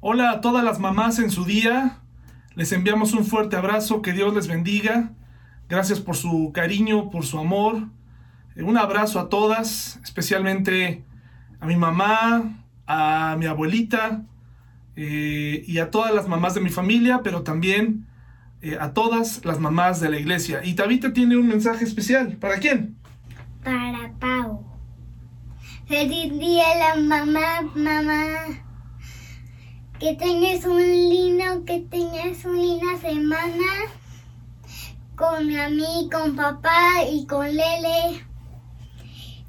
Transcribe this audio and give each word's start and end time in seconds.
Hola 0.00 0.30
a 0.30 0.40
todas 0.40 0.62
las 0.62 0.78
mamás 0.78 1.18
en 1.18 1.28
su 1.28 1.44
día. 1.44 1.98
Les 2.54 2.70
enviamos 2.70 3.14
un 3.14 3.24
fuerte 3.24 3.56
abrazo. 3.56 4.00
Que 4.00 4.12
Dios 4.12 4.32
les 4.32 4.46
bendiga. 4.46 5.10
Gracias 5.68 5.98
por 5.98 6.14
su 6.14 6.52
cariño, 6.54 7.10
por 7.10 7.26
su 7.26 7.36
amor. 7.36 7.88
Eh, 8.54 8.62
un 8.62 8.78
abrazo 8.78 9.18
a 9.18 9.28
todas, 9.28 9.98
especialmente 10.04 11.02
a 11.58 11.66
mi 11.66 11.74
mamá, 11.74 12.64
a 12.86 13.34
mi 13.40 13.46
abuelita 13.46 14.22
eh, 14.94 15.64
y 15.66 15.78
a 15.78 15.90
todas 15.90 16.14
las 16.14 16.28
mamás 16.28 16.54
de 16.54 16.60
mi 16.60 16.70
familia, 16.70 17.22
pero 17.24 17.42
también 17.42 18.06
eh, 18.62 18.78
a 18.80 18.92
todas 18.92 19.44
las 19.44 19.58
mamás 19.58 20.00
de 20.00 20.10
la 20.10 20.20
iglesia. 20.20 20.60
Y 20.62 20.74
Tabita 20.74 21.12
tiene 21.12 21.36
un 21.36 21.48
mensaje 21.48 21.82
especial. 21.82 22.36
¿Para 22.36 22.58
quién? 22.60 22.96
Para 23.64 24.12
Pau. 24.20 24.64
Feliz 25.88 26.38
día 26.38 26.66
la 26.78 27.02
mamá, 27.02 27.62
mamá. 27.74 28.67
Que 29.98 30.14
tengas 30.14 30.64
un 30.64 30.78
lindo, 30.80 31.64
que 31.64 31.80
tengas 31.90 32.44
una 32.44 32.62
linda 32.62 32.96
semana 33.00 33.66
con 35.16 35.48
mí, 35.48 36.08
con 36.12 36.36
papá 36.36 37.02
y 37.10 37.26
con 37.26 37.44
Lele. 37.44 38.24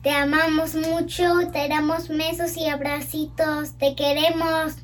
Te 0.02 0.10
amamos 0.10 0.74
mucho, 0.74 1.24
te 1.54 1.70
damos 1.70 2.08
besos 2.08 2.58
y 2.58 2.68
abracitos, 2.68 3.78
te 3.78 3.96
queremos. 3.96 4.78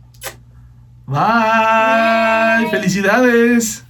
Bye. 1.08 2.70
Felicidades. 2.70 3.84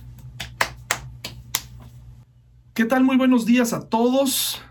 ¿Qué 2.73 2.85
tal? 2.85 3.03
Muy 3.03 3.17
buenos 3.17 3.45
días 3.45 3.73
a 3.73 3.89
todos. 3.89 4.61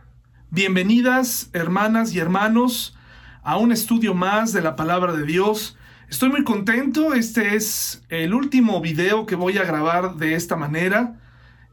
Bienvenidas, 0.49 1.51
hermanas 1.53 2.15
y 2.15 2.19
hermanos, 2.19 2.97
a 3.43 3.59
un 3.59 3.73
estudio 3.73 4.15
más 4.15 4.55
de 4.55 4.63
la 4.63 4.75
palabra 4.75 5.13
de 5.13 5.27
Dios. 5.27 5.77
Estoy 6.15 6.29
muy 6.29 6.45
contento. 6.45 7.13
Este 7.13 7.57
es 7.57 8.05
el 8.09 8.35
último 8.35 8.81
video 8.81 9.27
que 9.27 9.35
voy 9.35 9.59
a 9.59 9.65
grabar 9.65 10.15
de 10.15 10.37
esta 10.37 10.55
manera. 10.55 11.21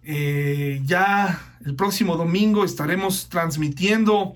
Eh, 0.01 0.81
ya 0.83 1.39
el 1.63 1.75
próximo 1.75 2.17
domingo 2.17 2.65
estaremos 2.65 3.29
transmitiendo 3.29 4.33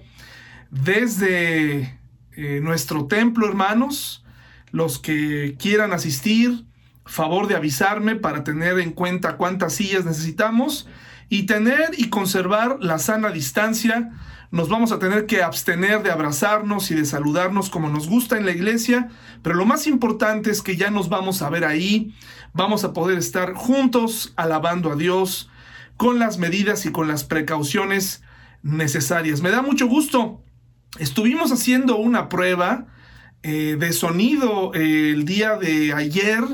desde 0.69 1.97
eh, 2.35 2.59
nuestro 2.61 3.07
templo, 3.07 3.47
hermanos. 3.47 4.23
Los 4.69 4.99
que 4.99 5.55
quieran 5.57 5.91
asistir, 5.91 6.66
favor 7.07 7.47
de 7.47 7.55
avisarme 7.55 8.16
para 8.16 8.44
tener 8.44 8.77
en 8.77 8.91
cuenta 8.91 9.38
cuántas 9.38 9.73
sillas 9.73 10.05
necesitamos 10.05 10.88
y 11.29 11.47
tener 11.47 11.89
y 11.97 12.11
conservar 12.11 12.77
la 12.79 12.99
sana 12.99 13.31
distancia. 13.31 14.11
Nos 14.55 14.69
vamos 14.69 14.93
a 14.93 14.99
tener 14.99 15.25
que 15.25 15.43
abstener 15.43 16.01
de 16.01 16.11
abrazarnos 16.11 16.89
y 16.89 16.95
de 16.95 17.03
saludarnos 17.03 17.69
como 17.69 17.89
nos 17.89 18.07
gusta 18.07 18.37
en 18.37 18.45
la 18.45 18.53
iglesia, 18.53 19.09
pero 19.41 19.53
lo 19.53 19.65
más 19.65 19.85
importante 19.85 20.49
es 20.49 20.61
que 20.61 20.77
ya 20.77 20.89
nos 20.89 21.09
vamos 21.09 21.41
a 21.41 21.49
ver 21.49 21.65
ahí, 21.65 22.15
vamos 22.53 22.85
a 22.85 22.93
poder 22.93 23.17
estar 23.17 23.51
juntos 23.53 24.31
alabando 24.37 24.93
a 24.93 24.95
Dios, 24.95 25.49
con 25.97 26.19
las 26.19 26.37
medidas 26.37 26.85
y 26.85 26.93
con 26.93 27.09
las 27.09 27.25
precauciones 27.25 28.23
necesarias. 28.63 29.41
Me 29.41 29.51
da 29.51 29.61
mucho 29.61 29.87
gusto. 29.87 30.41
Estuvimos 30.99 31.51
haciendo 31.51 31.97
una 31.97 32.29
prueba 32.29 32.85
eh, 33.43 33.75
de 33.77 33.91
sonido 33.91 34.73
eh, 34.73 35.11
el 35.11 35.25
día 35.25 35.57
de 35.57 35.91
ayer. 35.91 36.45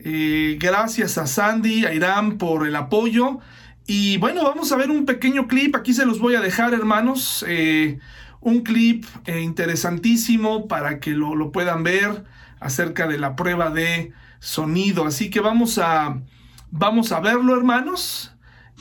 Eh, 0.00 0.58
gracias 0.60 1.16
a 1.16 1.26
Sandy, 1.26 1.86
a 1.86 1.94
Irán 1.94 2.36
por 2.36 2.66
el 2.66 2.76
apoyo. 2.76 3.38
Y 3.90 4.18
bueno, 4.18 4.44
vamos 4.44 4.70
a 4.70 4.76
ver 4.76 4.90
un 4.90 5.06
pequeño 5.06 5.48
clip. 5.48 5.74
Aquí 5.74 5.94
se 5.94 6.04
los 6.04 6.18
voy 6.18 6.34
a 6.34 6.42
dejar, 6.42 6.74
hermanos. 6.74 7.42
un 8.40 8.60
clip 8.60 9.06
interesantísimo 9.26 10.68
para 10.68 11.00
que 11.00 11.12
lo, 11.12 11.34
lo 11.34 11.52
puedan 11.52 11.82
ver 11.84 12.24
acerca 12.60 13.06
de 13.06 13.16
la 13.16 13.34
prueba 13.34 13.70
de 13.70 14.12
sonido. 14.40 15.06
Así 15.06 15.30
que 15.30 15.40
vamos 15.40 15.78
a, 15.78 16.20
vamos 16.70 17.12
a 17.12 17.20
verlo, 17.20 17.56
hermanos. 17.56 18.34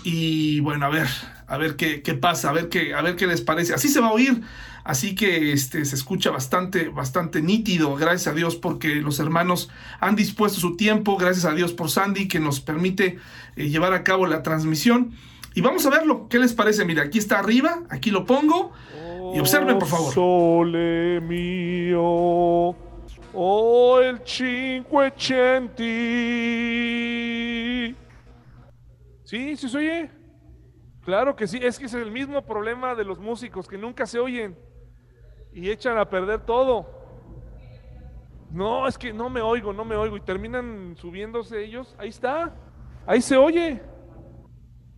Y 0.03 0.59
bueno, 0.59 0.88
a 0.88 0.89
ver, 0.89 1.08
a 1.47 1.58
ver 1.58 1.78
qué, 1.78 2.02
qué, 2.02 2.13
pasa, 2.13 2.50
a 2.50 2.52
ver 2.52 2.68
qué, 2.68 2.94
a 2.94 3.01
ver 3.01 3.16
qué 3.16 3.28
les 3.28 3.39
parece. 3.39 3.74
Así 3.74 3.88
se 3.88 4.01
va 4.01 4.07
a 4.07 4.12
oír, 4.12 4.41
así 4.88 5.16
que 5.16 5.52
este, 5.52 5.84
se 5.84 5.96
escucha 5.96 6.31
bastante, 6.31 6.88
bastante 6.88 7.42
nítido, 7.42 7.96
gracias 7.96 8.28
a 8.28 8.34
Dios 8.34 8.56
porque 8.56 8.96
los 8.96 9.20
hermanos 9.20 9.70
han 10.00 10.16
dispuesto 10.16 10.62
su 10.62 10.78
tiempo, 10.78 11.18
gracias 11.18 11.44
a 11.44 11.53
Dios 11.53 11.74
por 11.74 11.90
Sandy 11.90 12.30
que 12.30 12.40
nos 12.40 12.62
permite 12.62 13.18
eh, 13.58 13.68
llevar 13.68 13.92
a 13.92 14.06
cabo 14.06 14.25
la 14.28 14.44
transmisión. 14.44 15.12
Y 15.53 15.62
vamos 15.62 15.86
a 15.86 15.90
verlo, 15.90 16.30
¿qué 16.30 16.40
les 16.40 16.53
parece? 16.53 16.86
Mira, 16.86 17.03
aquí 17.03 17.18
está 17.18 17.40
arriba, 17.40 17.84
aquí 17.90 18.12
lo 18.12 18.25
pongo 18.25 18.72
y 19.36 19.40
observen 19.40 19.78
por 19.78 19.90
favor. 19.90 20.14
Sole 20.14 21.19
mío, 21.19 22.74
oh 23.34 24.00
el 24.02 24.22
580. 24.22 25.84
Sí, 29.25 29.58
sí 29.58 29.69
se 29.69 29.78
oye. 29.78 30.09
Claro 31.04 31.36
que 31.36 31.46
sí, 31.48 31.59
es 31.62 31.78
que 31.78 31.88
es 31.88 31.94
el 31.94 32.09
mismo 32.12 32.46
problema 32.46 32.96
de 32.96 33.04
los 33.04 33.19
músicos 33.19 33.68
que 33.68 33.78
nunca 33.78 34.06
se 34.06 34.19
oyen 34.19 34.56
y 35.57 35.72
echan 35.72 35.97
a 35.97 36.07
perder 36.07 36.41
todo. 36.41 36.85
No, 38.51 38.88
es 38.88 38.95
que 38.95 39.12
no 39.12 39.28
me 39.28 39.41
oigo, 39.41 39.73
no 39.73 39.84
me 39.85 39.95
oigo 39.95 40.16
y 40.16 40.22
terminan 40.22 40.95
subiéndose 41.01 41.63
ellos. 41.63 41.95
Ahí 41.97 42.09
está, 42.09 42.53
ahí 43.07 43.23
se 43.23 43.35
oye. 43.35 43.81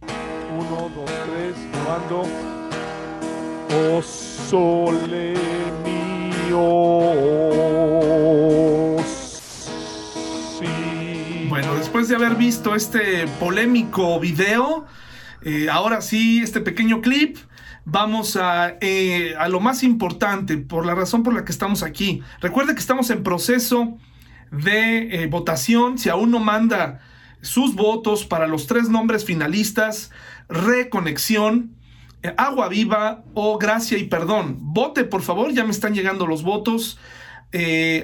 Uno, 0.02 0.92
dos, 0.94 1.06
tres, 1.06 1.56
probando. 1.72 2.24
Oh, 3.72 4.02
sole 4.02 5.34
mío. 5.86 6.90
Bueno, 11.48 11.76
después 11.76 12.10
de 12.10 12.16
haber 12.18 12.36
visto 12.36 12.76
este 12.76 13.28
polémico 13.40 14.20
video, 14.20 14.86
eh, 15.42 15.70
ahora 15.72 16.02
sí, 16.02 16.42
este 16.44 16.60
pequeño 16.60 17.00
clip, 17.00 17.38
vamos 17.92 18.36
a, 18.36 18.76
eh, 18.82 19.36
a, 19.38 19.48
lo 19.50 19.60
más 19.60 19.84
importante, 19.84 20.58
por 20.58 20.86
la 20.86 20.96
razón 20.96 21.24
por 21.24 21.34
la 21.34 21.46
que 21.46 21.52
estamos 21.52 21.84
aquí. 21.84 22.22
Recuerde 22.42 22.74
que 22.74 22.80
estamos 22.80 23.10
en 23.10 23.24
proceso 23.24 23.98
de 24.52 25.24
eh, 25.24 25.28
votación. 25.28 25.98
Si 25.98 26.10
aún 26.10 26.32
no 26.32 26.40
manda 26.40 27.00
sus 27.42 27.76
votos 27.76 28.26
para 28.26 28.48
los 28.48 28.68
tres 28.68 28.90
nombres 28.90 29.26
finalistas, 29.26 30.12
Reconexión, 30.50 31.76
Agua 32.38 32.68
Viva 32.68 33.24
o 33.34 33.58
Gracia 33.58 33.98
y 33.98 34.06
Perdón. 34.06 34.58
Vote, 34.60 35.06
por 35.06 35.22
favor, 35.22 35.54
ya 35.54 35.64
me 35.64 35.72
están 35.72 35.94
llegando 35.94 36.28
los 36.28 36.44
votos 36.44 37.00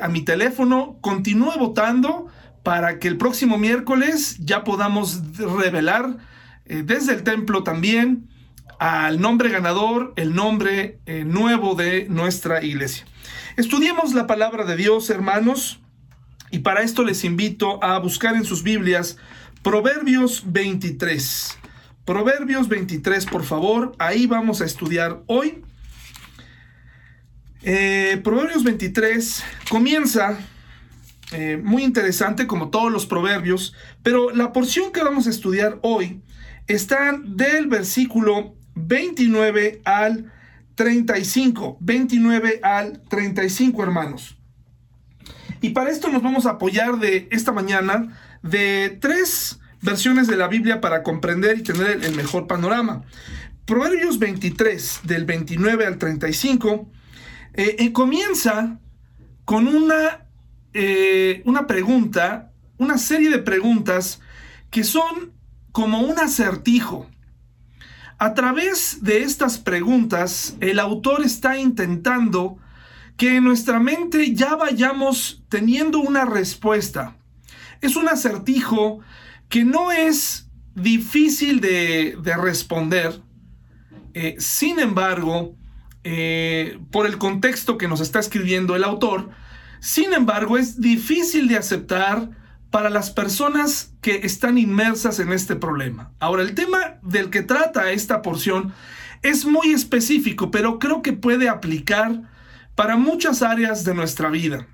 a 0.02 0.08
mi 0.08 0.22
teléfono. 0.22 0.98
Continúe 1.02 1.58
votando 1.60 2.28
para 2.66 2.98
que 2.98 3.08
el 3.08 3.18
próximo 3.18 3.60
miércoles 3.60 4.38
ya 4.40 4.64
podamos 4.64 5.22
revelar 5.38 6.18
eh, 6.66 6.82
desde 6.84 7.14
el 7.14 7.24
templo 7.24 7.64
también 7.64 8.28
al 8.80 9.20
nombre 9.20 9.50
ganador, 9.50 10.14
el 10.16 10.36
nombre 10.36 11.00
eh, 11.06 11.24
nuevo 11.26 11.76
de 11.76 12.08
nuestra 12.10 12.64
iglesia. 12.64 13.06
Estudiemos 13.58 14.14
la 14.14 14.28
palabra 14.28 14.66
de 14.66 14.76
Dios, 14.76 15.10
hermanos, 15.10 15.80
y 16.52 16.60
para 16.60 16.82
esto 16.82 17.04
les 17.04 17.24
invito 17.24 17.84
a 17.84 17.98
buscar 18.00 18.36
en 18.36 18.46
sus 18.46 18.64
Biblias 18.64 19.18
Proverbios 19.62 20.44
23. 20.46 21.58
Proverbios 22.06 22.68
23, 22.68 23.26
por 23.26 23.44
favor, 23.44 23.96
ahí 23.98 24.28
vamos 24.28 24.62
a 24.62 24.66
estudiar 24.66 25.24
hoy. 25.28 25.64
Eh, 27.64 28.22
Proverbios 28.24 28.64
23 28.64 29.44
comienza 29.70 30.38
eh, 31.32 31.60
muy 31.64 31.84
interesante 31.84 32.46
como 32.46 32.70
todos 32.70 32.92
los 32.92 33.08
proverbios, 33.08 33.74
pero 34.04 34.30
la 34.30 34.54
porción 34.54 34.92
que 34.92 35.04
vamos 35.04 35.26
a 35.26 35.32
estudiar 35.32 35.80
hoy 35.82 36.22
está 36.68 37.20
del 37.24 37.68
versículo 37.68 38.56
29 38.76 39.82
al 39.84 40.32
35, 40.76 41.78
29 41.80 42.60
al 42.64 43.02
35 43.10 43.84
hermanos. 43.84 44.38
Y 45.62 45.70
para 45.70 45.90
esto 45.90 46.10
nos 46.10 46.22
vamos 46.22 46.46
a 46.46 46.52
apoyar 46.52 47.00
de 47.00 47.28
esta 47.32 47.52
mañana 47.52 48.18
de 48.44 48.98
tres 49.02 49.60
versiones 49.82 50.28
de 50.28 50.38
la 50.38 50.48
Biblia 50.48 50.82
para 50.82 51.02
comprender 51.02 51.58
y 51.58 51.64
tener 51.64 52.04
el 52.04 52.16
mejor 52.16 52.48
panorama. 52.48 53.04
Proverbios 53.66 54.20
23 54.20 55.02
del 55.04 55.26
29 55.26 55.86
al 55.86 55.98
35 55.98 56.92
eh, 57.54 57.76
eh, 57.80 57.92
comienza 57.94 58.80
con 59.46 59.68
una 59.68 60.26
eh, 60.78 61.42
una 61.46 61.68
pregunta, 61.68 62.52
una 62.78 62.98
serie 62.98 63.30
de 63.30 63.40
preguntas 63.40 64.20
que 64.72 64.84
son 64.84 65.32
como 65.72 66.02
un 66.02 66.20
acertijo. 66.20 67.10
A 68.18 68.34
través 68.34 69.04
de 69.04 69.24
estas 69.24 69.58
preguntas, 69.58 70.56
el 70.62 70.80
autor 70.80 71.24
está 71.24 71.58
intentando 71.58 72.58
que 73.18 73.38
en 73.38 73.44
nuestra 73.44 73.80
mente 73.80 74.34
ya 74.34 74.56
vayamos 74.56 75.44
teniendo 75.50 76.00
una 76.00 76.26
respuesta. 76.26 77.18
Es 77.82 77.96
un 77.96 78.08
acertijo 78.08 79.00
que 79.50 79.66
no 79.66 79.92
es 79.92 80.50
difícil 80.76 81.60
de, 81.60 82.18
responder. 82.42 83.22
Eh, 84.14 84.36
sin 84.40 84.80
embargo, 84.80 85.56
eh, 86.04 86.80
por 86.92 87.06
el 87.06 87.18
contexto 87.18 87.78
que 87.78 87.88
nos 87.88 88.00
está 88.00 88.20
escribiendo 88.20 88.76
el 88.76 88.84
autor, 88.84 89.30
Sin 89.82 90.14
embargo, 90.14 90.58
es 90.58 90.82
difícil 90.82 91.48
de 91.48 91.58
aceptar 91.58 92.32
para 92.76 92.90
las 92.90 93.10
personas 93.10 93.94
que 94.02 94.26
están 94.26 94.58
inmersas 94.58 95.22
en 95.22 95.32
este 95.32 95.56
problema. 95.56 96.12
Ahora, 96.20 96.44
el 96.44 96.56
tema 96.56 97.00
del 97.04 97.30
que 97.30 97.42
trata 97.42 97.90
esta 97.92 98.22
porción 98.22 98.74
es 99.22 99.46
muy 99.46 99.72
específico, 99.72 100.52
pero 100.52 100.78
creo 100.78 101.02
que 101.02 101.14
puede 101.14 101.48
aplicar 101.48 102.24
para 102.76 102.98
muchas 102.98 103.44
áreas 103.44 103.86
de 103.86 103.94
nuestra 103.94 104.30
vida. 104.30 104.68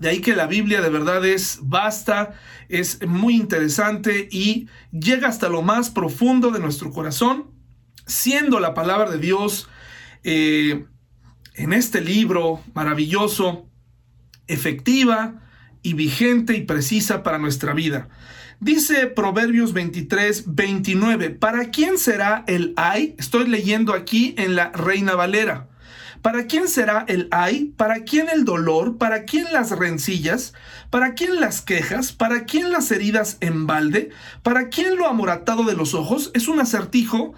De 0.00 0.08
ahí 0.08 0.20
que 0.20 0.34
la 0.34 0.48
Biblia 0.48 0.80
de 0.80 0.90
verdad 0.90 1.24
es 1.24 1.60
vasta, 1.62 2.34
es 2.68 3.06
muy 3.06 3.36
interesante 3.36 4.28
y 4.32 4.66
llega 4.90 5.28
hasta 5.28 5.48
lo 5.48 5.62
más 5.62 5.88
profundo 5.88 6.50
de 6.50 6.58
nuestro 6.58 6.90
corazón, 6.90 7.52
siendo 8.08 8.58
la 8.58 8.74
palabra 8.74 9.08
de 9.08 9.18
Dios 9.18 9.68
eh, 10.24 10.84
en 11.54 11.72
este 11.74 12.00
libro 12.00 12.60
maravilloso, 12.74 13.68
efectiva 14.48 15.40
y 15.82 15.94
vigente 15.94 16.56
y 16.56 16.62
precisa 16.62 17.22
para 17.22 17.38
nuestra 17.38 17.74
vida. 17.74 18.08
Dice 18.60 19.06
Proverbios 19.06 19.72
23, 19.72 20.44
29, 20.54 21.30
¿para 21.30 21.70
quién 21.70 21.96
será 21.96 22.44
el 22.46 22.74
ay? 22.76 23.14
Estoy 23.18 23.48
leyendo 23.48 23.94
aquí 23.94 24.34
en 24.36 24.54
la 24.54 24.70
Reina 24.70 25.14
Valera. 25.14 25.68
¿Para 26.22 26.46
quién 26.46 26.68
será 26.68 27.06
el 27.08 27.28
ay? 27.30 27.72
¿Para 27.78 28.04
quién 28.04 28.28
el 28.28 28.44
dolor? 28.44 28.98
¿Para 28.98 29.24
quién 29.24 29.46
las 29.52 29.70
rencillas? 29.70 30.52
¿Para 30.90 31.14
quién 31.14 31.40
las 31.40 31.62
quejas? 31.62 32.12
¿Para 32.12 32.44
quién 32.44 32.70
las 32.70 32.90
heridas 32.90 33.38
en 33.40 33.66
balde? 33.66 34.10
¿Para 34.42 34.68
quién 34.68 34.96
lo 34.96 35.06
amoratado 35.06 35.64
de 35.64 35.74
los 35.74 35.94
ojos? 35.94 36.30
Es 36.34 36.46
un 36.46 36.60
acertijo 36.60 37.32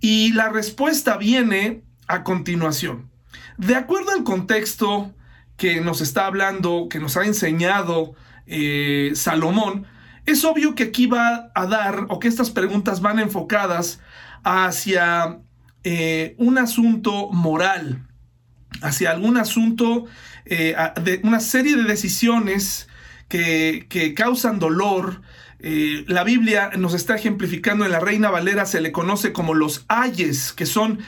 y 0.00 0.32
la 0.32 0.48
respuesta 0.48 1.16
viene 1.16 1.82
a 2.08 2.24
continuación. 2.24 3.10
De 3.56 3.76
acuerdo 3.76 4.10
al 4.10 4.24
contexto 4.24 5.14
que 5.56 5.80
nos 5.80 6.00
está 6.00 6.26
hablando, 6.26 6.88
que 6.88 6.98
nos 6.98 7.16
ha 7.16 7.24
enseñado 7.24 8.14
eh, 8.46 9.12
Salomón, 9.14 9.86
es 10.26 10.44
obvio 10.44 10.74
que 10.74 10.84
aquí 10.84 11.06
va 11.06 11.50
a 11.54 11.66
dar 11.66 12.06
o 12.08 12.18
que 12.18 12.28
estas 12.28 12.50
preguntas 12.50 13.00
van 13.00 13.18
enfocadas 13.18 14.00
hacia 14.42 15.38
eh, 15.84 16.34
un 16.38 16.58
asunto 16.58 17.30
moral, 17.30 18.06
hacia 18.82 19.10
algún 19.10 19.36
asunto, 19.36 20.06
eh, 20.46 20.74
de 21.02 21.20
una 21.22 21.40
serie 21.40 21.76
de 21.76 21.84
decisiones 21.84 22.88
que, 23.28 24.14
causan 24.16 24.58
dolor. 24.58 25.22
La 25.60 26.24
Biblia 26.24 26.70
nos 26.76 26.92
está 26.92 27.16
ejemplificando 27.16 27.86
en 27.86 27.90
la 27.90 27.98
Reina 27.98 28.28
Valera, 28.30 28.66
se 28.66 28.82
le 28.82 28.92
conoce 28.92 29.32
como 29.32 29.54
los 29.54 29.86
ayes, 29.88 30.52
que 30.52 30.66
son 30.66 30.98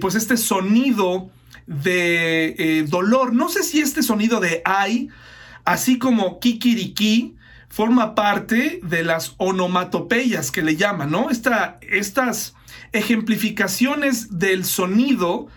pues 0.00 0.16
este 0.16 0.36
sonido 0.36 1.30
de 1.66 2.84
dolor. 2.88 3.32
No 3.32 3.48
sé 3.48 3.62
si 3.62 3.80
este 3.80 4.02
sonido 4.02 4.40
de 4.40 4.62
ay, 4.64 5.08
así 5.64 5.98
como 5.98 6.40
kikiriki, 6.40 7.36
forma 7.68 8.14
parte 8.14 8.80
de 8.82 9.02
las 9.02 9.34
onomatopeyas 9.38 10.52
que 10.52 10.62
le 10.62 10.76
llaman, 10.76 11.10
¿no? 11.10 11.28
estas 11.30 12.54
ejemplificaciones 12.92 14.38
del 14.38 14.64
sonido 14.64 15.48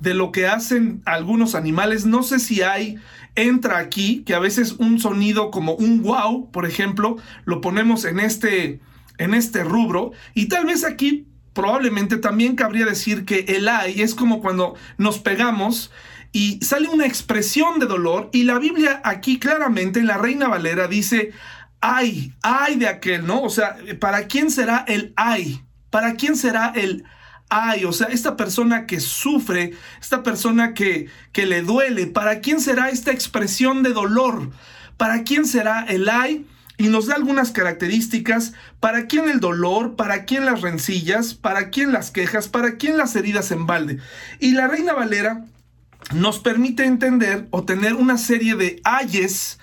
de 0.00 0.14
lo 0.14 0.32
que 0.32 0.46
hacen 0.46 1.02
algunos 1.04 1.54
animales. 1.54 2.06
No 2.06 2.22
sé 2.22 2.38
si 2.38 2.62
hay, 2.62 2.96
entra 3.34 3.78
aquí, 3.78 4.22
que 4.24 4.34
a 4.34 4.38
veces 4.38 4.72
un 4.72 4.98
sonido 4.98 5.50
como 5.50 5.74
un 5.74 6.02
wow, 6.02 6.50
por 6.50 6.66
ejemplo, 6.66 7.16
lo 7.44 7.60
ponemos 7.60 8.04
en 8.04 8.20
este, 8.20 8.80
en 9.18 9.34
este 9.34 9.62
rubro. 9.62 10.12
Y 10.34 10.46
tal 10.46 10.66
vez 10.66 10.84
aquí 10.84 11.26
probablemente 11.56 12.18
también 12.18 12.54
cabría 12.54 12.84
decir 12.84 13.24
que 13.24 13.46
el 13.48 13.66
ay 13.68 14.02
es 14.02 14.14
como 14.14 14.40
cuando 14.40 14.76
nos 14.98 15.18
pegamos 15.18 15.90
y 16.30 16.60
sale 16.62 16.86
una 16.88 17.06
expresión 17.06 17.80
de 17.80 17.86
dolor 17.86 18.28
y 18.30 18.42
la 18.42 18.58
Biblia 18.58 19.00
aquí 19.02 19.38
claramente 19.38 19.98
en 19.98 20.06
la 20.06 20.18
Reina 20.18 20.48
Valera 20.48 20.86
dice 20.86 21.32
ay, 21.80 22.34
ay 22.42 22.76
de 22.76 22.88
aquel, 22.88 23.26
¿no? 23.26 23.42
O 23.42 23.48
sea, 23.48 23.76
¿para 24.00 24.26
quién 24.26 24.50
será 24.50 24.84
el 24.86 25.14
ay? 25.16 25.62
¿Para 25.88 26.16
quién 26.16 26.36
será 26.36 26.72
el 26.74 27.04
ay? 27.48 27.86
O 27.86 27.92
sea, 27.92 28.08
esta 28.08 28.36
persona 28.36 28.86
que 28.86 29.00
sufre, 29.00 29.72
esta 30.00 30.22
persona 30.22 30.74
que, 30.74 31.08
que 31.32 31.46
le 31.46 31.62
duele, 31.62 32.06
¿para 32.06 32.40
quién 32.40 32.60
será 32.60 32.90
esta 32.90 33.12
expresión 33.12 33.82
de 33.82 33.94
dolor? 33.94 34.50
¿Para 34.98 35.22
quién 35.22 35.46
será 35.46 35.84
el 35.88 36.06
ay? 36.08 36.46
Y 36.78 36.88
nos 36.88 37.06
da 37.06 37.14
algunas 37.14 37.52
características, 37.52 38.52
para 38.80 39.06
quién 39.06 39.28
el 39.28 39.40
dolor, 39.40 39.96
para 39.96 40.24
quién 40.24 40.44
las 40.44 40.60
rencillas, 40.60 41.34
para 41.34 41.70
quién 41.70 41.92
las 41.92 42.10
quejas, 42.10 42.48
para 42.48 42.76
quién 42.76 42.96
las 42.96 43.16
heridas 43.16 43.50
en 43.50 43.66
balde. 43.66 43.98
Y 44.40 44.52
la 44.52 44.68
Reina 44.68 44.92
Valera 44.92 45.44
nos 46.14 46.38
permite 46.38 46.84
entender 46.84 47.46
o 47.50 47.64
tener 47.64 47.94
una 47.94 48.18
serie 48.18 48.56
de 48.56 48.80
ayes 48.84 49.58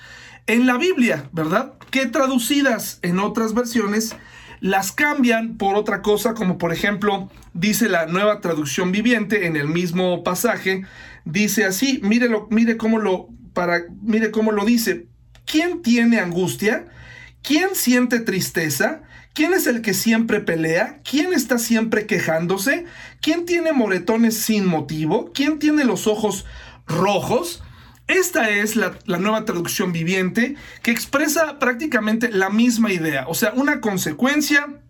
en 0.47 0.65
la 0.65 0.77
Biblia, 0.77 1.29
¿verdad? 1.31 1.73
Que 1.91 2.05
traducidas 2.05 2.99
en 3.01 3.19
otras 3.19 3.53
versiones 3.53 4.15
las 4.59 4.93
cambian 4.93 5.57
por 5.57 5.75
otra 5.75 6.01
cosa, 6.01 6.33
como 6.33 6.57
por 6.57 6.71
ejemplo 6.71 7.29
dice 7.53 7.89
la 7.89 8.05
nueva 8.05 8.39
traducción 8.39 8.93
viviente 8.93 9.45
en 9.45 9.57
el 9.57 9.67
mismo 9.67 10.23
pasaje, 10.23 10.85
dice 11.25 11.65
así, 11.65 11.99
mírelo, 12.01 12.47
mire 12.49 12.77
cómo 12.77 12.97
lo 12.97 13.27
para 13.53 13.83
mire 14.01 14.31
cómo 14.31 14.51
lo 14.51 14.65
dice. 14.65 15.07
¿Quién 15.53 15.83
tiene 15.83 16.19
angustia? 16.19 16.87
¿Quién 17.43 17.75
siente 17.75 18.19
tristeza? 18.19 19.03
¿Quién 19.35 19.53
es 19.53 19.67
el 19.67 19.83
que 19.83 19.93
siempre 19.93 20.39
pelea? 20.39 20.99
¿Quién 21.07 21.31
está 21.31 21.59
siempre 21.59 22.07
quejándose? 22.07 22.85
¿Quién 23.21 23.45
tiene 23.45 23.71
moretones 23.71 24.35
sin 24.35 24.65
motivo? 24.65 25.31
¿Quién 25.31 25.59
tiene 25.59 25.85
los 25.85 26.07
ojos 26.07 26.47
rojos? 26.87 27.61
Esta 28.07 28.49
es 28.49 28.75
la, 28.75 28.97
nueva 29.05 29.45
traducción 29.45 29.93
viviente 29.93 30.55
que 30.81 30.89
expresa 30.89 31.59
prácticamente 31.59 32.31
la 32.31 32.49
misma 32.49 32.91
idea, 32.91 33.27
o 33.27 33.35
sea, 33.35 33.53
una 33.53 33.79
consecuencia, 33.79 34.81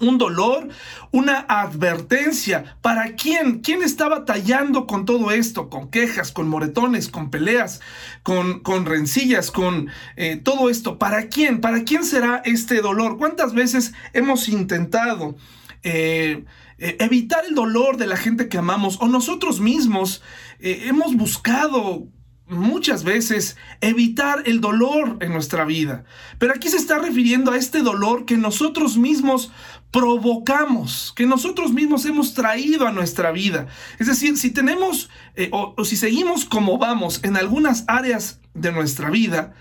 un 0.00 0.18
dolor, 0.18 0.68
una 1.12 1.44
advertencia. 1.48 2.76
¿Para 2.82 3.14
quién? 3.14 3.60
¿Quién 3.60 3.82
está 3.82 4.08
batallando 4.08 4.86
con 4.86 5.04
todo 5.04 5.30
esto? 5.30 5.68
Con 5.68 5.90
quejas, 5.90 6.32
con 6.32 6.48
moretones, 6.48 7.08
con 7.08 7.30
peleas, 7.30 7.80
con, 8.22 8.60
con 8.60 8.86
rencillas, 8.86 9.50
con 9.50 9.90
eh, 10.16 10.36
todo 10.36 10.70
esto. 10.70 10.98
¿Para 10.98 11.28
quién? 11.28 11.60
¿Para 11.60 11.84
quién 11.84 12.04
será 12.04 12.42
este 12.44 12.80
dolor? 12.80 13.18
¿Cuántas 13.18 13.54
veces 13.54 13.92
hemos 14.12 14.48
intentado... 14.48 15.36
Eh, 15.82 16.44
eh, 16.82 16.96
evitar 17.00 17.44
el 17.46 17.54
dolor 17.54 17.98
de 17.98 18.06
la 18.06 18.16
gente 18.16 18.48
que 18.48 18.56
amamos 18.56 18.98
o 19.00 19.08
nosotros 19.08 19.60
mismos 19.60 20.22
hemos 20.58 21.14
buscado 21.14 22.08
muchas 22.50 23.04
veces 23.04 23.56
evitar 23.80 24.42
el 24.46 24.60
dolor 24.60 25.16
en 25.20 25.32
nuestra 25.32 25.64
vida. 25.64 26.04
Pero 26.38 26.52
aquí 26.52 26.68
se 26.68 26.76
está 26.76 26.98
refiriendo 26.98 27.52
a 27.52 27.56
este 27.56 27.80
dolor 27.82 28.26
que 28.26 28.36
nosotros 28.36 28.96
mismos 28.96 29.50
provocamos, 29.90 31.12
que 31.16 31.26
nosotros 31.26 31.72
mismos 31.72 32.04
hemos 32.06 32.34
traído 32.34 32.86
a 32.86 32.92
nuestra 32.92 33.32
vida. 33.32 33.66
Es 33.98 34.06
decir, 34.06 34.36
si 34.36 34.50
tenemos 34.50 35.10
eh, 35.34 35.50
o, 35.52 35.74
si 35.84 35.96
seguimos 35.96 36.44
como 36.44 36.78
vamos 36.78 37.20
en 37.24 37.36
algunas 37.36 37.84
áreas 37.88 38.40
de 38.54 38.72
nuestra 38.72 39.10
vida, 39.10 39.54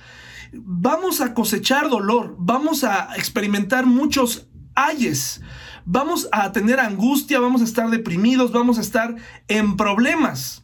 vamos 0.53 1.21
a 1.21 1.33
cosechar 1.33 1.89
dolor, 1.89 2.35
vamos 2.37 2.83
a 2.83 3.15
experimentar 3.15 3.85
muchos 3.85 4.47
ayes, 4.75 5.41
vamos 5.85 6.27
a 6.31 6.51
tener 6.51 6.79
angustia, 6.79 7.39
vamos 7.39 7.61
a 7.61 7.65
estar 7.65 7.89
deprimidos, 7.89 8.51
vamos 8.51 8.77
a 8.77 8.81
estar 8.81 9.15
en 9.47 9.77
problemas. 9.77 10.63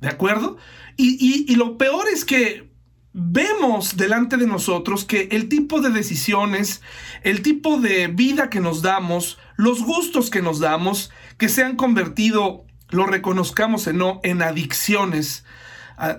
¿De 0.00 0.08
acuerdo? 0.08 0.58
Y, 0.96 1.54
lo 1.56 1.78
peor 1.78 2.06
es 2.12 2.24
que 2.24 2.72
vemos 3.12 3.96
delante 3.96 4.36
de 4.36 4.46
nosotros 4.46 5.04
que 5.04 5.28
el 5.32 5.48
tipo 5.48 5.80
de 5.80 5.90
decisiones, 5.90 6.82
el 7.22 7.42
tipo 7.42 7.78
de 7.78 8.08
vida 8.08 8.50
que 8.50 8.60
nos 8.60 8.82
damos, 8.82 9.38
los 9.56 9.82
gustos 9.82 10.30
que 10.30 10.42
nos 10.42 10.58
damos, 10.60 11.10
que 11.38 11.48
se 11.48 11.62
han 11.62 11.76
convertido, 11.76 12.64
lo 12.90 13.06
reconozcamos 13.06 13.86
o 13.86 13.92
no, 13.92 14.20
en 14.24 14.42
adicciones 14.42 15.44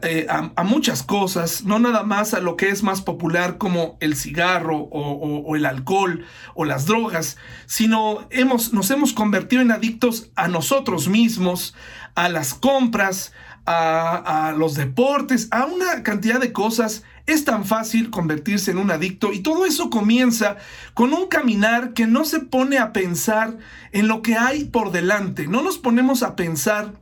eh, 0.03 0.25
a, 0.29 0.63
muchas 0.63 1.03
cosas, 1.03 1.65
no 1.65 1.79
nada 1.79 2.03
más 2.03 2.33
a 2.33 2.39
lo 2.39 2.55
que 2.55 2.69
es 2.69 2.81
más 2.81 3.01
popular 3.01 3.57
como 3.57 3.97
el 3.99 4.15
cigarro 4.15 4.77
o, 4.77 5.53
el 5.57 5.65
alcohol 5.65 6.23
o 6.53 6.63
las 6.63 6.85
drogas, 6.85 7.35
sino 7.65 8.25
hemos, 8.29 8.71
nos 8.71 8.89
hemos 8.91 9.11
convertido 9.11 9.61
en 9.61 9.71
adictos 9.71 10.31
a 10.35 10.47
nosotros 10.47 11.09
mismos, 11.09 11.75
a 12.15 12.29
las 12.29 12.53
compras, 12.53 13.33
a, 13.65 14.53
los 14.57 14.75
deportes, 14.75 15.47
a 15.51 15.65
una 15.65 16.03
cantidad 16.03 16.39
de 16.39 16.51
cosas. 16.51 17.03
Es 17.25 17.43
tan 17.43 17.65
fácil 17.65 18.11
convertirse 18.11 18.71
en 18.71 18.77
un 18.77 18.91
adicto 18.91 19.33
y 19.33 19.39
todo 19.39 19.65
eso 19.65 19.89
comienza 19.89 20.57
con 20.93 21.13
un 21.13 21.27
caminar 21.27 21.93
que 21.93 22.05
no 22.05 22.23
se 22.23 22.39
pone 22.39 22.77
a 22.77 22.93
pensar 22.93 23.57
en 23.91 24.07
lo 24.07 24.21
que 24.21 24.35
hay 24.35 24.65
por 24.65 24.91
delante. 24.91 25.47
No 25.47 25.63
nos 25.63 25.79
ponemos 25.79 26.21
a 26.21 26.35
pensar 26.35 26.93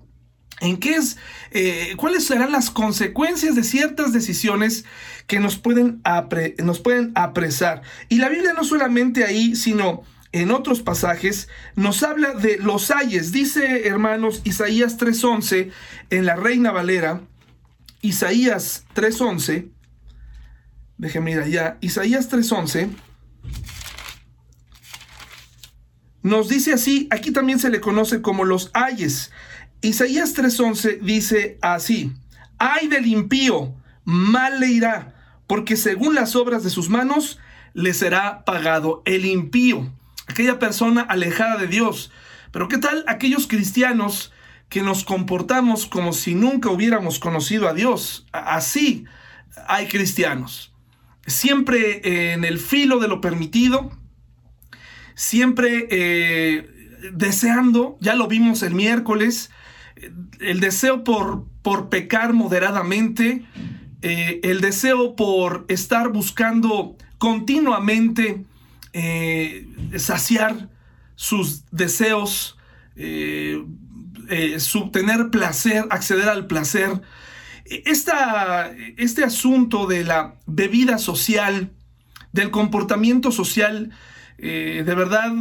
en 0.62 0.78
qué 0.78 0.96
es, 0.96 1.18
eh, 1.52 1.96
cuáles 1.98 2.26
serán 2.26 2.54
las 2.54 2.72
consecuencias 2.72 3.56
de 3.56 3.64
ciertas 3.64 4.14
decisiones 4.14 4.86
que 5.28 5.42
nos 5.42 5.58
pueden, 5.58 6.02
nos 6.64 6.80
pueden 6.80 7.12
apresar. 7.16 7.82
Y 8.08 8.18
la 8.18 8.30
Biblia 8.30 8.54
no 8.54 8.64
solamente 8.64 9.26
ahí, 9.26 9.56
sino 9.58 10.04
en 10.34 10.52
otros 10.52 10.82
pasajes, 10.82 11.48
nos 11.76 12.04
habla 12.04 12.34
de 12.34 12.58
los 12.58 12.92
ayes. 12.92 13.32
Dice, 13.32 13.88
hermanos, 13.88 14.42
Isaías 14.44 14.98
3:11 14.98 15.72
en 16.10 16.26
la 16.26 16.36
Reina 16.36 16.72
Valera, 16.72 17.22
Isaías 18.04 18.84
3.11, 18.96 19.70
déjeme 20.98 21.32
ir 21.32 21.40
allá, 21.40 21.78
Isaías 21.80 22.30
3.11, 22.30 22.90
nos 26.22 26.50
dice 26.50 26.74
así, 26.74 27.08
aquí 27.12 27.32
también 27.32 27.60
se 27.60 27.70
le 27.70 27.80
conoce 27.80 28.22
como 28.22 28.44
los 28.44 28.72
ayes. 28.74 29.32
Isaías 29.82 30.36
3.11 30.36 31.00
dice 31.00 31.58
así, 31.62 32.12
ay 32.58 32.90
del 32.90 33.08
impío, 33.08 33.74
mal 34.04 34.60
le 34.60 34.68
irá, 34.68 35.16
porque 35.48 35.78
según 35.78 36.14
las 36.14 36.36
obras 36.36 36.64
de 36.66 36.70
sus 36.70 36.90
manos 36.90 37.40
le 37.74 37.94
será 37.94 38.44
pagado 38.44 39.02
el 39.06 39.26
impío, 39.26 39.90
aquella 40.28 40.60
persona 40.60 41.02
alejada 41.02 41.58
de 41.58 41.68
Dios. 41.68 42.12
Pero 42.52 42.68
¿qué 42.68 42.78
tal 42.78 43.04
aquellos 43.08 43.48
cristianos 43.48 44.32
que 44.70 44.82
nos 44.82 45.04
comportamos 45.04 45.86
como 45.86 46.14
si 46.14 46.36
nunca 46.36 46.70
hubiéramos 46.70 47.20
conocido 47.20 47.68
a 47.68 47.74
Dios? 47.74 48.28
Así 48.32 49.06
hay 49.68 49.88
cristianos. 49.88 50.74
Siempre 51.26 52.34
en 52.34 52.44
el 52.44 52.60
filo 52.60 53.00
de 53.00 53.08
lo 53.08 53.22
permitido, 53.22 53.92
siempre 55.16 55.88
eh, 55.90 56.70
deseando, 57.14 57.98
ya 58.02 58.16
lo 58.16 58.28
vimos 58.28 58.62
el 58.64 58.74
miércoles, 58.74 59.52
el 60.40 60.60
deseo 60.60 61.04
por, 61.04 61.46
por 61.62 61.90
pecar 61.90 62.34
moderadamente, 62.34 63.46
eh, 64.02 64.42
el 64.44 64.60
deseo 64.60 65.16
por 65.16 65.66
estar 65.70 66.10
buscando 66.10 66.98
continuamente 67.18 68.46
eh, 68.94 69.68
saciar 69.98 70.70
sus 71.16 71.66
deseos, 71.72 72.58
eh, 72.96 73.64
tener 74.92 75.30
placer, 75.30 75.86
acceder 75.90 76.30
al 76.30 76.48
placer. 76.48 77.02
Esta, 77.66 78.72
este 78.98 79.24
asunto 79.24 79.88
de 79.88 80.04
la 80.04 80.36
bebida 80.46 80.98
social, 80.98 81.72
del 82.32 82.52
comportamiento 82.52 83.32
social, 83.32 83.92
de 84.38 84.84
verdad, 84.84 85.32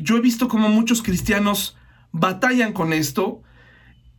yo 0.00 0.16
he 0.16 0.20
visto 0.20 0.48
como 0.48 0.68
muchos 0.68 1.02
cristianos 1.02 1.76
batallan 2.12 2.72
con 2.72 2.92
esto 2.92 3.42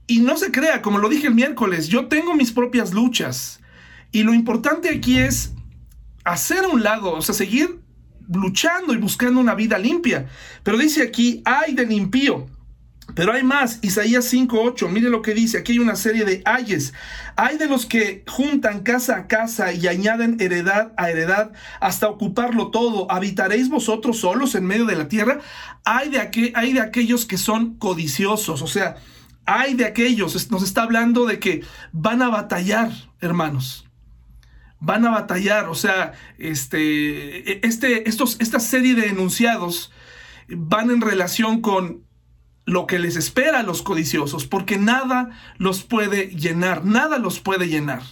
y 0.08 0.22
no 0.22 0.38
se 0.38 0.52
crea, 0.52 0.82
como 0.82 1.00
lo 1.00 1.10
dije 1.10 1.28
el 1.28 1.36
miércoles, 1.36 1.90
yo 1.90 2.08
tengo 2.08 2.34
mis 2.34 2.54
propias 2.54 2.94
luchas. 2.94 3.60
Y 4.14 4.24
lo 4.24 4.34
importante 4.34 4.90
aquí 4.90 5.20
es 5.20 5.54
hacer 6.24 6.66
un 6.66 6.82
lado, 6.82 7.14
o 7.14 7.22
sea, 7.22 7.36
seguir 7.36 7.82
luchando 8.28 8.94
y 8.94 8.98
buscando 8.98 9.40
una 9.40 9.56
vida 9.56 9.78
limpia. 9.78 10.28
Pero 10.64 10.78
dice 10.78 11.04
aquí, 11.04 11.42
ay 11.46 11.74
del 11.74 11.92
impío. 11.92 12.48
Pero 13.16 13.34
hay 13.34 13.42
más, 13.42 13.80
Isaías 13.82 14.32
5.8, 14.32 14.90
mire 14.90 15.10
lo 15.10 15.22
que 15.22 15.34
dice, 15.34 15.58
aquí 15.58 15.72
hay 15.72 15.80
una 15.80 15.96
serie 15.96 16.26
de 16.26 16.42
ayes. 16.46 16.94
Hay 17.36 17.58
de 17.58 17.68
los 17.68 17.86
que 17.86 18.24
juntan 18.28 18.82
casa 18.82 19.16
a 19.16 19.28
casa 19.28 19.72
y 19.72 19.88
añaden 19.88 20.38
heredad 20.40 20.92
a 20.98 21.10
heredad 21.10 21.52
hasta 21.80 22.10
ocuparlo 22.10 22.70
todo. 22.70 23.10
¿Habitaréis 23.10 23.70
vosotros 23.70 24.20
solos 24.20 24.56
en 24.56 24.66
medio 24.66 24.86
de 24.86 24.98
la 24.98 25.08
tierra? 25.08 25.40
Hay 25.86 26.10
de, 26.10 26.52
hay 26.54 26.74
de 26.74 26.82
aquellos 26.82 27.26
que 27.26 27.38
son 27.38 27.76
codiciosos, 27.78 28.62
o 28.62 28.68
sea, 28.68 28.98
hay 29.46 29.76
de 29.76 29.86
aquellos, 29.86 30.52
nos 30.52 30.62
está 30.62 30.84
hablando 30.84 31.26
de 31.26 31.40
que 31.40 31.64
van 31.94 32.22
a 32.22 32.30
batallar, 32.30 32.92
hermanos. 33.22 33.87
Van 34.80 35.06
a 35.06 35.10
batallar, 35.10 35.70
o 35.70 35.76
sea, 35.76 36.14
este, 36.38 37.52
e, 37.52 37.60
este, 37.64 38.08
estos, 38.08 38.38
esta 38.40 38.60
serie 38.60 38.96
de 38.96 39.08
enunciados 39.08 39.92
van 40.50 40.92
en 40.92 41.02
relación 41.02 41.62
con 41.62 42.04
lo 42.66 42.86
que 42.86 43.00
les 43.00 43.16
espera 43.16 43.60
a 43.60 43.64
los 43.64 43.82
codiciosos, 43.82 44.46
porque 44.46 44.78
nada 44.78 45.30
los 45.58 45.84
puede 45.84 46.28
llenar, 46.28 46.86
nada 46.86 47.18
los 47.18 47.40
puede 47.40 47.68
llenar. 47.68 48.04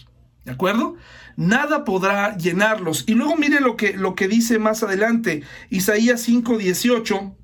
¿De 0.46 0.52
acuerdo? 0.52 0.96
Nada 1.36 1.84
podrá 1.84 2.38
llenarlos. 2.38 3.04
Y 3.08 3.16
luego 3.16 3.36
mire 3.36 3.60
lo 3.60 3.76
que, 3.76 3.94
lo 3.94 4.16
que 4.16 4.28
dice 4.28 4.60
más 4.60 4.84
adelante, 4.84 5.44
Isaías 5.70 6.22
5:18 6.28 7.36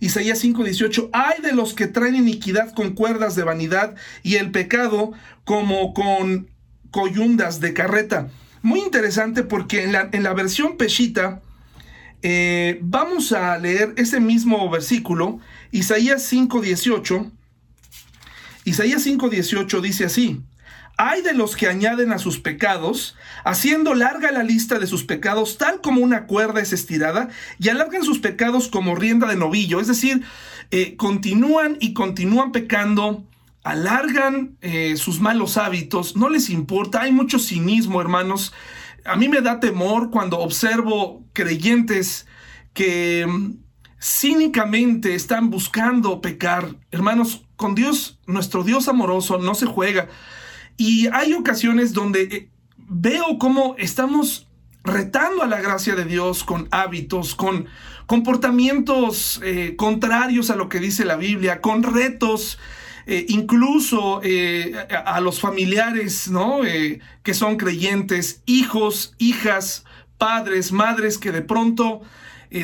Isaías 0.00 0.42
5:18, 0.42 1.10
hay 1.12 1.42
de 1.42 1.52
los 1.52 1.74
que 1.74 1.86
traen 1.86 2.16
iniquidad 2.16 2.72
con 2.74 2.94
cuerdas 2.94 3.36
de 3.36 3.44
vanidad 3.44 3.94
y 4.22 4.36
el 4.36 4.50
pecado 4.50 5.12
como 5.44 5.92
con 5.92 6.49
coyundas 6.90 7.60
de 7.60 7.72
carreta. 7.72 8.28
Muy 8.62 8.80
interesante 8.80 9.42
porque 9.42 9.84
en 9.84 9.92
la, 9.92 10.08
en 10.12 10.22
la 10.22 10.34
versión 10.34 10.76
Peshita 10.76 11.40
eh, 12.22 12.78
vamos 12.82 13.32
a 13.32 13.56
leer 13.58 13.94
ese 13.96 14.20
mismo 14.20 14.68
versículo, 14.68 15.40
Isaías 15.72 16.30
5:18. 16.30 17.30
Isaías 18.64 19.06
5:18 19.06 19.80
dice 19.80 20.04
así, 20.04 20.42
hay 20.98 21.22
de 21.22 21.32
los 21.32 21.56
que 21.56 21.66
añaden 21.66 22.12
a 22.12 22.18
sus 22.18 22.38
pecados, 22.38 23.16
haciendo 23.42 23.94
larga 23.94 24.32
la 24.32 24.42
lista 24.42 24.78
de 24.78 24.86
sus 24.86 25.04
pecados, 25.04 25.56
tal 25.56 25.80
como 25.80 26.02
una 26.02 26.26
cuerda 26.26 26.60
es 26.60 26.74
estirada, 26.74 27.30
y 27.58 27.70
alargan 27.70 28.04
sus 28.04 28.18
pecados 28.18 28.68
como 28.68 28.94
rienda 28.94 29.26
de 29.26 29.36
novillo. 29.36 29.80
Es 29.80 29.86
decir, 29.86 30.22
eh, 30.70 30.96
continúan 30.96 31.78
y 31.80 31.94
continúan 31.94 32.52
pecando, 32.52 33.24
alargan 33.62 34.56
eh, 34.60 34.96
sus 34.96 35.20
malos 35.20 35.56
hábitos, 35.56 36.16
no 36.16 36.28
les 36.28 36.50
importa, 36.50 37.02
hay 37.02 37.12
mucho 37.12 37.38
cinismo, 37.38 38.00
hermanos. 38.00 38.52
A 39.04 39.16
mí 39.16 39.28
me 39.28 39.40
da 39.40 39.60
temor 39.60 40.10
cuando 40.10 40.38
observo 40.38 41.24
creyentes 41.32 42.26
que 42.72 43.26
mm, 43.26 43.54
cínicamente 44.00 45.14
están 45.14 45.50
buscando 45.50 46.20
pecar. 46.20 46.74
Hermanos, 46.90 47.44
con 47.56 47.74
Dios, 47.74 48.18
nuestro 48.26 48.64
Dios 48.64 48.88
amoroso, 48.88 49.38
no 49.38 49.54
se 49.54 49.66
juega. 49.66 50.08
Y 50.76 51.08
hay 51.08 51.34
ocasiones 51.34 51.92
donde 51.92 52.22
eh, 52.22 52.48
veo 52.76 53.38
cómo 53.38 53.74
estamos 53.78 54.46
retando 54.82 55.42
a 55.42 55.46
la 55.46 55.60
gracia 55.60 55.94
de 55.94 56.06
Dios 56.06 56.42
con 56.42 56.68
hábitos, 56.70 57.34
con 57.34 57.66
comportamientos 58.06 59.40
eh, 59.44 59.74
contrarios 59.76 60.50
a 60.50 60.56
lo 60.56 60.68
que 60.68 60.80
dice 60.80 61.04
la 61.04 61.16
Biblia, 61.16 61.60
con 61.60 61.82
retos, 61.82 62.58
eh, 63.12 63.26
incluso 63.28 64.20
a, 65.04 65.20
los 65.20 65.40
familiares, 65.40 66.30
¿no? 66.30 66.60
que 67.22 67.34
son 67.34 67.56
creyentes, 67.56 68.42
hijos, 68.46 69.14
hijas, 69.18 69.84
padres, 70.16 70.72
madres 70.72 71.18
que 71.18 71.32
de 71.32 71.42
pronto 71.42 72.02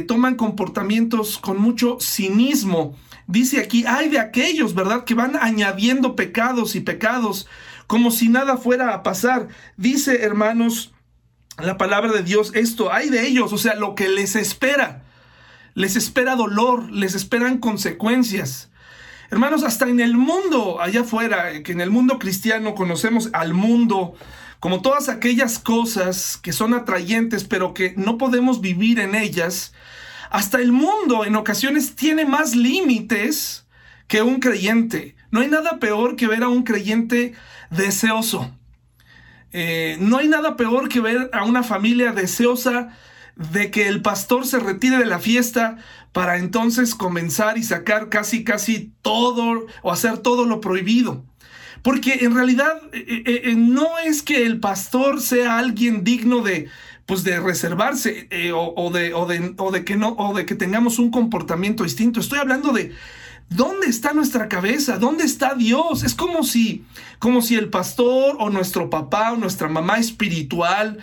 toman 0.06 0.36
comportamientos 0.36 1.38
con 1.38 1.60
mucho 1.60 1.98
cinismo. 2.00 2.96
Dice 3.26 3.58
aquí, 3.58 3.84
hay 3.86 4.08
de 4.08 4.20
aquellos, 4.20 4.74
¿verdad? 4.74 5.04
Que 5.04 5.14
van 5.14 5.36
añadiendo 5.36 6.16
pecados 6.16 6.76
y 6.76 6.80
pecados 6.80 7.46
como 7.86 8.10
si 8.10 8.28
nada 8.28 8.56
fuera 8.56 8.94
a 8.94 9.02
pasar. 9.02 9.48
Dice, 9.76 10.22
hermanos, 10.22 10.92
la 11.58 11.78
palabra 11.78 12.12
de 12.12 12.22
Dios, 12.22 12.52
esto, 12.54 12.92
hay 12.92 13.08
de 13.08 13.26
ellos, 13.26 13.52
o 13.52 13.58
sea, 13.58 13.74
lo 13.74 13.94
que 13.94 14.08
les 14.08 14.36
espera. 14.36 15.04
Les 15.74 15.96
espera 15.96 16.36
dolor, 16.36 16.90
les 16.90 17.14
esperan 17.14 17.58
consecuencias. 17.58 18.70
Hermanos, 19.30 19.64
hasta 19.64 19.88
en 19.88 20.00
el 20.00 20.16
mundo 20.16 20.80
allá 20.80 21.00
afuera, 21.00 21.62
que 21.62 21.72
en 21.72 21.80
el 21.80 21.90
mundo 21.90 22.18
cristiano 22.18 22.74
conocemos 22.74 23.30
al 23.32 23.54
mundo 23.54 24.14
como 24.60 24.82
todas 24.82 25.08
aquellas 25.08 25.58
cosas 25.58 26.36
que 26.36 26.52
son 26.52 26.74
atrayentes, 26.74 27.44
pero 27.44 27.74
que 27.74 27.94
no 27.96 28.18
podemos 28.18 28.60
vivir 28.60 29.00
en 29.00 29.14
ellas, 29.14 29.74
hasta 30.30 30.60
el 30.60 30.72
mundo 30.72 31.24
en 31.24 31.36
ocasiones 31.36 31.94
tiene 31.94 32.24
más 32.24 32.54
límites 32.54 33.66
que 34.08 34.22
un 34.22 34.40
creyente. 34.40 35.16
No 35.30 35.40
hay 35.40 35.48
nada 35.48 35.78
peor 35.78 36.16
que 36.16 36.26
ver 36.26 36.42
a 36.42 36.48
un 36.48 36.62
creyente 36.62 37.34
deseoso. 37.70 38.50
Eh, 39.52 39.96
no 40.00 40.18
hay 40.18 40.28
nada 40.28 40.56
peor 40.56 40.88
que 40.88 41.00
ver 41.00 41.30
a 41.32 41.44
una 41.44 41.62
familia 41.62 42.12
deseosa 42.12 42.96
de 43.36 43.70
que 43.70 43.86
el 43.86 44.02
pastor 44.02 44.46
se 44.46 44.58
retire 44.58 44.98
de 44.98 45.06
la 45.06 45.18
fiesta 45.18 45.76
para 46.12 46.38
entonces 46.38 46.94
comenzar 46.94 47.58
y 47.58 47.62
sacar 47.62 48.08
casi 48.08 48.42
casi 48.44 48.92
todo 49.02 49.66
o 49.82 49.92
hacer 49.92 50.18
todo 50.18 50.46
lo 50.46 50.60
prohibido. 50.60 51.24
Porque 51.82 52.20
en 52.22 52.34
realidad 52.34 52.72
eh, 52.92 53.22
eh, 53.44 53.54
no 53.56 53.98
es 53.98 54.22
que 54.22 54.44
el 54.46 54.58
pastor 54.58 55.20
sea 55.20 55.58
alguien 55.58 56.02
digno 56.02 56.40
de 56.40 56.68
pues 57.04 57.22
de 57.22 57.38
reservarse 57.38 58.28
o, 58.52 58.90
de, 58.90 59.14
o, 59.14 59.26
de, 59.26 59.54
o 59.58 59.70
de 59.70 59.84
que 59.84 59.94
no 59.94 60.08
o 60.18 60.34
de 60.34 60.44
que 60.44 60.56
tengamos 60.56 60.98
un 60.98 61.12
comportamiento 61.12 61.84
distinto. 61.84 62.18
Estoy 62.18 62.40
hablando 62.40 62.72
de 62.72 62.94
¿Dónde 63.48 63.86
está 63.86 64.12
nuestra 64.12 64.48
cabeza? 64.48 64.98
¿Dónde 64.98 65.24
está 65.24 65.54
Dios? 65.54 66.02
Es 66.02 66.14
como 66.14 66.42
si, 66.42 66.84
como 67.20 67.42
si 67.42 67.54
el 67.54 67.70
pastor 67.70 68.36
o 68.40 68.50
nuestro 68.50 68.90
papá 68.90 69.32
o 69.32 69.36
nuestra 69.36 69.68
mamá 69.68 69.98
espiritual 69.98 70.98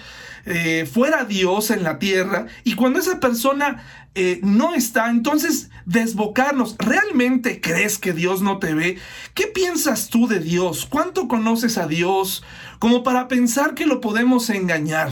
eh, 0.45 0.85
fuera 0.91 1.23
Dios 1.23 1.71
en 1.71 1.83
la 1.83 2.00
tierra 2.00 2.47
y 2.63 2.75
cuando 2.75 3.00
esa 3.00 3.19
persona 3.19 3.83
eh, 4.15 4.39
no 4.43 4.75
está, 4.75 5.09
entonces 5.09 5.69
desbocarnos. 5.85 6.75
¿Realmente 6.77 7.62
crees 7.62 7.97
que 7.97 8.13
Dios 8.13 8.41
no 8.41 8.59
te 8.59 8.73
ve? 8.73 8.97
¿Qué 9.33 9.47
piensas 9.47 10.09
tú 10.09 10.27
de 10.27 10.39
Dios? 10.39 10.85
¿Cuánto 10.85 11.27
conoces 11.27 11.77
a 11.77 11.88
Dios 11.88 12.43
como 12.79 13.03
para 13.03 13.27
pensar 13.27 13.73
que 13.73 13.85
lo 13.85 14.01
podemos 14.01 14.50
engañar? 14.50 15.12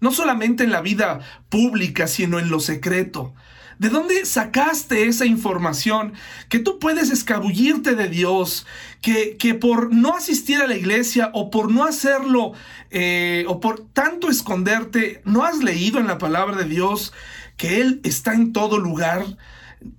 No 0.00 0.10
solamente 0.10 0.64
en 0.64 0.72
la 0.72 0.80
vida 0.80 1.20
pública, 1.48 2.08
sino 2.08 2.40
en 2.40 2.50
lo 2.50 2.58
secreto. 2.58 3.34
¿De 3.82 3.88
dónde 3.88 4.24
sacaste 4.26 5.08
esa 5.08 5.26
información? 5.26 6.12
Que 6.48 6.60
tú 6.60 6.78
puedes 6.78 7.10
escabullirte 7.10 7.96
de 7.96 8.08
Dios, 8.08 8.64
que, 9.00 9.36
que 9.36 9.54
por 9.54 9.92
no 9.92 10.14
asistir 10.14 10.60
a 10.60 10.68
la 10.68 10.76
iglesia 10.76 11.32
o 11.34 11.50
por 11.50 11.68
no 11.68 11.82
hacerlo 11.82 12.52
eh, 12.92 13.44
o 13.48 13.58
por 13.58 13.84
tanto 13.88 14.30
esconderte, 14.30 15.20
no 15.24 15.42
has 15.42 15.64
leído 15.64 15.98
en 15.98 16.06
la 16.06 16.18
palabra 16.18 16.56
de 16.58 16.66
Dios 16.66 17.12
que 17.56 17.80
Él 17.80 18.00
está 18.04 18.34
en 18.34 18.52
todo 18.52 18.78
lugar. 18.78 19.24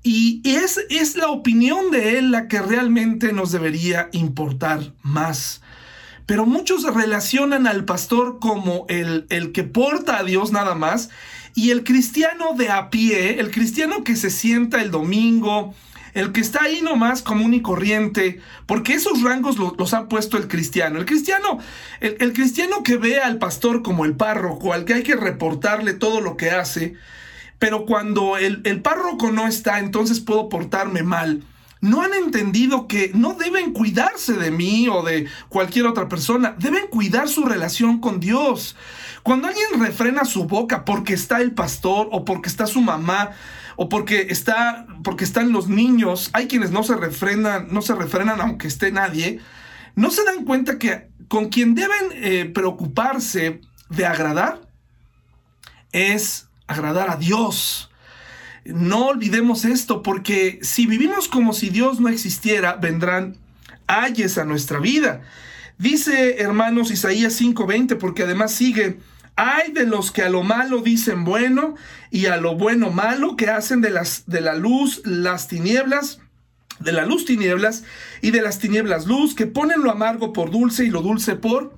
Y 0.01 0.41
es, 0.45 0.79
es 0.89 1.17
la 1.17 1.27
opinión 1.27 1.91
de 1.91 2.17
Él 2.17 2.31
la 2.31 2.47
que 2.47 2.61
realmente 2.61 3.33
nos 3.33 3.51
debería 3.51 4.07
importar 4.13 4.93
más. 5.01 5.61
Pero 6.25 6.45
muchos 6.45 6.83
relacionan 6.85 7.67
al 7.67 7.83
pastor 7.83 8.39
como 8.39 8.85
el, 8.87 9.25
el 9.29 9.51
que 9.51 9.63
porta 9.63 10.19
a 10.19 10.23
Dios 10.23 10.53
nada 10.53 10.73
más 10.73 11.09
y 11.55 11.71
el 11.71 11.83
cristiano 11.83 12.53
de 12.55 12.69
a 12.69 12.89
pie, 12.89 13.39
el 13.39 13.51
cristiano 13.51 14.03
que 14.03 14.15
se 14.15 14.29
sienta 14.29 14.81
el 14.81 14.91
domingo, 14.91 15.73
el 16.13 16.31
que 16.31 16.41
está 16.41 16.63
ahí 16.63 16.81
nomás 16.81 17.21
común 17.21 17.53
y 17.53 17.61
corriente, 17.61 18.39
porque 18.65 18.93
esos 18.93 19.21
rangos 19.21 19.57
los 19.57 19.93
ha 19.93 20.07
puesto 20.07 20.37
el 20.37 20.47
cristiano. 20.47 20.99
El 20.99 21.05
cristiano, 21.05 21.59
el, 22.01 22.33
cristiano 22.33 22.83
que 22.83 22.97
ve 22.97 23.19
al 23.19 23.37
pastor 23.37 23.81
como 23.81 24.05
el 24.05 24.15
párroco, 24.15 24.73
al 24.73 24.85
que 24.85 24.93
hay 24.93 25.03
que 25.03 25.15
reportarle 25.15 25.93
todo 25.93 26.21
lo 26.21 26.37
que 26.37 26.51
hace, 26.51 26.95
pero 27.59 27.85
cuando 27.85 28.37
el, 28.37 28.61
el 28.65 28.81
párroco 28.81 29.31
no 29.31 29.47
está, 29.47 29.79
entonces 29.79 30.19
puedo 30.19 30.49
portarme 30.49 31.03
mal 31.03 31.43
no 31.83 32.01
han 32.01 32.13
entendido 32.13 32.87
que 32.87 33.11
no 33.13 33.33
deben 33.33 33.73
cuidarse 33.73 34.33
de 34.33 34.51
mí 34.51 34.87
o 34.87 35.03
de 35.03 35.27
cualquier 35.49 35.85
otra 35.85 36.07
persona, 36.07 36.55
deben 36.57 36.87
cuidar 36.87 37.27
su 37.27 37.43
relación 37.43 37.99
con 37.99 38.21
Dios. 38.21 38.77
Cuando 39.21 39.49
alguien 39.49 39.81
refrena 39.81 40.23
su 40.23 40.45
boca 40.45 40.85
porque 40.85 41.13
está 41.13 41.41
el 41.41 41.51
pastor 41.51 42.07
o 42.13 42.23
porque 42.23 42.47
está 42.47 42.67
su 42.67 42.79
mamá 42.79 43.31
o 43.75 43.89
porque 43.89 44.27
está 44.29 44.87
porque 45.03 45.25
están 45.25 45.51
los 45.51 45.67
niños, 45.67 46.29
hay 46.31 46.47
quienes 46.47 46.71
no 46.71 46.83
se 46.83 46.95
refrenan, 46.95 47.67
no 47.69 47.81
se 47.81 47.95
refrenan 47.95 48.39
aunque 48.39 48.69
esté 48.69 48.93
nadie, 48.93 49.41
no 49.95 50.09
se 50.09 50.23
dan 50.23 50.45
cuenta 50.45 50.79
que 50.79 51.09
con 51.27 51.49
quien 51.49 51.75
deben 51.75 52.11
eh, 52.13 52.45
preocuparse 52.45 53.59
de 53.89 54.05
agradar 54.05 54.61
es 55.91 56.47
agradar 56.65 57.09
a 57.09 57.17
Dios. 57.17 57.89
No 58.65 59.07
olvidemos 59.07 59.65
esto, 59.65 60.01
porque 60.03 60.59
si 60.61 60.85
vivimos 60.85 61.27
como 61.27 61.53
si 61.53 61.69
Dios 61.69 61.99
no 61.99 62.09
existiera, 62.09 62.75
vendrán 62.75 63.37
ayes 63.87 64.37
a 64.37 64.45
nuestra 64.45 64.79
vida. 64.79 65.21
Dice, 65.77 66.41
hermanos, 66.41 66.91
Isaías 66.91 67.39
5:20, 67.39 67.97
porque 67.97 68.23
además 68.23 68.53
sigue, 68.53 68.99
hay 69.35 69.71
de 69.71 69.85
los 69.85 70.11
que 70.11 70.21
a 70.21 70.29
lo 70.29 70.43
malo 70.43 70.81
dicen 70.81 71.23
bueno 71.23 71.75
y 72.11 72.27
a 72.27 72.37
lo 72.37 72.55
bueno 72.55 72.91
malo, 72.91 73.35
que 73.35 73.49
hacen 73.49 73.81
de, 73.81 73.89
las, 73.89 74.23
de 74.27 74.41
la 74.41 74.53
luz 74.53 75.01
las 75.03 75.47
tinieblas, 75.47 76.19
de 76.79 76.91
la 76.91 77.05
luz 77.05 77.25
tinieblas 77.25 77.83
y 78.21 78.31
de 78.31 78.41
las 78.41 78.59
tinieblas 78.59 79.07
luz, 79.07 79.35
que 79.35 79.47
ponen 79.47 79.81
lo 79.81 79.91
amargo 79.91 80.33
por 80.33 80.51
dulce 80.51 80.85
y 80.85 80.89
lo 80.89 81.01
dulce 81.01 81.35
por 81.35 81.75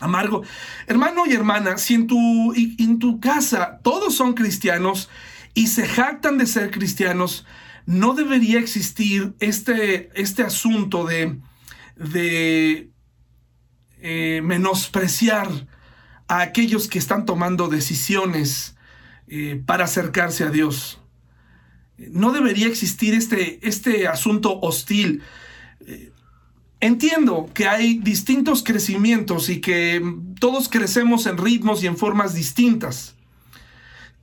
amargo. 0.00 0.42
Hermano 0.86 1.24
y 1.26 1.34
hermana, 1.34 1.78
si 1.78 1.94
en 1.94 2.06
tu, 2.06 2.54
en 2.54 2.98
tu 2.98 3.20
casa 3.20 3.78
todos 3.82 4.14
son 4.14 4.34
cristianos 4.34 5.10
y 5.56 5.68
se 5.68 5.88
jactan 5.88 6.36
de 6.36 6.46
ser 6.46 6.70
cristianos, 6.70 7.46
no 7.86 8.12
debería 8.12 8.60
existir 8.60 9.34
este, 9.40 10.10
este 10.14 10.42
asunto 10.42 11.06
de, 11.06 11.38
de 11.96 12.90
eh, 14.02 14.42
menospreciar 14.44 15.48
a 16.28 16.42
aquellos 16.42 16.88
que 16.88 16.98
están 16.98 17.24
tomando 17.24 17.68
decisiones 17.68 18.76
eh, 19.28 19.62
para 19.64 19.86
acercarse 19.86 20.44
a 20.44 20.50
Dios. 20.50 21.00
No 21.96 22.32
debería 22.32 22.66
existir 22.66 23.14
este, 23.14 23.66
este 23.66 24.08
asunto 24.08 24.60
hostil. 24.60 25.22
Eh, 25.86 26.12
entiendo 26.80 27.48
que 27.54 27.66
hay 27.66 27.98
distintos 28.00 28.62
crecimientos 28.62 29.48
y 29.48 29.62
que 29.62 30.02
todos 30.38 30.68
crecemos 30.68 31.24
en 31.24 31.38
ritmos 31.38 31.82
y 31.82 31.86
en 31.86 31.96
formas 31.96 32.34
distintas. 32.34 33.15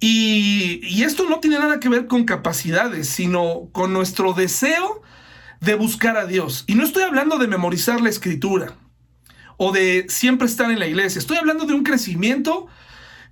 Y, 0.05 1.01
esto 1.01 1.29
no 1.29 1.39
tiene 1.39 1.59
nada 1.59 1.79
que 1.79 1.87
ver 1.87 2.07
con 2.07 2.25
capacidades, 2.25 3.07
sino 3.07 3.69
con 3.71 3.93
nuestro 3.93 4.33
deseo 4.33 5.01
de 5.61 5.75
buscar 5.75 6.17
a 6.17 6.25
Dios. 6.25 6.65
Y 6.67 6.75
no 6.75 6.83
estoy 6.83 7.03
hablando 7.03 7.37
de 7.37 7.47
memorizar 7.47 8.01
la 8.01 8.09
escritura 8.09 8.75
o 9.55 9.71
de 9.71 10.05
siempre 10.09 10.45
estar 10.45 10.69
en 10.69 10.79
la 10.79 10.87
iglesia. 10.87 11.19
Estoy 11.19 11.37
hablando 11.37 11.63
de 11.63 11.73
un 11.73 11.83
crecimiento 11.83 12.67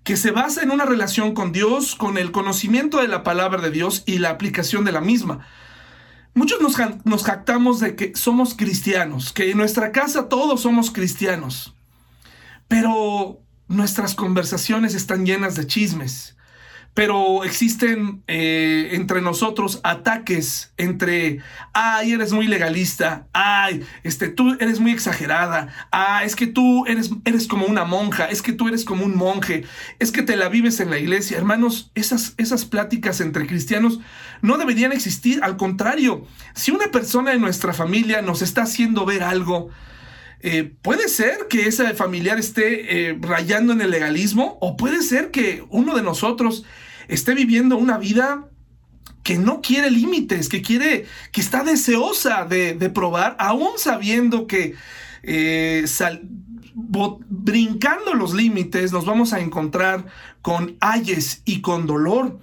que 0.06 0.16
se 0.16 0.32
basa 0.32 0.64
en 0.64 0.72
una 0.72 0.86
relación 0.86 1.34
con 1.34 1.52
Dios, 1.52 1.94
con 1.96 2.18
el 2.18 2.32
conocimiento 2.32 3.02
de 3.02 3.10
la 3.10 3.24
palabra 3.24 3.62
de 3.62 3.72
Dios 3.72 4.04
y 4.06 4.20
la 4.20 4.30
aplicación 4.30 4.86
de 4.86 4.94
la 4.94 5.02
misma. 5.02 5.46
Muchos 6.34 6.62
nos, 6.62 7.24
jactamos 7.26 7.82
de 7.82 7.98
que 7.98 8.14
somos 8.16 8.54
cristianos, 8.54 9.34
que 9.34 9.52
en 9.52 9.58
nuestra 9.58 9.92
casa 9.92 10.30
todos 10.30 10.62
somos 10.62 10.90
cristianos, 10.90 11.76
pero 12.70 13.42
nuestras 13.68 14.16
conversaciones 14.16 14.96
están 14.96 15.26
llenas 15.26 15.58
de 15.58 15.68
chismes 15.68 16.38
pero 16.94 17.44
existen 17.44 18.22
eh, 18.28 18.90
entre 18.94 19.22
nosotros 19.22 19.80
ataques 19.84 20.74
entre, 20.78 21.40
ay, 21.74 22.12
eres 22.12 22.34
muy 22.34 22.48
legalista, 22.48 23.28
ay, 23.34 23.84
este, 24.04 24.28
tú 24.28 24.58
eres 24.60 24.80
muy 24.80 24.92
exagerada, 24.92 25.70
ah, 25.92 26.24
es 26.26 26.36
que 26.36 26.48
tú 26.48 26.86
eres, 26.88 27.12
eres 27.24 27.48
como 27.48 27.66
una 27.66 27.86
monja, 27.86 28.26
es 28.26 28.42
que 28.42 28.52
tú 28.52 28.68
eres 28.68 28.84
como 28.84 29.06
un 29.06 29.16
monje, 29.16 29.64
es 30.00 30.12
que 30.12 30.22
te 30.22 30.36
la 30.36 30.50
vives 30.50 30.80
en 30.80 30.90
la 30.90 31.00
iglesia. 31.00 31.38
Hermanos, 31.38 31.92
esas, 31.96 32.34
esas 32.38 32.66
pláticas 32.66 33.22
entre 33.22 33.48
cristianos 33.48 34.00
no 34.42 34.58
deberían 34.58 34.92
existir, 34.92 35.40
al 35.44 35.56
contrario, 35.56 36.26
si 36.56 36.72
una 36.72 36.92
persona 36.92 37.34
en 37.34 37.42
nuestra 37.42 37.74
familia 37.74 38.22
nos 38.22 38.42
está 38.42 38.64
haciendo 38.64 39.06
ver 39.06 39.24
algo, 39.24 39.70
eh, 40.44 40.74
puede 40.82 41.08
ser 41.08 41.48
que 41.50 41.68
ese 41.68 41.94
familiar 41.94 42.40
esté 42.40 43.10
eh, 43.10 43.18
rayando 43.22 43.74
en 43.74 43.82
el 43.82 43.92
legalismo 43.92 44.58
o 44.60 44.76
puede 44.76 45.04
ser 45.04 45.30
que 45.30 45.64
uno 45.70 45.96
de 45.96 46.02
nosotros 46.02 46.66
esté 47.08 47.36
viviendo 47.36 47.78
una 47.78 48.00
vida 48.00 48.48
que 49.22 49.38
no 49.38 49.62
quiere 49.62 49.92
límites, 49.92 50.50
que 50.50 50.64
quiere, 50.64 51.06
que 51.32 51.42
está 51.42 51.64
deseosa 51.64 52.46
de, 52.46 52.74
probar, 52.90 53.36
aún 53.38 53.74
sabiendo 53.78 54.48
que 54.48 54.74
eh, 55.22 55.86
brincando 56.74 58.16
los 58.16 58.34
límites 58.34 58.92
nos 58.92 59.06
vamos 59.06 59.34
a 59.34 59.42
encontrar 59.42 60.08
con 60.42 60.76
ayes 60.80 61.44
y 61.46 61.62
con 61.62 61.86
dolor. 61.86 62.40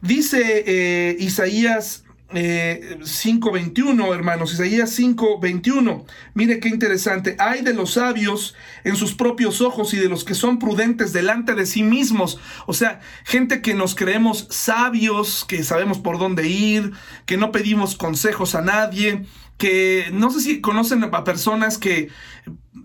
Dice 0.00 1.16
Isaías 1.20 2.04
5.21, 2.32 4.04
eh, 4.04 4.14
hermanos, 4.14 4.52
Isaías 4.52 4.98
5.21. 4.98 6.04
Mire 6.34 6.60
qué 6.60 6.68
interesante. 6.68 7.36
Hay 7.38 7.62
de 7.62 7.74
los 7.74 7.92
sabios 7.92 8.54
en 8.84 8.96
sus 8.96 9.14
propios 9.14 9.60
ojos 9.60 9.94
y 9.94 9.98
de 9.98 10.08
los 10.08 10.24
que 10.24 10.34
son 10.34 10.58
prudentes 10.58 11.12
delante 11.12 11.54
de 11.54 11.66
sí 11.66 11.82
mismos. 11.82 12.40
O 12.66 12.74
sea, 12.74 13.00
gente 13.24 13.62
que 13.62 13.74
nos 13.74 13.94
creemos 13.94 14.46
sabios, 14.50 15.44
que 15.46 15.62
sabemos 15.62 15.98
por 15.98 16.18
dónde 16.18 16.48
ir, 16.48 16.92
que 17.26 17.36
no 17.36 17.52
pedimos 17.52 17.96
consejos 17.96 18.54
a 18.54 18.62
nadie, 18.62 19.24
que 19.58 20.06
no 20.12 20.30
sé 20.30 20.40
si 20.40 20.60
conocen 20.60 21.04
a 21.04 21.24
personas 21.24 21.78
que 21.78 22.08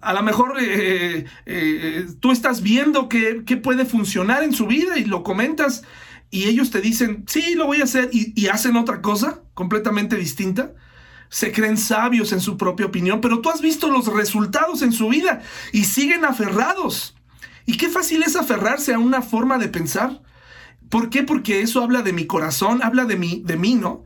a 0.02 0.14
lo 0.14 0.22
mejor 0.22 0.58
eh, 0.60 1.26
eh, 1.46 2.08
tú 2.20 2.32
estás 2.32 2.62
viendo 2.62 3.10
que 3.10 3.42
puede 3.64 3.86
funcionar 3.86 4.44
en 4.44 4.54
su 4.54 4.68
vida 4.68 4.98
y 5.00 5.06
lo 5.06 5.24
comentas 5.24 5.84
y 6.30 6.46
ellos 6.46 6.72
te 6.72 6.82
dicen, 6.82 7.24
sí, 7.28 7.56
lo 7.56 7.68
voy 7.68 7.82
a 7.82 7.86
hacer, 7.86 8.10
y, 8.12 8.48
hacen 8.48 8.76
otra 8.76 9.02
cosa 9.02 9.42
completamente 9.54 10.16
distinta. 10.16 10.74
Se 11.30 11.52
creen 11.52 11.78
sabios 11.78 12.32
en 12.32 12.42
su 12.42 12.58
propia 12.58 12.86
opinión, 12.86 13.22
pero 13.22 13.42
tú 13.42 13.50
has 13.50 13.62
visto 13.62 13.90
los 13.90 14.08
resultados 14.08 14.82
en 14.82 14.94
su 14.94 15.10
vida 15.10 15.42
y 15.74 15.86
siguen 15.86 16.26
aferrados. 16.26 17.16
Y 17.66 17.78
qué 17.78 17.90
fácil 17.90 18.24
es 18.24 18.36
aferrarse 18.36 18.94
a 18.94 19.00
una 19.00 19.22
forma 19.22 19.58
de 19.58 19.68
pensar. 19.68 20.22
¿Por 20.90 21.10
qué? 21.10 21.24
Porque 21.24 21.62
eso 21.62 21.84
habla 21.84 22.02
de 22.02 22.14
mi 22.14 22.26
corazón, 22.26 22.82
habla 22.82 23.06
de 23.06 23.18
mí, 23.18 23.42
de 23.46 23.58
mí, 23.58 23.76
¿no? 23.76 24.06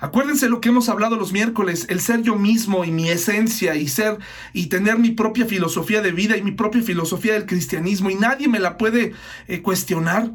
Acuérdense 0.00 0.48
lo 0.48 0.60
que 0.60 0.70
hemos 0.70 0.88
hablado 0.88 1.16
los 1.16 1.32
miércoles, 1.32 1.86
el 1.88 2.00
ser 2.00 2.22
yo 2.22 2.34
mismo 2.34 2.84
y 2.84 2.90
mi 2.90 3.08
esencia 3.08 3.76
y 3.76 3.86
ser 3.86 4.18
y 4.52 4.66
tener 4.66 4.98
mi 4.98 5.12
propia 5.12 5.46
filosofía 5.46 6.02
de 6.02 6.10
vida 6.10 6.36
y 6.36 6.42
mi 6.42 6.50
propia 6.50 6.82
filosofía 6.82 7.34
del 7.34 7.46
cristianismo 7.46 8.10
y 8.10 8.16
nadie 8.16 8.48
me 8.48 8.58
la 8.58 8.78
puede 8.78 9.12
eh, 9.46 9.62
cuestionar 9.62 10.32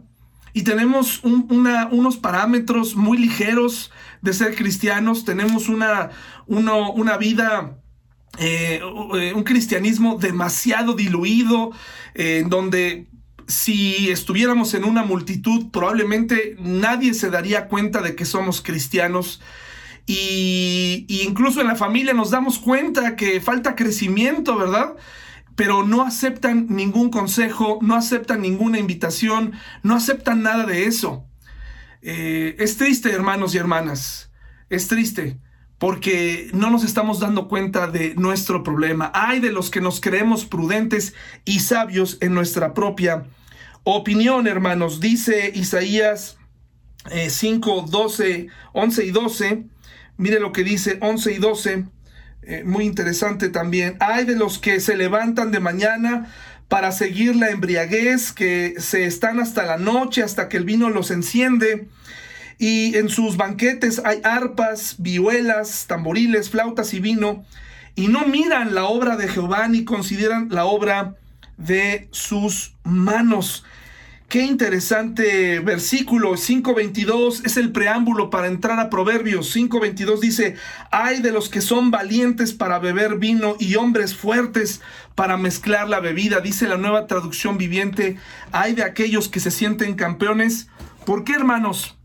y 0.58 0.64
tenemos 0.64 1.22
unos 1.24 2.18
parámetros 2.18 2.96
muy 2.96 3.20
ligeros 3.20 3.92
de 4.24 4.34
ser 4.34 4.56
cristianos, 4.56 5.24
tenemos 5.24 5.70
una, 5.70 6.10
una 6.48 7.16
vida, 7.18 7.78
eh, 8.40 8.82
un 9.36 9.44
cristianismo 9.44 10.18
demasiado 10.18 10.94
diluido, 10.94 11.74
eh, 12.16 12.40
en 12.40 12.50
donde 12.50 13.08
si 13.46 14.10
estuviéramos 14.10 14.74
en 14.74 14.84
una 14.84 15.04
multitud, 15.04 15.70
probablemente 15.70 16.56
nadie 16.60 17.14
se 17.14 17.30
daría 17.30 17.68
cuenta 17.68 18.02
de 18.02 18.16
que 18.16 18.26
somos 18.26 18.64
cristianos. 18.64 19.40
Y 20.08 21.06
incluso 21.08 21.62
en 21.62 21.68
la 21.68 21.76
familia 21.76 22.16
nos 22.16 22.32
damos 22.32 22.58
cuenta 22.58 23.16
que 23.16 23.42
falta 23.42 23.76
crecimiento, 23.76 24.58
¿verdad? 24.58 24.96
Pero 25.58 25.84
no 25.84 26.04
aceptan 26.04 26.68
ningún 26.70 27.10
consejo, 27.10 27.80
no 27.82 27.96
aceptan 27.96 28.42
ninguna 28.42 28.78
invitación, 28.78 29.54
no 29.84 29.96
aceptan 29.96 30.44
nada 30.44 30.66
de 30.66 30.86
eso. 30.86 31.26
Eh, 32.04 32.56
es 32.60 32.78
triste, 32.78 33.12
hermanos 33.12 33.56
y 33.56 33.58
hermanas, 33.58 34.32
es 34.70 34.88
triste 34.88 35.40
porque 35.80 36.50
no 36.54 36.70
nos 36.70 36.84
estamos 36.84 37.20
dando 37.20 37.48
cuenta 37.48 37.88
de 37.88 38.16
nuestro 38.16 38.64
problema. 38.64 39.12
Hay 39.14 39.40
de 39.40 39.52
los 39.52 39.70
que 39.70 39.82
nos 39.82 40.00
creemos 40.00 40.46
prudentes 40.46 41.14
y 41.44 41.60
sabios 41.60 42.18
en 42.22 42.34
nuestra 42.34 42.74
propia 42.74 43.26
opinión, 43.84 44.48
hermanos. 44.48 45.00
Dice 45.00 45.52
Isaías 45.54 46.38
5, 47.30 47.86
12, 47.90 48.48
11 48.74 49.06
y 49.06 49.12
12. 49.12 49.64
Mire 50.18 50.40
lo 50.40 50.52
que 50.52 50.64
dice 50.64 50.98
11 51.02 51.34
y 51.34 51.38
12. 51.38 51.86
Eh, 52.50 52.64
muy 52.64 52.86
interesante 52.86 53.50
también. 53.50 53.98
Hay 54.00 54.24
de 54.24 54.38
los 54.38 54.58
que 54.58 54.80
se 54.80 54.96
levantan 54.96 55.52
de 55.52 55.60
mañana 55.60 56.34
para 56.70 56.94
seguir 56.94 57.36
la 57.36 57.50
embriaguez, 57.50 58.32
que 58.32 58.76
se 58.78 59.04
están 59.04 59.42
hasta 59.42 59.66
la 59.66 59.78
noche, 59.78 60.24
hasta 60.24 60.48
que 60.48 60.56
el 60.56 60.64
vino 60.64 60.90
los 60.90 61.12
enciende. 61.12 61.90
Y 62.58 62.96
en 62.96 63.10
sus 63.10 63.36
banquetes 63.36 64.02
hay 64.06 64.22
arpas, 64.24 64.96
vihuelas, 64.98 65.88
tamboriles, 65.88 66.50
flautas 66.50 66.94
y 66.94 67.02
vino. 67.02 67.44
Y 67.96 68.08
no 68.08 68.26
miran 68.26 68.74
la 68.74 68.86
obra 68.86 69.18
de 69.18 69.28
Jehová 69.28 69.68
ni 69.68 69.84
consideran 69.84 70.48
la 70.50 70.64
obra 70.64 71.16
de 71.58 72.08
sus 72.12 72.78
manos. 72.86 73.66
Qué 74.30 74.44
interesante 74.44 75.62
versículo 75.62 76.34
5.22 76.34 77.46
es 77.46 77.56
el 77.56 77.72
preámbulo 77.72 78.30
para 78.30 78.48
entrar 78.48 78.78
a 78.78 78.90
Proverbios. 78.90 79.56
5.22 79.56 80.20
dice, 80.20 80.56
hay 80.92 81.22
de 81.22 81.32
los 81.32 81.48
que 81.48 81.62
son 81.62 81.92
valientes 81.92 82.52
para 82.52 82.78
beber 82.78 83.20
vino 83.20 83.56
y 83.58 83.76
hombres 83.76 84.14
fuertes 84.14 84.82
para 85.16 85.38
mezclar 85.38 85.88
la 85.88 86.02
bebida. 86.02 86.42
Dice 86.42 86.68
la 86.68 86.76
nueva 86.76 87.08
traducción 87.08 87.58
viviente, 87.58 88.18
hay 88.52 88.74
de 88.74 88.84
aquellos 88.84 89.30
que 89.30 89.40
se 89.40 89.50
sienten 89.50 89.96
campeones. 89.96 90.68
¿Por 91.06 91.24
qué 91.24 91.32
hermanos? 91.32 91.98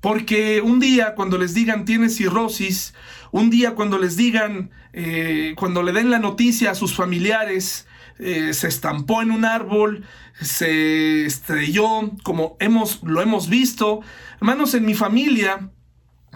Porque 0.00 0.60
un 0.60 0.78
día 0.78 1.16
cuando 1.16 1.36
les 1.36 1.52
digan 1.52 1.84
tienes 1.84 2.14
cirrosis, 2.14 2.94
un 3.32 3.50
día 3.50 3.74
cuando 3.74 3.98
les 3.98 4.16
digan, 4.16 4.70
eh, 4.92 5.54
cuando 5.58 5.82
le 5.82 5.90
den 5.90 6.12
la 6.12 6.20
noticia 6.20 6.70
a 6.70 6.74
sus 6.76 6.94
familiares, 6.94 7.88
eh, 8.18 8.54
se 8.54 8.68
estampó 8.68 9.22
en 9.22 9.30
un 9.30 9.44
árbol, 9.44 10.04
se 10.40 11.26
estrelló, 11.26 12.12
como 12.22 12.56
hemos, 12.60 13.02
lo 13.02 13.20
hemos 13.20 13.48
visto. 13.48 14.00
Hermanos, 14.36 14.74
en 14.74 14.86
mi 14.86 14.94
familia, 14.94 15.70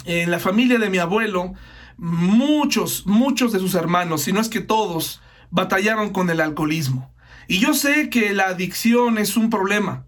en 0.04 0.30
la 0.30 0.38
familia 0.38 0.78
de 0.78 0.90
mi 0.90 0.98
abuelo, 0.98 1.54
muchos, 1.96 3.06
muchos 3.06 3.52
de 3.52 3.58
sus 3.58 3.74
hermanos, 3.74 4.22
si 4.22 4.32
no 4.32 4.40
es 4.40 4.48
que 4.48 4.60
todos, 4.60 5.20
batallaron 5.50 6.10
con 6.10 6.30
el 6.30 6.40
alcoholismo. 6.40 7.12
Y 7.46 7.58
yo 7.58 7.74
sé 7.74 8.10
que 8.10 8.32
la 8.32 8.46
adicción 8.46 9.18
es 9.18 9.36
un 9.36 9.50
problema, 9.50 10.06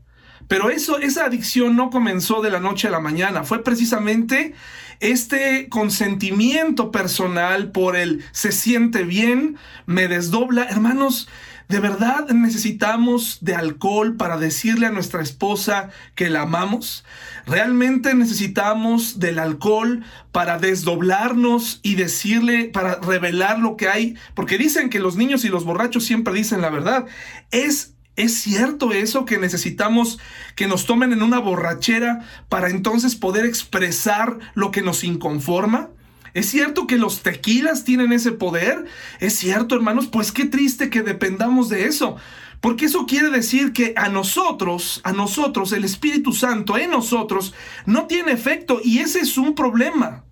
pero 0.49 0.71
eso, 0.71 0.99
esa 0.99 1.25
adicción 1.25 1.77
no 1.77 1.91
comenzó 1.91 2.43
de 2.43 2.51
la 2.51 2.61
noche 2.61 2.89
a 2.89 2.91
la 2.91 3.01
mañana, 3.01 3.45
fue 3.45 3.65
precisamente 3.65 4.55
este 5.01 5.69
consentimiento 5.69 6.93
personal 6.93 7.73
por 7.73 7.97
el 7.97 8.25
se 8.31 8.53
siente 8.53 9.03
bien, 9.03 9.57
me 9.87 10.07
desdobla. 10.07 10.65
Hermanos, 10.65 11.29
¿De 11.73 11.81
verdad 11.81 12.29
necesitamos 12.29 13.39
de 13.41 13.55
alcohol 13.55 14.19
para 14.19 14.37
decirle 14.37 14.85
a 14.85 14.91
nuestra 14.91 15.23
esposa 15.23 15.89
que 16.15 16.29
la 16.29 16.43
amamos? 16.43 17.03
¿Realmente 17.47 18.13
necesitamos 18.13 19.21
del 19.21 19.39
alcohol 19.39 20.05
para 20.33 20.59
desdoblarnos 20.59 21.81
y 21.83 21.95
decirle, 21.95 22.65
para 22.67 22.97
revelar 22.97 23.59
lo 23.59 23.79
que 23.79 23.89
hay? 23.89 24.17
Porque 24.35 24.59
dicen 24.59 24.91
que 24.91 24.99
los 24.99 25.17
niños 25.17 25.47
y 25.47 25.49
los 25.49 25.65
borrachos 25.65 26.05
siempre 26.05 26.35
dicen 26.35 26.61
la 26.61 26.69
verdad. 26.69 27.07
¿Es, 27.51 27.95
es 28.17 28.35
cierto 28.35 28.93
eso 28.93 29.25
que 29.25 29.39
necesitamos 29.39 30.19
que 30.57 30.67
nos 30.67 30.85
tomen 30.85 31.15
en 31.15 31.23
una 31.23 31.39
borrachera 31.39 32.21
para 32.51 32.69
entonces 32.69 33.17
poder 33.17 33.47
expresar 33.47 34.39
lo 34.53 34.73
que 34.73 34.83
nos 34.83 35.05
inconforma? 35.05 35.89
¿Es 36.35 36.49
cierto 36.49 36.87
que 36.87 36.97
los 36.97 37.23
tequilas 37.23 37.85
tienen 37.85 38.13
ese 38.13 38.33
poder? 38.33 38.87
¿Es 39.21 39.35
cierto, 39.35 39.75
hermanos? 39.75 40.07
Pues 40.07 40.33
qué 40.33 40.47
triste 40.47 40.89
que 40.89 41.03
dependamos 41.03 41.69
de 41.69 41.87
eso. 41.87 42.17
Porque 42.61 42.87
eso 42.87 43.07
quiere 43.07 43.31
decir 43.31 43.73
que 43.73 43.93
a 43.97 44.09
nosotros, 44.09 45.01
a 45.05 45.13
nosotros, 45.13 45.73
el 45.73 45.85
Espíritu 45.85 46.33
Santo 46.33 46.79
en 46.79 46.91
nosotros 46.91 47.55
no 47.87 48.07
tiene 48.07 48.33
efecto 48.33 48.81
y 48.83 49.01
ese 49.01 49.21
es 49.21 49.37
un 49.37 49.55
problema. 49.55 50.25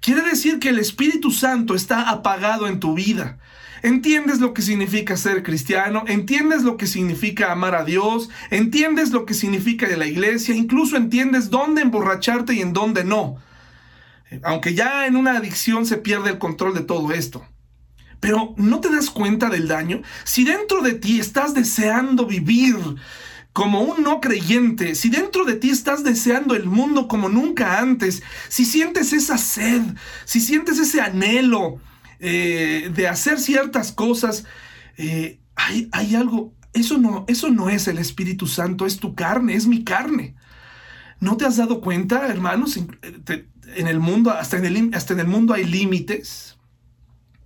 Quiere 0.00 0.22
decir 0.22 0.58
que 0.58 0.70
el 0.70 0.78
Espíritu 0.78 1.30
Santo 1.30 1.74
está 1.74 2.08
apagado 2.08 2.66
en 2.66 2.80
tu 2.80 2.94
vida. 2.94 3.38
¿Entiendes 3.82 4.40
lo 4.40 4.54
que 4.54 4.62
significa 4.62 5.16
ser 5.16 5.42
cristiano? 5.42 6.04
¿Entiendes 6.06 6.62
lo 6.62 6.78
que 6.78 6.86
significa 6.86 7.52
amar 7.52 7.74
a 7.74 7.84
Dios? 7.84 8.30
¿Entiendes 8.50 9.10
lo 9.10 9.26
que 9.26 9.34
significa 9.34 9.86
de 9.86 9.96
la 9.96 10.06
iglesia? 10.06 10.54
Incluso 10.54 10.96
entiendes 10.96 11.50
dónde 11.50 11.82
emborracharte 11.82 12.54
y 12.54 12.60
en 12.60 12.72
dónde 12.72 13.04
no. 13.04 13.38
Aunque 14.42 14.74
ya 14.74 15.06
en 15.06 15.16
una 15.16 15.36
adicción 15.36 15.86
se 15.86 15.96
pierde 15.96 16.30
el 16.30 16.38
control 16.38 16.74
de 16.74 16.82
todo 16.82 17.12
esto. 17.12 17.44
Pero 18.20 18.54
¿no 18.56 18.80
te 18.80 18.90
das 18.90 19.10
cuenta 19.10 19.48
del 19.48 19.66
daño? 19.66 20.02
Si 20.24 20.44
dentro 20.44 20.82
de 20.82 20.92
ti 20.92 21.18
estás 21.18 21.54
deseando 21.54 22.26
vivir 22.26 22.76
como 23.52 23.80
un 23.80 24.02
no 24.02 24.20
creyente, 24.20 24.94
si 24.94 25.08
dentro 25.08 25.44
de 25.44 25.54
ti 25.54 25.70
estás 25.70 26.04
deseando 26.04 26.54
el 26.54 26.66
mundo 26.66 27.08
como 27.08 27.28
nunca 27.28 27.78
antes, 27.78 28.22
si 28.48 28.64
sientes 28.64 29.12
esa 29.12 29.38
sed, 29.38 29.82
si 30.24 30.40
sientes 30.40 30.78
ese 30.78 31.00
anhelo 31.00 31.80
eh, 32.20 32.90
de 32.94 33.08
hacer 33.08 33.40
ciertas 33.40 33.90
cosas, 33.90 34.44
eh, 34.98 35.40
hay, 35.56 36.14
algo, 36.14 36.54
eso 36.72 36.98
no, 36.98 37.24
eso 37.26 37.50
no 37.50 37.70
es 37.70 37.88
el 37.88 37.98
Espíritu 37.98 38.46
Santo, 38.46 38.86
es 38.86 38.98
tu 38.98 39.14
carne, 39.14 39.54
es 39.54 39.66
mi 39.66 39.82
carne. 39.82 40.36
¿No 41.18 41.36
te 41.36 41.44
has 41.44 41.56
dado 41.56 41.80
cuenta, 41.80 42.28
hermanos? 42.28 42.78
En 43.76 43.88
el 43.88 44.00
mundo, 44.00 44.30
hasta 44.30 44.56
en 44.56 44.64
el, 44.64 44.94
hasta 44.94 45.14
en 45.14 45.20
el 45.20 45.26
mundo 45.26 45.54
hay 45.54 45.64
límites. 45.64 46.56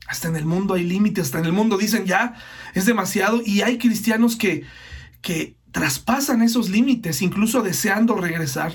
Hasta 0.06 0.28
en 0.28 0.36
el 0.36 0.44
mundo 0.44 0.74
hay 0.74 0.84
límites, 0.84 1.24
hasta 1.26 1.38
en 1.38 1.46
el 1.46 1.52
mundo 1.52 1.78
dicen 1.78 2.04
ya 2.04 2.34
es 2.74 2.84
demasiado 2.84 3.40
y 3.44 3.62
hay 3.62 3.78
cristianos 3.78 4.36
que, 4.36 4.64
que 5.22 5.56
traspasan 5.72 6.42
esos 6.42 6.68
límites, 6.68 7.22
incluso 7.22 7.62
deseando 7.62 8.14
regresar 8.14 8.72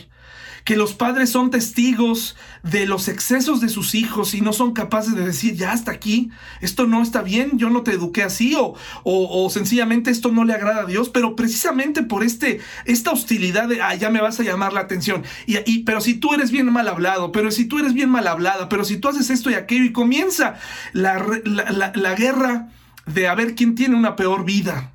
que 0.70 0.76
los 0.76 0.94
padres 0.94 1.32
son 1.32 1.50
testigos 1.50 2.36
de 2.62 2.86
los 2.86 3.08
excesos 3.08 3.60
de 3.60 3.70
sus 3.70 3.96
hijos 3.96 4.36
y 4.36 4.42
no 4.42 4.54
son 4.54 4.74
capaces 4.74 5.16
de 5.16 5.26
decir, 5.26 5.56
ya 5.56 5.72
hasta 5.72 5.90
aquí, 5.90 6.30
esto 6.62 6.86
no 6.86 7.02
está 7.02 7.24
bien, 7.24 7.58
yo 7.58 7.72
no 7.72 7.82
te 7.82 7.94
eduqué 7.94 8.22
así 8.22 8.54
o, 8.54 8.76
o, 9.04 9.50
sencillamente 9.50 10.12
esto 10.12 10.32
no 10.32 10.44
le 10.44 10.54
agrada 10.54 10.82
a 10.82 10.86
Dios, 10.86 11.10
pero 11.10 11.36
precisamente 11.36 12.04
por 12.04 12.24
este, 12.24 12.60
esta 12.86 13.10
hostilidad 13.10 13.68
de, 13.68 13.82
ah, 13.82 13.96
ya 13.96 14.12
me 14.12 14.22
vas 14.22 14.40
a 14.40 14.44
llamar 14.44 14.72
la 14.74 14.82
atención, 14.82 15.24
y, 15.48 15.58
y, 15.66 15.86
pero 15.86 16.02
si 16.02 16.14
tú 16.14 16.36
eres 16.36 16.52
bien 16.52 16.72
mal 16.72 16.88
hablado, 16.88 17.32
pero 17.32 17.50
si 17.50 17.66
tú 17.66 17.80
eres 17.80 17.96
bien 17.96 18.12
mal 18.12 18.28
hablada, 18.28 18.70
pero 18.70 18.86
si 18.86 18.98
tú 18.98 19.10
haces 19.10 19.32
esto 19.32 19.50
y 19.50 19.56
aquello 19.56 19.86
y 19.86 19.92
comienza 19.92 20.60
la, 20.94 21.18
la, 21.46 21.94
la 21.96 22.14
guerra 22.14 22.70
de 23.08 23.28
a 23.28 23.34
ver 23.34 23.56
quién 23.56 23.74
tiene 23.74 23.96
una 23.96 24.16
peor 24.16 24.46
vida. 24.46 24.94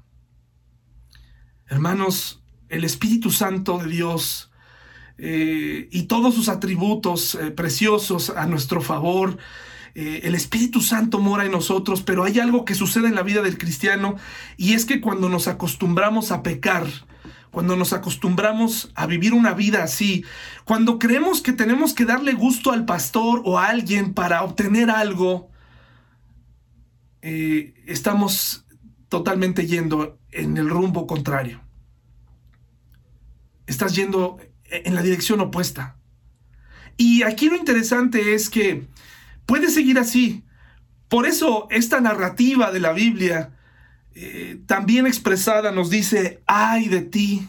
Hermanos, 1.67 2.45
el 2.69 2.85
Espíritu 2.85 3.33
Santo 3.33 3.79
de 3.79 3.89
Dios 3.89 4.53
eh, 5.17 5.89
y 5.93 6.03
todos 6.05 6.35
sus 6.35 6.49
atributos 6.49 7.37
eh, 7.37 7.51
preciosos 7.51 8.31
a 8.31 8.47
nuestro 8.47 8.81
favor. 8.81 9.39
Eh, 9.95 10.23
el 10.25 10.35
Espíritu 10.35 10.81
Santo 10.81 11.21
mora 11.21 11.45
en 11.45 11.53
nosotros, 11.53 12.03
pero 12.03 12.25
hay 12.25 12.41
algo 12.41 12.65
que 12.65 12.75
sucede 12.75 13.07
en 13.07 13.15
la 13.15 13.23
vida 13.23 13.43
del 13.43 13.59
cristiano 13.59 14.17
y 14.57 14.73
es 14.73 14.85
que 14.85 15.01
cuando 15.01 15.29
nos 15.29 15.47
acostumbramos 15.47 16.33
a 16.33 16.43
pecar, 16.43 16.87
cuando 17.53 17.77
nos 17.77 17.93
acostumbramos 17.93 18.91
a 18.97 19.07
vivir 19.07 19.35
una 19.35 19.55
vida 19.55 19.85
así, 19.85 20.25
cuando 20.65 20.99
creemos 20.99 21.41
que 21.41 21.53
tenemos 21.53 21.95
que 21.95 22.05
darle 22.05 22.33
gusto 22.33 22.73
al 22.73 22.85
pastor 22.85 23.43
o 23.45 23.61
a 23.61 23.69
alguien 23.69 24.15
para 24.15 24.43
obtener 24.43 24.91
algo, 24.91 25.51
estamos 27.87 28.67
totalmente 29.09 29.67
yendo 29.67 30.19
en 30.33 30.57
el 30.57 30.69
rumbo 30.69 31.07
contrario. 31.07 31.61
Estás 33.67 33.95
yendo 33.95 34.39
en 34.85 34.95
la 34.95 35.03
dirección 35.03 35.41
opuesta. 35.41 35.97
Y 36.97 37.23
aquí 37.23 37.49
lo 37.49 37.57
interesante 37.57 38.35
es 38.35 38.51
que 38.51 38.87
puede 39.47 39.69
seguir 39.69 39.99
así. 39.99 40.45
Por 41.09 41.27
eso 41.27 41.67
esta 41.71 42.01
narrativa 42.01 42.73
de 42.73 42.81
la 42.81 42.93
Biblia, 42.93 43.51
eh, 44.15 44.61
también 44.67 45.07
expresada, 45.07 45.73
nos 45.73 45.91
dice, 45.91 46.43
ay 46.47 46.89
de 46.89 47.03
ti, 47.03 47.49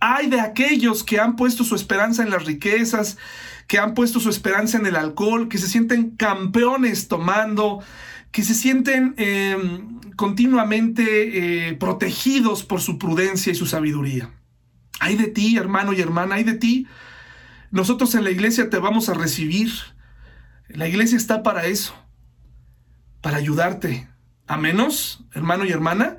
ay 0.00 0.28
de 0.28 0.40
aquellos 0.40 1.04
que 1.04 1.20
han 1.20 1.36
puesto 1.36 1.64
su 1.64 1.74
esperanza 1.74 2.22
en 2.22 2.30
las 2.30 2.44
riquezas, 2.44 3.18
que 3.66 3.78
han 3.78 3.94
puesto 3.94 4.20
su 4.20 4.30
esperanza 4.30 4.78
en 4.78 4.86
el 4.86 4.96
alcohol, 4.96 5.48
que 5.48 5.58
se 5.58 5.68
sienten 5.68 6.10
campeones 6.16 7.08
tomando, 7.08 7.82
que 8.30 8.42
se 8.42 8.54
sienten 8.54 9.14
em, 9.16 10.00
continuamente 10.16 11.68
eh, 11.68 11.74
protegidos 11.74 12.64
por 12.64 12.80
su 12.80 12.98
prudencia 12.98 13.52
y 13.52 13.54
su 13.54 13.66
sabiduría. 13.66 14.30
Hay 15.04 15.16
de 15.16 15.26
ti, 15.26 15.58
hermano 15.58 15.92
y 15.92 16.00
hermana, 16.00 16.36
hay 16.36 16.44
de 16.44 16.54
ti. 16.54 16.86
Nosotros 17.70 18.14
en 18.14 18.24
la 18.24 18.30
iglesia 18.30 18.70
te 18.70 18.78
vamos 18.78 19.10
a 19.10 19.14
recibir. 19.14 19.70
La 20.68 20.88
iglesia 20.88 21.18
está 21.18 21.42
para 21.42 21.66
eso, 21.66 21.94
para 23.20 23.36
ayudarte. 23.36 24.08
A 24.46 24.56
menos, 24.56 25.22
hermano 25.34 25.66
y 25.66 25.72
hermana, 25.72 26.16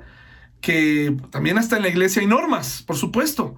que 0.60 1.16
también 1.30 1.58
hasta 1.58 1.76
en 1.76 1.82
la 1.82 1.88
iglesia 1.88 2.22
hay 2.22 2.28
normas, 2.28 2.84
por 2.86 2.94
supuesto. 2.94 3.56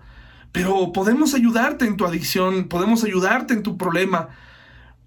pero 0.51 0.95
podemos 0.95 1.35
ayudarte 1.35 1.85
en 1.85 1.99
tu 1.99 2.07
adicción, 2.07 2.69
podemos 2.69 3.05
ayudarte 3.05 3.53
en 3.53 3.63
tu 3.63 3.77
problema, 3.77 4.31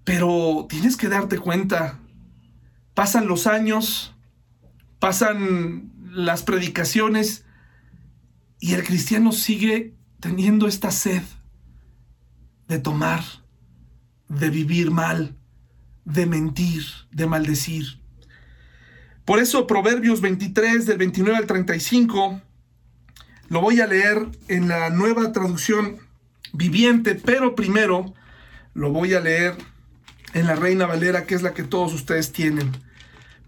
pero 0.04 0.66
tienes 0.68 0.96
que 0.96 1.08
darte 1.08 1.36
cuenta. 1.36 1.98
Pasan 2.94 3.26
los 3.26 3.48
años, 3.48 4.14
pasan 5.00 5.90
las 6.12 6.44
predicaciones 6.44 7.44
y 8.60 8.74
el 8.74 8.84
cristiano 8.84 9.32
sigue 9.32 9.96
teniendo 10.22 10.68
esta 10.68 10.92
sed 10.92 11.22
de 12.68 12.78
tomar, 12.78 13.24
de 14.28 14.50
vivir 14.50 14.92
mal, 14.92 15.36
de 16.04 16.26
mentir, 16.26 16.84
de 17.10 17.26
maldecir. 17.26 18.00
Por 19.24 19.40
eso 19.40 19.66
Proverbios 19.66 20.20
23 20.20 20.86
del 20.86 20.98
29 20.98 21.36
al 21.36 21.46
35 21.46 22.40
lo 23.48 23.60
voy 23.60 23.80
a 23.80 23.88
leer 23.88 24.28
en 24.46 24.68
la 24.68 24.90
nueva 24.90 25.32
traducción 25.32 25.98
viviente, 26.52 27.16
pero 27.16 27.56
primero 27.56 28.14
lo 28.74 28.92
voy 28.92 29.14
a 29.14 29.20
leer 29.20 29.56
en 30.34 30.46
la 30.46 30.54
Reina 30.54 30.86
Valera, 30.86 31.24
que 31.24 31.34
es 31.34 31.42
la 31.42 31.52
que 31.52 31.64
todos 31.64 31.92
ustedes 31.92 32.30
tienen, 32.30 32.70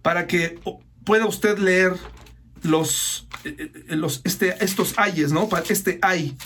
para 0.02 0.26
que 0.26 0.58
pueda 1.04 1.24
usted 1.26 1.56
leer 1.56 1.94
los, 2.64 3.28
eh, 3.44 3.70
eh, 3.88 3.96
los 3.96 4.20
este, 4.24 4.62
estos 4.64 4.94
ayes, 4.96 5.32
¿no? 5.32 5.48
Este 5.68 5.98
ay. 6.02 6.36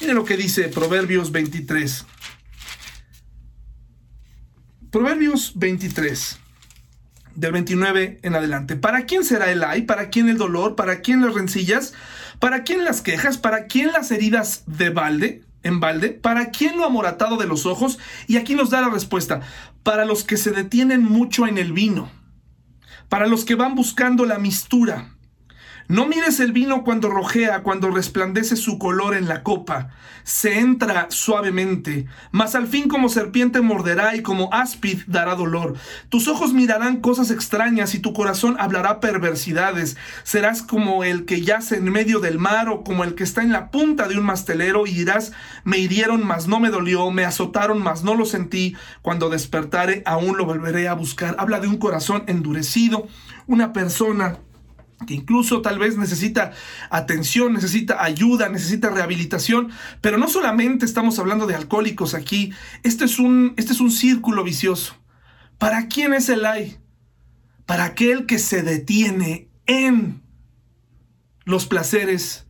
Miren 0.00 0.16
lo 0.16 0.24
que 0.24 0.36
dice 0.36 0.68
Proverbios 0.68 1.32
23. 1.32 2.06
Proverbios 4.90 5.52
23, 5.54 6.38
del 7.36 7.52
29 7.52 8.18
en 8.22 8.34
adelante. 8.34 8.76
¿Para 8.76 9.06
quién 9.06 9.24
será 9.24 9.50
el 9.52 9.62
ay? 9.62 9.82
¿Para 9.82 10.10
quién 10.10 10.28
el 10.28 10.38
dolor? 10.38 10.74
¿Para 10.74 11.00
quién 11.00 11.20
las 11.20 11.34
rencillas? 11.34 11.92
¿Para 12.40 12.64
quién 12.64 12.84
las 12.84 13.02
quejas? 13.02 13.38
¿Para 13.38 13.66
quién 13.66 13.92
las 13.92 14.10
heridas 14.10 14.64
de 14.66 14.90
balde? 14.90 15.44
En 15.62 15.78
balde, 15.78 16.08
¿para 16.08 16.50
quién 16.50 16.78
lo 16.78 16.86
amoratado 16.86 17.36
de 17.36 17.46
los 17.46 17.66
ojos? 17.66 17.98
Y 18.26 18.38
aquí 18.38 18.54
nos 18.54 18.70
da 18.70 18.80
la 18.80 18.88
respuesta, 18.88 19.42
para 19.82 20.06
los 20.06 20.24
que 20.24 20.38
se 20.38 20.52
detienen 20.52 21.04
mucho 21.04 21.46
en 21.46 21.58
el 21.58 21.74
vino, 21.74 22.10
para 23.10 23.26
los 23.26 23.44
que 23.44 23.56
van 23.56 23.74
buscando 23.74 24.24
la 24.24 24.38
mistura, 24.38 25.14
no 25.90 26.06
mires 26.06 26.38
el 26.38 26.52
vino 26.52 26.84
cuando 26.84 27.10
rojea, 27.10 27.64
cuando 27.64 27.90
resplandece 27.90 28.54
su 28.54 28.78
color 28.78 29.16
en 29.16 29.26
la 29.26 29.42
copa. 29.42 29.88
Se 30.22 30.60
entra 30.60 31.08
suavemente, 31.10 32.06
mas 32.30 32.54
al 32.54 32.68
fin 32.68 32.86
como 32.86 33.08
serpiente 33.08 33.60
morderá 33.60 34.14
y 34.14 34.22
como 34.22 34.54
áspid 34.54 35.00
dará 35.08 35.34
dolor. 35.34 35.74
Tus 36.08 36.28
ojos 36.28 36.52
mirarán 36.52 37.00
cosas 37.00 37.32
extrañas 37.32 37.96
y 37.96 37.98
tu 37.98 38.12
corazón 38.12 38.54
hablará 38.60 39.00
perversidades. 39.00 39.96
Serás 40.22 40.62
como 40.62 41.02
el 41.02 41.24
que 41.24 41.40
yace 41.40 41.78
en 41.78 41.90
medio 41.90 42.20
del 42.20 42.38
mar 42.38 42.68
o 42.68 42.84
como 42.84 43.02
el 43.02 43.16
que 43.16 43.24
está 43.24 43.42
en 43.42 43.50
la 43.50 43.72
punta 43.72 44.06
de 44.06 44.16
un 44.16 44.24
mastelero 44.24 44.86
y 44.86 44.92
dirás, 44.92 45.32
me 45.64 45.78
hirieron, 45.78 46.24
mas 46.24 46.46
no 46.46 46.60
me 46.60 46.70
dolió, 46.70 47.10
me 47.10 47.24
azotaron, 47.24 47.82
mas 47.82 48.04
no 48.04 48.14
lo 48.14 48.26
sentí. 48.26 48.76
Cuando 49.02 49.28
despertare, 49.28 50.04
aún 50.06 50.36
lo 50.36 50.44
volveré 50.44 50.86
a 50.86 50.94
buscar. 50.94 51.34
Habla 51.40 51.58
de 51.58 51.66
un 51.66 51.78
corazón 51.78 52.22
endurecido, 52.28 53.08
una 53.48 53.72
persona 53.72 54.38
que 55.06 55.14
incluso 55.14 55.62
tal 55.62 55.78
vez 55.78 55.96
necesita 55.96 56.52
atención, 56.90 57.52
necesita 57.52 58.02
ayuda, 58.02 58.48
necesita 58.48 58.90
rehabilitación, 58.90 59.70
pero 60.00 60.18
no 60.18 60.28
solamente 60.28 60.84
estamos 60.84 61.18
hablando 61.18 61.46
de 61.46 61.54
alcohólicos 61.54 62.14
aquí, 62.14 62.52
este 62.82 63.04
es 63.04 63.18
un, 63.18 63.54
este 63.56 63.72
es 63.72 63.80
un 63.80 63.90
círculo 63.90 64.44
vicioso. 64.44 64.96
¿Para 65.58 65.88
quién 65.88 66.14
es 66.14 66.28
el 66.28 66.44
ay? 66.46 66.78
Para 67.66 67.84
aquel 67.84 68.26
que 68.26 68.38
se 68.38 68.62
detiene 68.62 69.48
en 69.66 70.22
los 71.44 71.66
placeres 71.66 72.46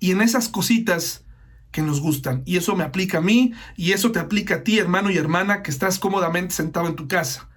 y 0.00 0.10
en 0.12 0.20
esas 0.20 0.48
cositas 0.48 1.24
que 1.70 1.82
nos 1.82 2.00
gustan. 2.00 2.42
Y 2.46 2.56
eso 2.56 2.76
me 2.76 2.84
aplica 2.84 3.18
a 3.18 3.22
mí 3.22 3.52
y 3.76 3.92
eso 3.92 4.12
te 4.12 4.18
aplica 4.18 4.56
a 4.56 4.62
ti, 4.64 4.78
hermano 4.78 5.10
y 5.10 5.16
hermana, 5.16 5.62
que 5.62 5.70
estás 5.70 5.98
cómodamente 5.98 6.54
sentado 6.54 6.88
en 6.88 6.96
tu 6.96 7.08
casa. 7.08 7.48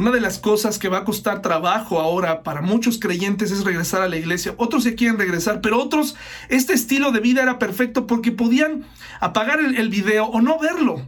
Una 0.00 0.12
de 0.12 0.22
las 0.22 0.38
cosas 0.38 0.78
que 0.78 0.88
va 0.88 1.00
a 1.00 1.04
costar 1.04 1.42
trabajo 1.42 2.00
ahora 2.00 2.42
para 2.42 2.62
muchos 2.62 2.98
creyentes 2.98 3.50
es 3.50 3.64
regresar 3.64 4.00
a 4.00 4.08
la 4.08 4.16
iglesia. 4.16 4.54
Otros 4.56 4.84
se 4.84 4.94
quieren 4.94 5.18
regresar, 5.18 5.60
pero 5.60 5.78
otros, 5.78 6.16
este 6.48 6.72
estilo 6.72 7.12
de 7.12 7.20
vida 7.20 7.42
era 7.42 7.58
perfecto 7.58 8.06
porque 8.06 8.32
podían 8.32 8.86
apagar 9.20 9.60
el, 9.60 9.90
video 9.90 10.24
o 10.24 10.40
no 10.40 10.58
verlo. 10.58 11.06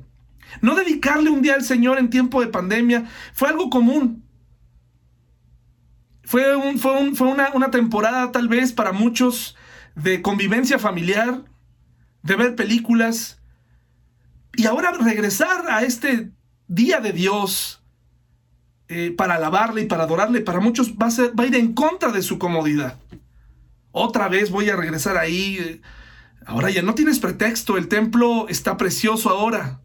No 0.60 0.74
dedicarle 0.74 1.30
un 1.30 1.40
día 1.40 1.54
al 1.54 1.64
Señor 1.64 1.98
en 1.98 2.10
tiempo 2.10 2.42
de 2.42 2.48
pandemia 2.48 3.08
fue 3.32 3.48
algo 3.48 3.70
común. 3.70 4.26
Fue, 6.22 6.54
un, 6.54 6.78
fue, 6.78 7.26
una, 7.26 7.48
una 7.54 7.70
temporada 7.70 8.30
tal 8.30 8.48
vez 8.48 8.74
para 8.74 8.92
muchos 8.92 9.56
de 9.94 10.20
convivencia 10.20 10.78
familiar, 10.78 11.44
de 12.22 12.36
ver 12.36 12.56
películas. 12.56 13.40
Y 14.54 14.66
ahora 14.66 14.92
regresar 14.92 15.70
a 15.70 15.82
este 15.82 16.30
día 16.68 17.00
de 17.00 17.14
Dios, 17.14 17.81
eh, 18.88 19.14
para 19.16 19.34
alabarle 19.34 19.82
y 19.82 19.86
para 19.86 20.04
adorarle, 20.04 20.40
para 20.40 20.60
muchos 20.60 20.94
va 20.94 21.06
a, 21.06 21.10
ser, 21.10 21.38
va 21.38 21.44
a 21.44 21.46
ir 21.46 21.54
en 21.54 21.72
contra 21.72 22.12
de 22.12 22.22
su 22.22 22.38
comodidad. 22.38 22.98
Otra 23.92 24.28
vez 24.28 24.50
voy 24.50 24.70
a 24.70 24.76
regresar 24.76 25.16
ahí. 25.16 25.58
Eh, 25.58 25.80
ahora 26.46 26.70
ya 26.70 26.82
no 26.82 26.94
tienes 26.94 27.18
pretexto, 27.18 27.76
el 27.76 27.88
templo 27.88 28.48
está 28.48 28.76
precioso 28.76 29.30
ahora. 29.30 29.80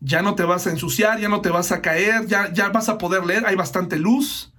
Ya 0.00 0.22
no 0.22 0.34
te 0.34 0.44
vas 0.44 0.66
a 0.66 0.70
ensuciar, 0.70 1.20
ya 1.20 1.28
no 1.28 1.40
te 1.40 1.50
vas 1.50 1.72
a 1.72 1.82
caer, 1.82 2.26
ya, 2.26 2.52
ya 2.52 2.68
vas 2.68 2.88
a 2.88 2.98
poder 2.98 3.24
leer, 3.24 3.46
hay 3.46 3.56
bastante 3.56 3.98
luz. 3.98 4.52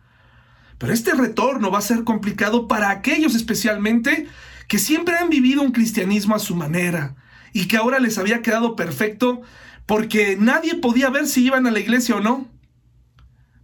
Pero 0.78 0.94
este 0.94 1.14
retorno 1.14 1.72
va 1.72 1.80
a 1.80 1.84
ser 1.84 2.04
complicado 2.04 2.68
para 2.68 2.90
aquellos 2.90 3.36
especialmente 3.36 4.28
que 4.68 4.80
siempre 4.80 5.16
han 5.18 5.30
vivido 5.30 5.62
un 5.62 5.72
cristianismo 5.72 6.36
a 6.36 6.40
su 6.40 6.56
manera 6.56 7.16
y 7.54 7.68
que 7.68 7.78
ahora 7.78 8.00
les 8.00 8.18
había 8.18 8.42
quedado 8.42 8.76
perfecto 8.76 9.42
porque 9.86 10.38
nadie 10.40 10.76
podía 10.76 11.10
ver 11.10 11.28
si 11.28 11.46
iban 11.46 11.66
a 11.68 11.72
la 11.72 11.80
iglesia 11.80 12.16
o 12.16 12.20
no. 12.20 12.48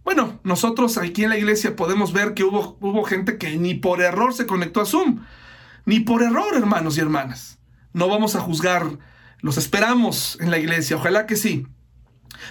Bueno, 0.06 0.38
nosotros 0.44 0.98
aquí 0.98 1.24
en 1.24 1.30
la 1.30 1.36
iglesia 1.36 1.74
podemos 1.74 2.12
ver 2.12 2.32
que 2.32 2.44
hubo, 2.44 3.02
gente 3.02 3.38
que 3.38 3.56
ni 3.56 3.74
por 3.74 4.00
error 4.00 4.32
se 4.32 4.46
conectó 4.46 4.80
a 4.80 4.86
Zoom. 4.86 5.24
Ni 5.84 5.98
por 5.98 6.22
error, 6.22 6.54
hermanos 6.54 6.96
y 6.96 7.00
hermanas. 7.00 7.58
No 7.92 8.06
vamos 8.08 8.36
a 8.36 8.40
juzgar. 8.40 8.86
Los 9.40 9.58
esperamos 9.58 10.38
en 10.40 10.52
la 10.52 10.58
iglesia. 10.58 10.94
Ojalá 10.94 11.26
que 11.26 11.34
sí. 11.34 11.66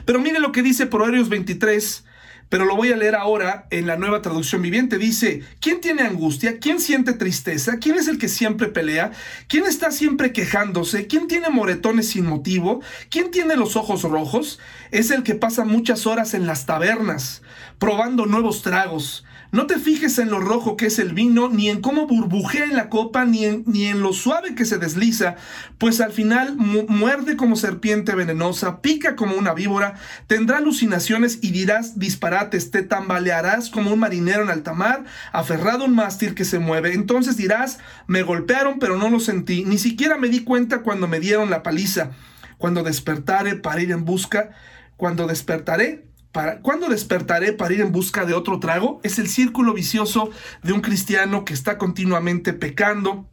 Pero 0.04 0.20
mire 0.20 0.42
lo 0.42 0.52
que 0.52 0.64
dice 0.64 0.86
Proverbios 0.86 1.30
23, 1.30 2.05
pero 2.50 2.66
lo 2.66 2.76
voy 2.76 2.92
a 2.92 2.96
leer 2.96 3.16
ahora 3.16 3.68
en 3.72 3.88
la 3.88 3.98
nueva 3.98 4.22
traducción 4.22 4.62
viviente. 4.62 4.98
Dice, 4.98 5.44
¿quién 5.60 5.82
tiene 5.82 6.04
angustia? 6.04 6.60
¿Quién 6.60 6.80
siente 6.80 7.14
tristeza? 7.14 7.80
¿Quién 7.80 7.96
es 7.96 8.08
el 8.08 8.18
que 8.18 8.30
siempre 8.30 8.68
pelea? 8.68 9.12
¿Quién 9.48 9.66
está 9.66 9.92
siempre 9.92 10.32
quejándose? 10.32 11.08
¿Quién 11.08 11.28
tiene 11.28 11.50
moretones 11.50 12.10
sin 12.10 12.26
motivo? 12.26 12.82
¿Quién 13.10 13.32
tiene 13.32 13.56
los 13.56 13.76
ojos 13.76 14.04
rojos? 14.04 14.60
Es 14.92 15.12
el 15.12 15.24
que 15.24 15.36
pasa 15.36 15.66
muchas 15.66 16.06
horas 16.06 16.34
en 16.34 16.46
las 16.48 16.66
tabernas, 16.66 17.42
probando 17.80 18.26
nuevos 18.26 18.62
tragos 18.62 19.26
no 19.56 19.68
te 19.68 19.80
fijes 19.80 20.20
en 20.20 20.30
lo 20.30 20.42
rojo 20.42 20.76
que 20.76 20.88
es 20.88 21.00
el 21.00 21.14
vino, 21.14 21.48
ni 21.48 21.70
en 21.70 21.80
cómo 21.80 22.08
burbujea 22.08 22.66
en 22.66 22.76
la 22.76 22.90
copa, 22.90 23.24
ni 23.24 23.46
en, 23.46 23.64
ni 23.66 23.86
en 23.86 24.02
lo 24.02 24.12
suave 24.12 24.54
que 24.54 24.66
se 24.66 24.80
desliza, 24.80 25.38
pues 25.78 26.02
al 26.02 26.12
final 26.12 26.58
muerde 26.58 27.38
como 27.38 27.56
serpiente 27.56 28.14
venenosa, 28.16 28.82
pica 28.82 29.16
como 29.16 29.36
una 29.36 29.54
víbora, 29.54 29.94
tendrá 30.28 30.58
alucinaciones 30.58 31.40
y 31.42 31.52
dirás 31.52 31.98
disparates, 31.98 32.70
te 32.70 32.84
tambalearás 32.84 33.70
como 33.70 33.94
un 33.94 34.00
marinero 34.00 34.44
en 34.44 34.50
alta 34.50 34.74
mar, 34.74 35.06
aferrado 35.32 35.84
a 35.84 35.88
un 35.88 35.96
mástil 35.96 36.36
que 36.36 36.44
se 36.44 36.60
mueve. 36.60 36.94
Entonces 36.94 37.38
dirás, 37.38 37.80
me 38.08 38.24
golpearon 38.24 38.78
pero 38.78 38.98
no 38.98 39.10
lo 39.10 39.22
sentí, 39.22 39.64
ni 39.64 39.78
siquiera 39.78 40.18
me 40.18 40.28
di 40.28 40.44
cuenta 40.44 40.82
cuando 40.82 41.08
me 41.08 41.22
dieron 41.22 41.50
la 41.50 41.64
paliza. 41.64 42.12
Cuando 42.58 42.84
despertare 42.84 43.56
para 43.56 43.82
ir 43.82 43.92
en 43.92 44.04
busca, 44.04 44.52
cuando 44.98 45.28
despertaré 45.28 46.05
¿Cuándo 46.62 46.90
despertaré 46.90 47.54
para 47.54 47.74
ir 47.74 47.82
en 47.82 47.92
busca 47.92 48.26
de 48.26 48.34
otro 48.34 48.60
trago? 48.60 49.00
Es 49.04 49.20
el 49.20 49.28
círculo 49.28 49.74
vicioso 49.74 50.32
de 50.64 50.74
un 50.74 50.82
cristiano 50.82 51.46
que 51.46 51.54
está 51.54 51.78
continuamente 51.78 52.52
pecando 52.52 53.30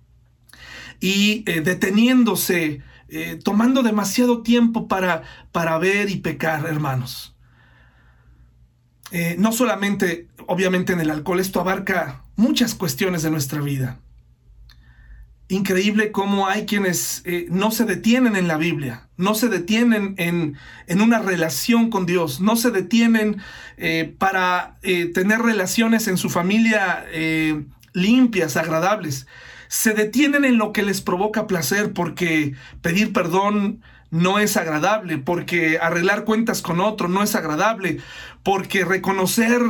y 1.00 1.42
eh, 1.46 1.62
deteniéndose, 1.62 2.82
eh, 3.08 3.38
tomando 3.42 3.82
demasiado 3.82 4.42
tiempo 4.42 4.86
para, 4.86 5.22
para 5.50 5.78
ver 5.78 6.10
y 6.10 6.16
pecar, 6.16 6.64
hermanos. 6.66 7.34
Eh, 9.10 9.34
no 9.38 9.52
solamente, 9.52 10.28
obviamente, 10.46 10.92
en 10.92 11.00
el 11.00 11.10
alcohol, 11.10 11.40
esto 11.40 11.60
abarca 11.60 12.24
muchas 12.36 12.74
cuestiones 12.74 13.22
de 13.22 13.30
nuestra 13.30 13.60
vida 13.60 14.00
increíble 15.52 16.12
cómo 16.12 16.48
hay 16.48 16.64
quienes 16.64 17.22
eh, 17.24 17.46
no 17.50 17.70
se 17.70 17.84
detienen 17.84 18.36
en 18.36 18.48
la 18.48 18.56
Biblia, 18.56 19.08
no 19.16 19.34
se 19.34 19.48
detienen 19.48 20.14
en, 20.16 20.56
en 20.86 21.00
una 21.00 21.18
relación 21.18 21.90
con 21.90 22.06
Dios, 22.06 22.40
no 22.40 22.56
se 22.56 22.70
detienen 22.70 23.40
eh, 23.76 24.14
para 24.18 24.78
eh, 24.82 25.06
tener 25.06 25.40
relaciones 25.40 26.08
en 26.08 26.16
su 26.16 26.30
familia 26.30 27.04
limpias, 27.92 28.56
agradables. 28.56 29.26
Se 29.68 29.92
detienen 29.92 30.44
en 30.44 30.56
lo 30.56 30.72
que 30.72 30.82
les 30.82 31.02
provoca 31.02 31.46
placer 31.46 31.92
porque 31.92 32.54
pedir 32.80 33.12
perdón 33.12 33.82
no 34.10 34.38
es 34.38 34.58
agradable, 34.58 35.16
porque 35.18 35.78
arreglar 35.80 36.24
cuentas 36.24 36.60
con 36.60 36.80
otro 36.80 37.08
no 37.08 37.22
es 37.22 37.34
agradable, 37.34 37.98
porque 38.42 38.84
reconocer 38.84 39.62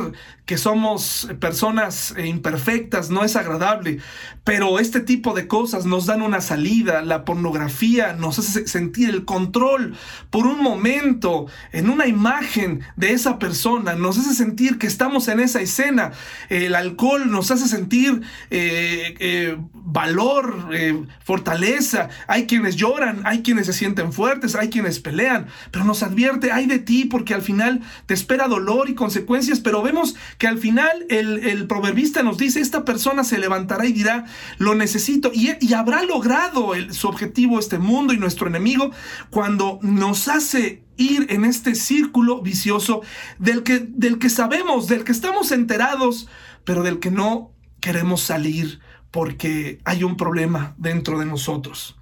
que 0.45 0.57
somos 0.57 1.29
personas 1.39 2.13
imperfectas 2.21 3.09
no 3.09 3.23
es 3.23 3.37
agradable, 3.37 3.99
pero 4.43 4.77
este 4.77 4.99
tipo 4.99 5.33
de 5.33 5.47
cosas 5.47 5.85
nos 5.85 6.05
dan 6.05 6.21
una 6.21 6.41
salida, 6.41 7.01
la 7.01 7.23
pornografía 7.23 8.13
nos 8.13 8.39
hace 8.39 8.67
sentir 8.67 9.09
el 9.09 9.23
control 9.23 9.95
por 10.29 10.45
un 10.45 10.61
momento 10.61 11.45
en 11.71 11.89
una 11.89 12.07
imagen 12.07 12.81
de 12.97 13.13
esa 13.13 13.39
persona, 13.39 13.93
nos 13.93 14.17
hace 14.17 14.33
sentir 14.33 14.77
que 14.77 14.87
estamos 14.87 15.29
en 15.29 15.39
esa 15.39 15.61
escena, 15.61 16.11
el 16.49 16.75
alcohol 16.75 17.31
nos 17.31 17.51
hace 17.51 17.67
sentir 17.67 18.21
eh, 18.49 19.15
eh, 19.19 19.57
valor, 19.73 20.71
eh, 20.73 21.03
fortaleza, 21.23 22.09
hay 22.27 22.47
quienes 22.47 22.75
lloran, 22.75 23.21
hay 23.23 23.43
quienes 23.43 23.67
se 23.67 23.73
sienten 23.73 24.11
fuertes, 24.11 24.55
hay 24.55 24.69
quienes 24.69 24.99
pelean, 24.99 25.47
pero 25.71 25.85
nos 25.85 26.03
advierte, 26.03 26.51
hay 26.51 26.65
de 26.65 26.79
ti 26.79 27.05
porque 27.05 27.33
al 27.33 27.41
final 27.41 27.81
te 28.07 28.13
espera 28.13 28.49
dolor 28.49 28.62
y 28.87 28.95
consecuencias, 28.95 29.59
pero 29.59 29.81
vemos 29.81 30.15
que 30.37 30.47
al 30.47 30.57
final 30.57 31.05
el, 31.09 31.67
proverbista 31.67 32.23
nos 32.23 32.37
dice, 32.37 32.59
esta 32.59 32.85
persona 32.85 33.23
se 33.23 33.37
levantará 33.37 33.85
y 33.85 33.93
dirá, 33.93 34.25
lo 34.57 34.75
necesito, 34.75 35.31
y, 35.33 35.73
habrá 35.73 36.03
logrado 36.03 36.71
su 36.91 37.07
objetivo 37.07 37.59
este 37.59 37.79
mundo 37.79 38.13
y 38.13 38.17
nuestro 38.17 38.47
enemigo 38.47 38.91
cuando 39.29 39.79
nos 39.81 40.27
hace 40.27 40.83
ir 40.97 41.27
en 41.29 41.45
este 41.45 41.75
círculo 41.75 42.41
vicioso 42.41 43.01
del 43.39 43.63
que, 43.63 43.79
del 43.79 44.19
que 44.19 44.29
sabemos, 44.29 44.87
del 44.87 45.03
que 45.03 45.11
estamos 45.11 45.51
enterados, 45.51 46.27
pero 46.63 46.83
del 46.83 46.99
que 46.99 47.11
no 47.11 47.51
queremos 47.79 48.21
salir 48.21 48.79
porque 49.11 49.79
hay 49.85 50.03
un 50.03 50.17
problema 50.17 50.73
dentro 50.77 51.19
de 51.19 51.25
nosotros. 51.25 51.97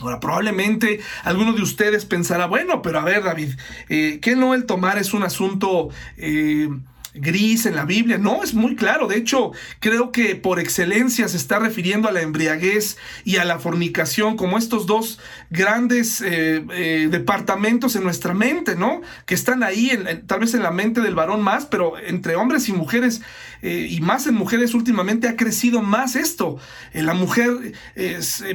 Ahora, 0.00 0.18
probablemente 0.18 1.00
alguno 1.24 1.52
de 1.52 1.62
ustedes 1.62 2.06
pensará, 2.06 2.46
bueno, 2.46 2.80
pero 2.82 3.00
a 3.00 3.04
ver, 3.04 3.22
David, 3.22 3.54
eh, 3.88 4.18
que 4.20 4.34
no 4.34 4.54
el 4.54 4.64
tomar 4.64 4.96
es 4.96 5.12
un 5.12 5.22
asunto 5.22 5.90
eh, 6.16 6.68
gris 7.12 7.66
en 7.66 7.76
la 7.76 7.84
Biblia. 7.84 8.16
No, 8.16 8.42
es 8.42 8.54
muy 8.54 8.76
claro. 8.76 9.08
De 9.08 9.16
hecho, 9.16 9.52
creo 9.78 10.10
que 10.10 10.36
por 10.36 10.58
excelencia 10.58 11.28
se 11.28 11.36
está 11.36 11.58
refiriendo 11.58 12.08
a 12.08 12.12
la 12.12 12.22
embriaguez 12.22 12.96
y 13.24 13.36
a 13.36 13.44
la 13.44 13.58
fornicación 13.58 14.38
como 14.38 14.56
estos 14.56 14.86
dos 14.86 15.18
grandes 15.50 16.22
eh, 16.24 17.08
departamentos 17.10 17.94
en 17.94 18.04
nuestra 18.04 18.32
mente, 18.32 18.76
¿no? 18.76 19.02
Que 19.26 19.34
están 19.34 19.62
ahí, 19.62 19.90
tal 20.26 20.40
vez 20.40 20.54
en 20.54 20.62
la 20.62 20.70
mente 20.70 21.02
del 21.02 21.14
varón 21.14 21.42
más, 21.42 21.66
pero 21.66 21.98
entre 21.98 22.36
hombres 22.36 22.70
y 22.70 22.72
mujeres, 22.72 23.20
eh, 23.62 23.88
y 23.90 24.00
más 24.00 24.26
en 24.26 24.34
mujeres 24.34 24.74
últimamente 24.74 25.28
ha 25.28 25.36
crecido 25.36 25.82
más 25.82 26.16
esto. 26.16 26.58
la 26.92 27.14
mujer 27.14 27.74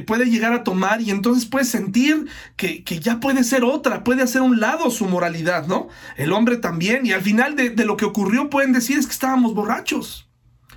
puede 0.06 0.26
llegar 0.26 0.52
a 0.52 0.64
tomar 0.64 1.00
y 1.00 1.10
entonces 1.10 1.46
puede 1.46 1.64
sentir 1.64 2.26
que, 2.56 2.82
ya 3.00 3.20
puede 3.20 3.44
ser 3.44 3.64
otra, 3.64 4.04
puede 4.04 4.22
hacer 4.22 4.42
un 4.42 4.60
lado 4.60 4.90
su 4.90 5.06
moralidad, 5.06 5.66
¿no? 5.66 5.88
El 6.16 6.32
hombre 6.32 6.56
también. 6.56 7.06
Y 7.06 7.12
al 7.12 7.22
final 7.22 7.56
de, 7.56 7.84
lo 7.84 7.96
que 7.96 8.04
ocurrió 8.04 8.50
pueden 8.50 8.72
decir 8.72 8.98
es 8.98 9.06
que 9.06 9.12
estábamos 9.12 9.54
borrachos. 9.54 10.28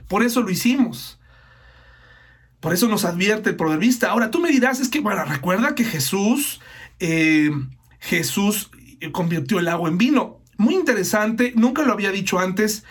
Por 0.07 0.23
eso 0.23 0.41
lo 0.41 0.49
hicimos. 0.49 1.19
Por 2.59 2.73
eso 2.73 2.87
nos 2.87 3.05
advierte 3.05 3.51
el 3.51 3.55
proverbista. 3.55 4.09
Ahora 4.09 4.31
tú 4.31 4.39
me 4.39 4.51
dirás, 4.51 4.79
es 4.79 4.89
que, 4.89 4.99
bueno, 4.99 5.23
recuerda 5.25 5.75
que 5.75 5.85
Jesús, 5.85 6.59
eh, 6.99 7.51
Jesús 7.99 8.69
convirtió 9.11 9.59
el 9.59 9.67
agua 9.67 9.89
en 9.89 9.97
vino. 9.97 10.41
Muy 10.57 10.75
interesante, 10.75 11.53
nunca 11.55 11.83
lo 11.83 11.93
había 11.93 12.11
dicho 12.11 12.37
antes. 12.37 12.83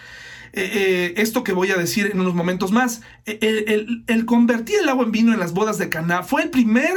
Eh, 0.52 0.70
eh, 0.72 1.14
esto 1.16 1.44
que 1.44 1.52
voy 1.52 1.70
a 1.70 1.76
decir 1.76 2.10
en 2.12 2.20
unos 2.20 2.34
momentos 2.34 2.72
más, 2.72 3.02
el, 3.24 4.04
el, 4.06 4.24
convertir 4.26 4.76
el 4.80 4.88
agua 4.88 5.04
en 5.04 5.12
vino 5.12 5.32
en 5.32 5.40
las 5.40 5.52
bodas 5.52 5.78
de 5.78 5.88
Caná 5.88 6.22
fue 6.22 6.42
el 6.42 6.50
primer 6.50 6.94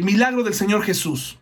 milagro 0.00 0.42
del 0.42 0.54
Señor 0.54 0.82
Jesús. 0.82 1.38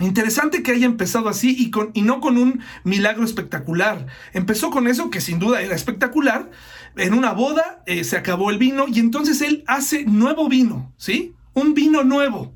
Interesante 0.00 0.62
que 0.62 0.70
haya 0.70 0.86
empezado 0.86 1.28
así 1.28 1.56
y, 1.58 1.70
con, 1.70 1.90
y 1.92 2.02
no 2.02 2.20
con 2.20 2.38
un 2.38 2.60
milagro 2.84 3.24
espectacular. 3.24 4.06
Empezó 4.32 4.70
con 4.70 4.86
eso 4.86 5.10
que 5.10 5.20
sin 5.20 5.40
duda 5.40 5.60
era 5.60 5.74
espectacular. 5.74 6.50
En 6.96 7.14
una 7.14 7.32
boda 7.32 7.82
eh, 7.86 8.04
se 8.04 8.16
acabó 8.16 8.50
el 8.50 8.58
vino 8.58 8.86
y 8.86 9.00
entonces 9.00 9.40
él 9.42 9.64
hace 9.66 10.04
nuevo 10.04 10.48
vino, 10.48 10.92
¿sí? 10.96 11.34
Un 11.52 11.74
vino 11.74 12.04
nuevo. 12.04 12.54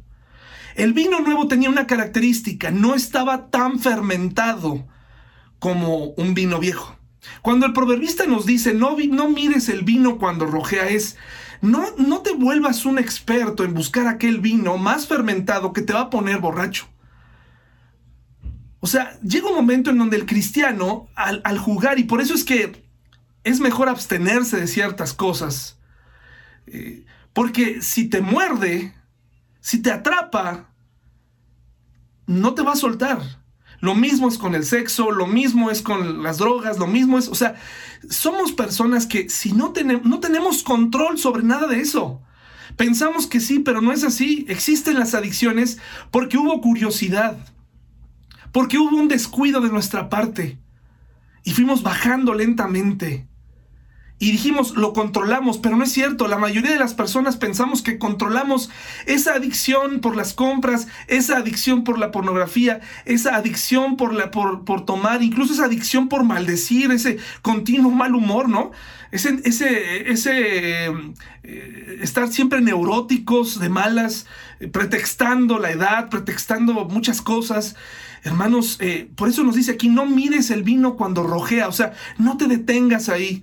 El 0.76 0.92
vino 0.92 1.18
nuevo 1.20 1.48
tenía 1.48 1.68
una 1.68 1.86
característica, 1.86 2.70
no 2.70 2.94
estaba 2.94 3.50
tan 3.50 3.80
fermentado 3.80 4.86
como 5.58 6.10
un 6.10 6.34
vino 6.34 6.60
viejo. 6.60 6.96
Cuando 7.40 7.66
el 7.66 7.72
proverbista 7.72 8.26
nos 8.26 8.46
dice, 8.46 8.74
no, 8.74 8.96
no 8.96 9.28
mires 9.28 9.68
el 9.68 9.82
vino 9.82 10.18
cuando 10.18 10.46
rojea, 10.46 10.88
es, 10.88 11.16
no, 11.61 11.85
no 11.96 12.20
te 12.20 12.32
vuelvas 12.32 12.85
un 12.85 12.98
experto 12.98 13.64
en 13.64 13.74
buscar 13.74 14.06
aquel 14.06 14.40
vino 14.40 14.76
más 14.78 15.06
fermentado 15.06 15.72
que 15.72 15.82
te 15.82 15.92
va 15.92 16.00
a 16.02 16.11
poner 16.11 16.38
borracho. 16.38 16.87
O 18.80 18.88
sea, 18.88 19.16
llega 19.20 19.48
un 19.48 19.54
momento 19.54 19.90
en 19.90 19.98
donde 19.98 20.16
el 20.16 20.26
cristiano, 20.26 21.08
al, 21.14 21.58
jugar, 21.58 22.00
y 22.00 22.04
por 22.04 22.20
eso 22.20 22.35
es 22.35 22.42
que 22.44 22.85
es 23.44 23.61
mejor 23.61 23.88
abstenerse 23.88 24.56
de 24.56 24.66
ciertas 24.66 25.14
cosas, 25.14 25.78
eh, 26.66 27.04
porque 27.32 27.80
si 27.80 28.08
te 28.08 28.20
muerde, 28.20 28.92
si 29.61 29.80
te 29.80 29.92
atrapa, 29.92 30.68
no 32.26 32.54
te 32.54 32.62
va 32.62 32.72
a 32.72 32.76
soltar. 32.76 33.41
Lo 33.82 33.94
mismo 33.94 34.28
es 34.28 34.38
con 34.38 34.54
el 34.54 34.64
sexo, 34.64 35.10
lo 35.10 35.26
mismo 35.26 35.70
es 35.70 35.82
con 35.82 36.22
las 36.22 36.38
drogas, 36.38 36.78
lo 36.78 36.86
mismo 36.86 37.18
es, 37.18 37.28
o 37.28 37.34
sea, 37.34 37.56
somos 38.08 38.52
personas 38.52 39.06
que 39.06 39.28
si 39.28 39.52
no, 39.52 39.72
tenemos, 39.72 40.06
no 40.06 40.20
tenemos 40.20 40.62
control 40.62 41.18
sobre 41.18 41.42
nada 41.42 41.66
de 41.66 41.80
eso. 41.80 42.22
Pensamos 42.76 43.26
que 43.26 43.40
sí, 43.40 43.58
pero 43.58 43.82
no 43.82 43.92
es 43.92 44.02
así. 44.02 44.46
Existen 44.48 44.98
las 44.98 45.14
adicciones 45.14 45.78
porque 46.10 46.38
hubo 46.38 46.62
curiosidad 46.62 47.36
porque 48.52 48.78
hubo 48.78 48.96
un 48.96 49.08
descuido 49.08 49.60
de 49.60 49.70
nuestra 49.70 50.08
parte 50.08 50.58
y 51.42 51.52
fuimos 51.52 51.82
bajando 51.82 52.34
lentamente. 52.34 53.26
Y 54.22 54.30
dijimos, 54.30 54.76
lo 54.76 54.92
controlamos, 54.92 55.58
pero 55.58 55.76
no 55.76 55.82
es 55.82 55.90
cierto. 55.90 56.28
La 56.28 56.38
mayoría 56.38 56.70
de 56.70 56.78
las 56.78 56.94
personas 56.94 57.37
pensamos 57.37 57.82
que 57.82 57.98
controlamos 57.98 58.70
esa 59.06 59.35
adicción 59.35 59.98
por 59.98 60.14
las 60.14 60.32
compras, 60.32 60.87
esa 61.08 61.38
adicción 61.38 61.82
por 61.82 61.98
la 61.98 62.12
pornografía, 62.12 62.80
esa 63.04 63.35
adicción 63.35 63.96
por, 63.96 64.14
la, 64.14 64.30
por, 64.30 64.64
por 64.64 64.87
tomar, 64.87 65.24
incluso 65.24 65.54
esa 65.54 65.64
adicción 65.64 66.08
por 66.08 66.22
maldecir, 66.22 66.92
ese 66.92 67.18
continuo 67.42 67.90
mal 67.90 68.14
humor, 68.14 68.48
¿no? 68.48 68.70
Ese, 69.11 69.40
ese, 69.42 70.87
eh, 71.42 71.98
estar 72.00 72.28
siempre 72.28 72.61
neuróticos, 72.61 73.58
de 73.58 73.70
malas, 73.70 74.26
eh, 74.61 74.68
pretextando 74.68 75.58
la 75.58 75.72
edad, 75.72 76.11
pretextando 76.11 76.74
muchas 76.85 77.22
cosas. 77.22 77.74
Hermanos, 78.22 78.76
eh, 78.78 79.11
por 79.16 79.28
eso 79.28 79.42
nos 79.42 79.56
dice 79.56 79.72
aquí, 79.72 79.88
no 79.88 80.06
mires 80.06 80.52
el 80.52 80.62
vino 80.62 80.94
cuando 80.94 81.24
rojea, 81.24 81.66
o 81.66 81.72
sea, 81.72 81.92
no 82.18 82.37
te 82.37 82.46
detengas 82.46 83.08
ahí. 83.08 83.42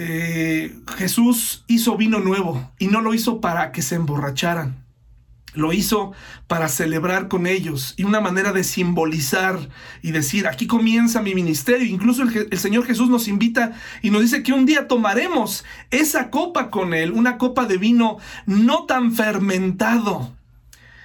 Eh, 0.00 0.76
Jesús 0.96 1.64
hizo 1.66 1.96
vino 1.96 2.20
nuevo 2.20 2.70
y 2.78 2.86
no 2.86 3.00
lo 3.00 3.14
hizo 3.14 3.40
para 3.40 3.72
que 3.72 3.82
se 3.82 3.96
emborracharan. 3.96 4.84
Lo 5.54 5.72
hizo 5.72 6.12
para 6.46 6.68
celebrar 6.68 7.26
con 7.26 7.48
ellos 7.48 7.94
y 7.96 8.04
una 8.04 8.20
manera 8.20 8.52
de 8.52 8.62
simbolizar 8.62 9.58
y 10.00 10.12
decir, 10.12 10.46
aquí 10.46 10.68
comienza 10.68 11.20
mi 11.20 11.34
ministerio. 11.34 11.84
Incluso 11.84 12.22
el, 12.22 12.46
el, 12.48 12.58
Señor 12.58 12.86
Jesús 12.86 13.08
nos 13.08 13.26
invita 13.26 13.72
y 14.00 14.10
nos 14.10 14.22
dice 14.22 14.44
que 14.44 14.52
un 14.52 14.66
día 14.66 14.86
tomaremos 14.86 15.64
esa 15.90 16.30
copa 16.30 16.70
con 16.70 16.94
Él, 16.94 17.10
una 17.10 17.36
copa 17.36 17.66
de 17.66 17.78
vino 17.78 18.18
no 18.46 18.84
tan 18.84 19.10
fermentado, 19.10 20.32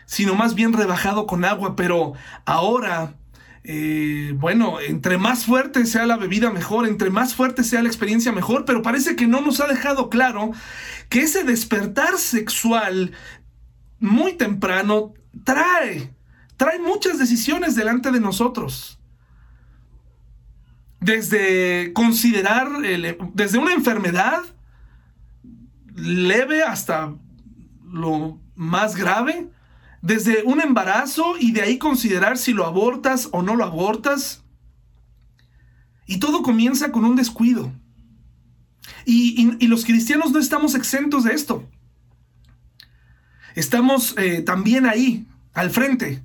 sino 0.05 0.35
más 0.35 0.53
bien 0.53 0.71
rebajado 0.71 1.25
con 1.25 1.45
agua, 1.45 1.75
pero 1.75 2.13
ahora... 2.45 3.15
Eh, 3.65 4.33
bueno, 4.37 4.81
entre 4.81 5.17
más 5.17 5.45
fuerte 5.45 5.85
sea 5.85 6.05
la 6.05 6.17
bebida 6.17 6.51
mejor, 6.51 6.85
entre 6.85 7.09
más 7.09 7.33
fuerte 7.33 7.63
sea 7.63 7.81
la 7.81 7.87
experiencia 7.87 8.33
mejor, 8.33 8.65
pero 8.65 8.81
parece 8.81 9.15
que 9.15 9.25
no 9.25 9.39
nos 9.39 9.61
ha 9.61 9.67
dejado 9.67 10.09
claro 10.09 10.51
que 11.07 11.21
ese 11.21 11.43
despertar 11.43 12.17
sexual 12.17 13.13
muy 13.99 14.33
temprano 14.33 15.13
trae, 15.45 16.13
trae 16.57 16.79
muchas 16.79 17.17
decisiones 17.17 17.75
delante 17.75 18.11
de 18.11 18.19
nosotros. 18.19 18.99
Desde 20.99 21.93
considerar, 21.93 22.69
desde 23.33 23.57
una 23.57 23.73
enfermedad 23.73 24.41
leve 25.95 26.63
hasta 26.63 27.13
lo 27.85 28.39
más 28.55 28.95
grave, 28.95 29.49
desde 30.03 30.43
un 30.43 30.59
embarazo 30.59 31.35
y 31.39 31.53
de 31.53 31.61
ahí 31.61 31.77
considerar 31.77 32.37
si 32.37 32.51
lo 32.51 32.65
abortas 32.65 33.29
o 33.31 33.41
no 33.41 33.55
lo 33.55 33.63
abortas. 33.63 34.43
Y 36.05 36.17
todo 36.17 36.43
comienza 36.43 36.91
con 36.91 37.05
un 37.05 37.15
descuido. 37.15 37.71
Y, 39.05 39.65
los 39.67 39.85
cristianos 39.85 40.31
no 40.31 40.39
estamos 40.39 40.75
exentos 40.75 41.23
de 41.23 41.33
esto. 41.33 41.65
Estamos 43.55 44.13
eh, 44.17 44.41
también 44.41 44.85
ahí, 44.85 45.25
al 45.53 45.69
frente, 45.69 46.21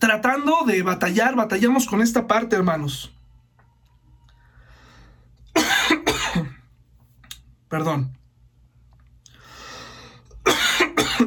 tratando 0.00 0.64
de 0.66 0.82
batallar, 0.82 1.36
batallamos 1.36 1.86
con 1.86 2.02
esta 2.02 2.26
parte, 2.26 2.56
hermanos. 2.56 3.12
Perdón. 7.68 8.21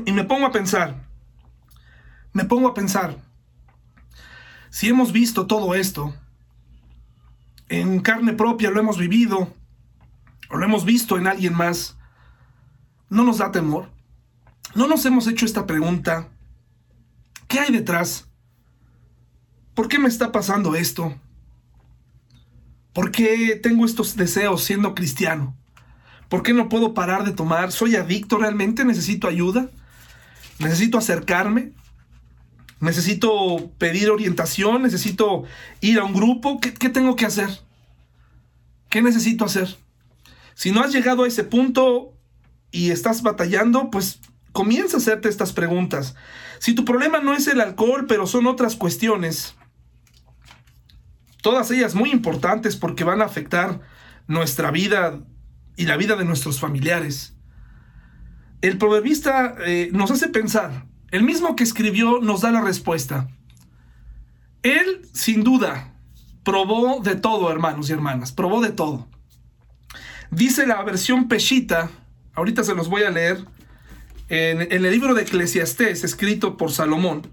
y 0.05 0.11
me 0.11 0.23
pongo 0.23 0.45
a 0.45 0.51
pensar, 0.51 0.95
me 2.33 2.45
pongo 2.45 2.67
a 2.67 2.73
pensar, 2.73 3.17
si 4.69 4.89
hemos 4.89 5.11
visto 5.11 5.47
todo 5.47 5.75
esto, 5.75 6.13
en 7.69 8.01
carne 8.01 8.33
propia 8.33 8.71
lo 8.71 8.79
hemos 8.79 8.97
vivido, 8.97 9.53
o 10.49 10.57
lo 10.57 10.65
hemos 10.65 10.85
visto 10.85 11.17
en 11.17 11.27
alguien 11.27 11.53
más, 11.53 11.97
¿no 13.09 13.23
nos 13.23 13.37
da 13.39 13.51
temor? 13.51 13.89
¿No 14.75 14.87
nos 14.87 15.05
hemos 15.05 15.27
hecho 15.27 15.45
esta 15.45 15.65
pregunta? 15.65 16.27
¿Qué 17.47 17.59
hay 17.59 17.71
detrás? 17.71 18.27
¿Por 19.73 19.87
qué 19.87 19.99
me 19.99 20.09
está 20.09 20.31
pasando 20.31 20.75
esto? 20.75 21.15
¿Por 22.93 23.11
qué 23.11 23.59
tengo 23.61 23.85
estos 23.85 24.15
deseos 24.15 24.63
siendo 24.63 24.95
cristiano? 24.95 25.55
¿Por 26.29 26.43
qué 26.43 26.53
no 26.53 26.69
puedo 26.69 26.93
parar 26.93 27.23
de 27.23 27.31
tomar? 27.31 27.71
¿Soy 27.71 27.95
adicto 27.95 28.37
realmente? 28.37 28.83
¿Necesito 28.83 29.27
ayuda? 29.27 29.69
¿Necesito 30.59 30.97
acercarme? 30.97 31.73
¿Necesito 32.79 33.71
pedir 33.77 34.09
orientación? 34.09 34.83
¿Necesito 34.83 35.43
ir 35.81 35.99
a 35.99 36.03
un 36.03 36.13
grupo? 36.13 36.59
¿Qué, 36.59 36.89
tengo 36.89 37.15
que 37.15 37.25
hacer? 37.25 37.49
¿Qué 38.89 39.01
necesito 39.01 39.45
hacer? 39.45 39.75
Si 40.53 40.71
no 40.71 40.81
has 40.81 40.93
llegado 40.93 41.23
a 41.23 41.27
ese 41.27 41.43
punto 41.43 42.13
y 42.71 42.91
estás 42.91 43.21
batallando, 43.21 43.89
pues 43.89 44.19
comienza 44.51 44.97
a 44.97 44.99
hacerte 44.99 45.29
estas 45.29 45.51
preguntas. 45.51 46.15
Si 46.59 46.73
tu 46.73 46.85
problema 46.85 47.19
no 47.19 47.33
es 47.33 47.47
el 47.47 47.61
alcohol, 47.61 48.05
pero 48.07 48.27
son 48.27 48.47
otras 48.47 48.75
cuestiones, 48.75 49.55
todas 51.41 51.69
ellas 51.71 51.95
muy 51.95 52.11
importantes 52.11 52.75
porque 52.75 53.03
van 53.03 53.21
a 53.21 53.25
afectar 53.25 53.81
nuestra 54.27 54.71
vida 54.71 55.19
y 55.77 55.85
la 55.85 55.97
vida 55.97 56.15
de 56.15 56.25
nuestros 56.25 56.59
familiares. 56.59 57.34
El 58.66 58.80
proverbista 58.80 59.53
eh, 59.63 59.91
nos 59.93 60.09
hace 60.09 60.28
pensar, 60.28 60.88
el 61.11 61.22
mismo 61.22 61.55
que 61.55 61.63
escribió 61.63 62.20
nos 62.20 62.41
da 62.41 62.49
la 62.49 62.61
respuesta. 62.61 63.28
Él, 64.63 65.07
sin 65.13 65.43
duda, 65.43 65.93
probó 66.43 66.99
de 66.99 67.16
todo, 67.16 67.51
hermanos 67.51 67.91
y 67.91 67.93
hermanas, 67.93 68.32
probó 68.32 68.61
de 68.61 68.72
todo. 68.72 69.07
Dice 70.32 70.66
la 70.66 70.82
versión 70.82 71.28
Peshita, 71.28 71.91
ahorita 72.34 72.63
se 72.63 72.74
los 72.74 72.89
voy 72.89 73.03
a 73.03 73.11
leer, 73.11 73.45
en, 74.30 74.63
en 74.63 74.84
el 74.84 74.91
libro 74.91 75.13
de 75.13 75.22
Eclesiastés, 75.22 76.03
escrito 76.03 76.57
por 76.57 76.72
Salomón, 76.72 77.32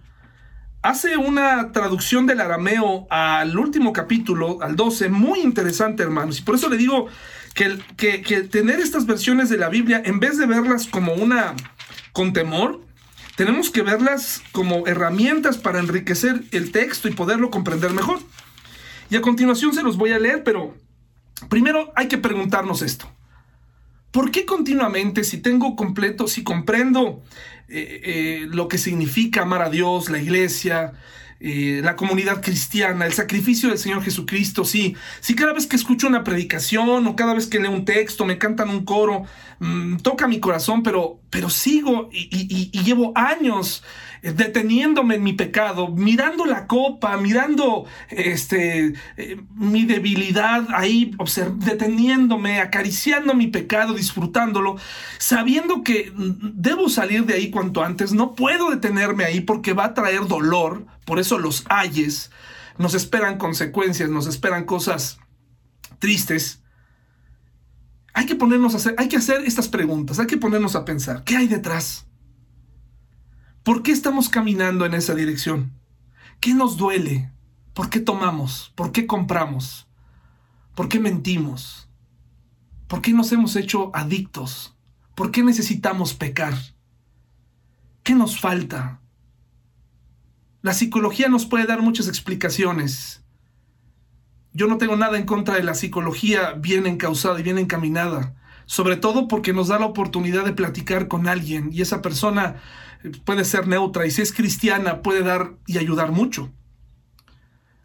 hace 0.82 1.16
una 1.16 1.72
traducción 1.72 2.26
del 2.26 2.40
arameo 2.40 3.06
al 3.08 3.56
último 3.56 3.92
capítulo, 3.92 4.58
al 4.60 4.76
12, 4.76 5.08
muy 5.08 5.40
interesante, 5.40 6.02
hermanos. 6.02 6.40
Y 6.40 6.42
por 6.42 6.56
eso 6.56 6.68
le 6.68 6.76
digo 6.76 7.06
que, 7.54 7.78
que, 7.96 8.22
que, 8.22 8.42
tener 8.42 8.80
estas 8.80 9.06
versiones 9.06 9.48
de 9.48 9.58
la 9.58 9.68
Biblia, 9.68 10.02
en 10.04 10.20
vez 10.20 10.38
de 10.38 10.46
verlas 10.46 10.86
como 10.86 11.14
una 11.14 11.54
con 12.12 12.32
temor, 12.32 12.80
tenemos 13.36 13.70
que 13.70 13.82
verlas 13.82 14.42
como 14.52 14.86
herramientas 14.86 15.56
para 15.56 15.78
enriquecer 15.78 16.42
el 16.50 16.72
texto 16.72 17.08
y 17.08 17.14
poderlo 17.14 17.50
comprender 17.50 17.92
mejor. 17.92 18.18
Y 19.08 19.16
a 19.16 19.22
continuación 19.22 19.72
se 19.72 19.82
los 19.82 19.96
voy 19.96 20.12
a 20.12 20.18
leer, 20.18 20.42
pero 20.44 20.74
primero 21.48 21.92
hay 21.94 22.08
que 22.08 22.18
preguntarnos 22.18 22.82
esto. 22.82 23.10
¿Por 24.12 24.30
qué 24.30 24.44
continuamente, 24.44 25.24
si 25.24 25.38
tengo 25.38 25.74
completo, 25.74 26.28
si 26.28 26.44
comprendo 26.44 27.22
eh, 27.68 28.00
eh, 28.04 28.46
lo 28.50 28.68
que 28.68 28.76
significa 28.76 29.42
amar 29.42 29.62
a 29.62 29.70
Dios, 29.70 30.10
la 30.10 30.18
iglesia, 30.18 30.92
eh, 31.40 31.80
la 31.82 31.96
comunidad 31.96 32.42
cristiana, 32.42 33.06
el 33.06 33.14
sacrificio 33.14 33.70
del 33.70 33.78
Señor 33.78 34.02
Jesucristo, 34.02 34.66
sí, 34.66 34.94
sí 35.20 35.34
cada 35.34 35.54
vez 35.54 35.66
que 35.66 35.76
escucho 35.76 36.08
una 36.08 36.24
predicación 36.24 37.06
o 37.06 37.16
cada 37.16 37.32
vez 37.32 37.46
que 37.46 37.58
leo 37.58 37.70
un 37.70 37.86
texto, 37.86 38.26
me 38.26 38.36
cantan 38.36 38.68
un 38.68 38.84
coro, 38.84 39.24
mmm, 39.60 39.96
toca 39.96 40.28
mi 40.28 40.40
corazón, 40.40 40.82
pero, 40.82 41.18
pero 41.30 41.48
sigo 41.48 42.10
y 42.12 42.82
llevo 42.82 43.12
años 43.16 43.82
deteniéndome 44.22 45.16
en 45.16 45.24
mi 45.24 45.32
pecado, 45.32 45.88
mirando 45.88 46.46
la 46.46 46.68
copa, 46.68 47.16
mirando 47.16 47.86
este, 48.08 48.94
eh, 49.16 49.40
mi 49.54 49.84
debilidad 49.84 50.68
ahí, 50.74 51.16
deteniéndome, 51.56 52.60
acariciando 52.60 53.34
mi 53.34 53.48
pecado, 53.48 53.94
disfrutándolo, 53.94 54.76
sabiendo 55.18 55.82
que 55.82 56.12
debo 56.14 56.88
salir 56.88 57.26
de 57.26 57.34
ahí 57.34 57.50
cuanto 57.50 57.82
antes, 57.82 58.12
no 58.12 58.34
puedo 58.36 58.70
detenerme 58.70 59.24
ahí 59.24 59.40
porque 59.40 59.72
va 59.72 59.86
a 59.86 59.94
traer 59.94 60.28
dolor, 60.28 60.86
por 61.04 61.18
eso 61.18 61.38
los 61.38 61.64
ayes, 61.68 62.30
nos 62.78 62.94
esperan 62.94 63.38
consecuencias, 63.38 64.08
nos 64.08 64.28
esperan 64.28 64.64
cosas 64.64 65.18
tristes. 65.98 66.62
Hay 68.14 68.26
que 68.26 68.36
ponernos 68.36 68.74
a 68.74 68.76
hacer, 68.76 68.94
hay 68.98 69.08
que 69.08 69.16
hacer 69.16 69.42
estas 69.44 69.66
preguntas, 69.66 70.20
hay 70.20 70.26
que 70.26 70.36
ponernos 70.36 70.76
a 70.76 70.84
pensar, 70.84 71.24
¿qué 71.24 71.36
hay 71.36 71.48
detrás? 71.48 72.06
¿Por 73.62 73.84
qué 73.84 73.92
estamos 73.92 74.28
caminando 74.28 74.84
en 74.86 74.94
esa 74.94 75.14
dirección? 75.14 75.72
¿Qué 76.40 76.52
nos 76.52 76.76
duele? 76.76 77.30
¿Por 77.74 77.90
qué 77.90 78.00
tomamos? 78.00 78.72
¿Por 78.74 78.90
qué 78.90 79.06
compramos? 79.06 79.86
¿Por 80.74 80.88
qué 80.88 80.98
mentimos? 80.98 81.88
¿Por 82.88 83.02
qué 83.02 83.12
nos 83.12 83.30
hemos 83.30 83.54
hecho 83.54 83.92
adictos? 83.94 84.74
¿Por 85.14 85.30
qué 85.30 85.44
necesitamos 85.44 86.12
pecar? 86.14 86.54
¿Qué 88.02 88.16
nos 88.16 88.40
falta? 88.40 89.00
La 90.60 90.74
psicología 90.74 91.28
nos 91.28 91.46
puede 91.46 91.66
dar 91.66 91.82
muchas 91.82 92.08
explicaciones. 92.08 93.22
Yo 94.52 94.66
no 94.66 94.76
tengo 94.76 94.96
nada 94.96 95.18
en 95.18 95.24
contra 95.24 95.54
de 95.54 95.62
la 95.62 95.74
psicología 95.74 96.54
bien 96.54 96.86
encausada 96.88 97.38
y 97.38 97.44
bien 97.44 97.58
encaminada, 97.58 98.34
sobre 98.66 98.96
todo 98.96 99.28
porque 99.28 99.52
nos 99.52 99.68
da 99.68 99.78
la 99.78 99.86
oportunidad 99.86 100.44
de 100.44 100.52
platicar 100.52 101.06
con 101.06 101.28
alguien 101.28 101.70
y 101.72 101.80
esa 101.80 102.02
persona 102.02 102.56
puede 103.24 103.44
ser 103.44 103.66
neutra 103.66 104.06
y 104.06 104.10
si 104.10 104.22
es 104.22 104.32
cristiana 104.32 105.02
puede 105.02 105.22
dar 105.22 105.52
y 105.66 105.78
ayudar 105.78 106.12
mucho. 106.12 106.50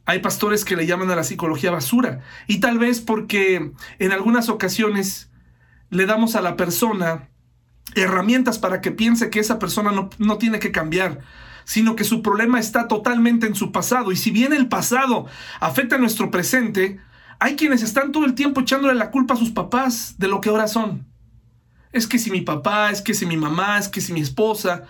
Hay 0.06 0.20
pastores 0.20 0.64
que 0.64 0.78
le 0.78 0.86
llaman 0.86 1.12
a 1.12 1.16
la 1.16 1.24
psicología 1.24 1.72
basura 1.72 2.22
y 2.48 2.60
tal 2.60 2.78
vez 2.78 3.02
porque 3.02 3.72
en 4.00 4.12
algunas 4.12 4.48
ocasiones 4.50 5.30
le 5.90 6.06
damos 6.06 6.36
a 6.36 6.42
la 6.42 6.56
persona 6.56 7.30
herramientas 7.96 8.60
para 8.60 8.82
que 8.82 8.92
piense 8.92 9.30
que 9.30 9.40
esa 9.40 9.60
persona 9.60 9.92
no, 9.92 10.10
no 10.18 10.38
tiene 10.38 10.60
que 10.60 10.72
cambiar, 10.72 11.20
sino 11.66 11.96
que 11.96 12.04
su 12.04 12.22
problema 12.22 12.60
está 12.60 12.88
totalmente 12.88 13.48
en 13.48 13.56
su 13.56 13.72
pasado. 13.72 14.12
Y 14.12 14.16
si 14.16 14.32
bien 14.32 14.54
el 14.54 14.68
pasado 14.68 15.26
afecta 15.60 15.96
a 15.96 16.00
nuestro 16.00 16.32
presente, 16.32 17.00
hay 17.40 17.56
quienes 17.56 17.84
están 17.84 18.12
todo 18.12 18.26
el 18.26 18.36
tiempo 18.36 18.62
echándole 18.62 18.96
la 18.96 19.12
culpa 19.12 19.34
a 19.34 19.38
sus 19.38 19.52
papás 19.52 20.16
de 20.18 20.28
lo 20.28 20.42
que 20.42 20.50
ahora 20.50 20.68
son. 20.68 21.06
Es 21.92 22.08
que 22.08 22.20
si 22.20 22.32
mi 22.32 22.42
papá, 22.42 22.92
es 22.92 23.02
que 23.02 23.14
si 23.14 23.26
mi 23.26 23.38
mamá, 23.38 23.78
es 23.78 23.90
que 23.90 24.02
si 24.02 24.14
mi 24.14 24.22
esposa, 24.22 24.84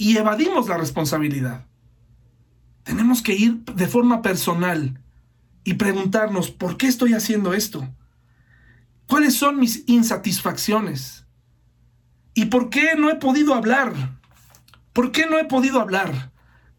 y 0.00 0.16
evadimos 0.16 0.66
la 0.66 0.78
responsabilidad. 0.78 1.66
Tenemos 2.84 3.20
que 3.20 3.34
ir 3.34 3.62
de 3.66 3.86
forma 3.86 4.22
personal 4.22 4.98
y 5.62 5.74
preguntarnos, 5.74 6.50
¿por 6.50 6.78
qué 6.78 6.86
estoy 6.86 7.12
haciendo 7.12 7.52
esto? 7.52 7.86
¿Cuáles 9.06 9.34
son 9.34 9.58
mis 9.58 9.84
insatisfacciones? 9.86 11.26
¿Y 12.32 12.46
por 12.46 12.70
qué 12.70 12.94
no 12.96 13.10
he 13.10 13.16
podido 13.16 13.52
hablar? 13.52 13.92
¿Por 14.94 15.12
qué 15.12 15.26
no 15.26 15.38
he 15.38 15.44
podido 15.44 15.82
hablar? 15.82 16.29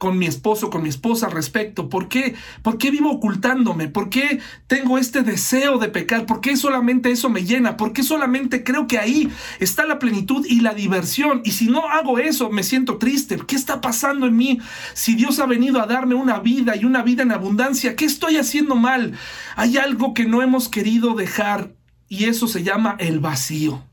Con 0.01 0.17
mi 0.17 0.25
esposo, 0.25 0.71
con 0.71 0.81
mi 0.81 0.89
esposa 0.89 1.27
al 1.27 1.31
respecto? 1.31 1.87
¿Por 1.87 2.07
qué? 2.07 2.33
¿Por 2.63 2.79
qué 2.79 2.89
vivo 2.89 3.11
ocultándome? 3.11 3.87
¿Por 3.87 4.09
qué 4.09 4.39
tengo 4.65 4.97
este 4.97 5.21
deseo 5.21 5.77
de 5.77 5.89
pecar? 5.89 6.25
¿Por 6.25 6.41
qué 6.41 6.57
solamente 6.57 7.11
eso 7.11 7.29
me 7.29 7.43
llena? 7.43 7.77
¿Por 7.77 7.93
qué 7.93 8.01
solamente 8.01 8.63
creo 8.63 8.87
que 8.87 8.97
ahí 8.97 9.29
está 9.59 9.85
la 9.85 9.99
plenitud 9.99 10.43
y 10.49 10.61
la 10.61 10.73
diversión? 10.73 11.43
Y 11.45 11.51
si 11.51 11.67
no 11.67 11.87
hago 11.87 12.17
eso, 12.17 12.49
me 12.49 12.63
siento 12.63 12.97
triste. 12.97 13.37
¿Qué 13.45 13.55
está 13.55 13.79
pasando 13.79 14.25
en 14.25 14.35
mí? 14.35 14.59
Si 14.95 15.13
Dios 15.13 15.37
ha 15.37 15.45
venido 15.45 15.79
a 15.79 15.85
darme 15.85 16.15
una 16.15 16.39
vida 16.39 16.75
y 16.75 16.83
una 16.83 17.03
vida 17.03 17.21
en 17.21 17.31
abundancia, 17.31 17.95
¿qué 17.95 18.05
estoy 18.05 18.37
haciendo 18.37 18.75
mal? 18.75 19.13
Hay 19.55 19.77
algo 19.77 20.15
que 20.15 20.25
no 20.25 20.41
hemos 20.41 20.67
querido 20.67 21.13
dejar 21.13 21.75
y 22.09 22.25
eso 22.25 22.47
se 22.47 22.63
llama 22.63 22.95
el 22.97 23.19
vacío. 23.19 23.83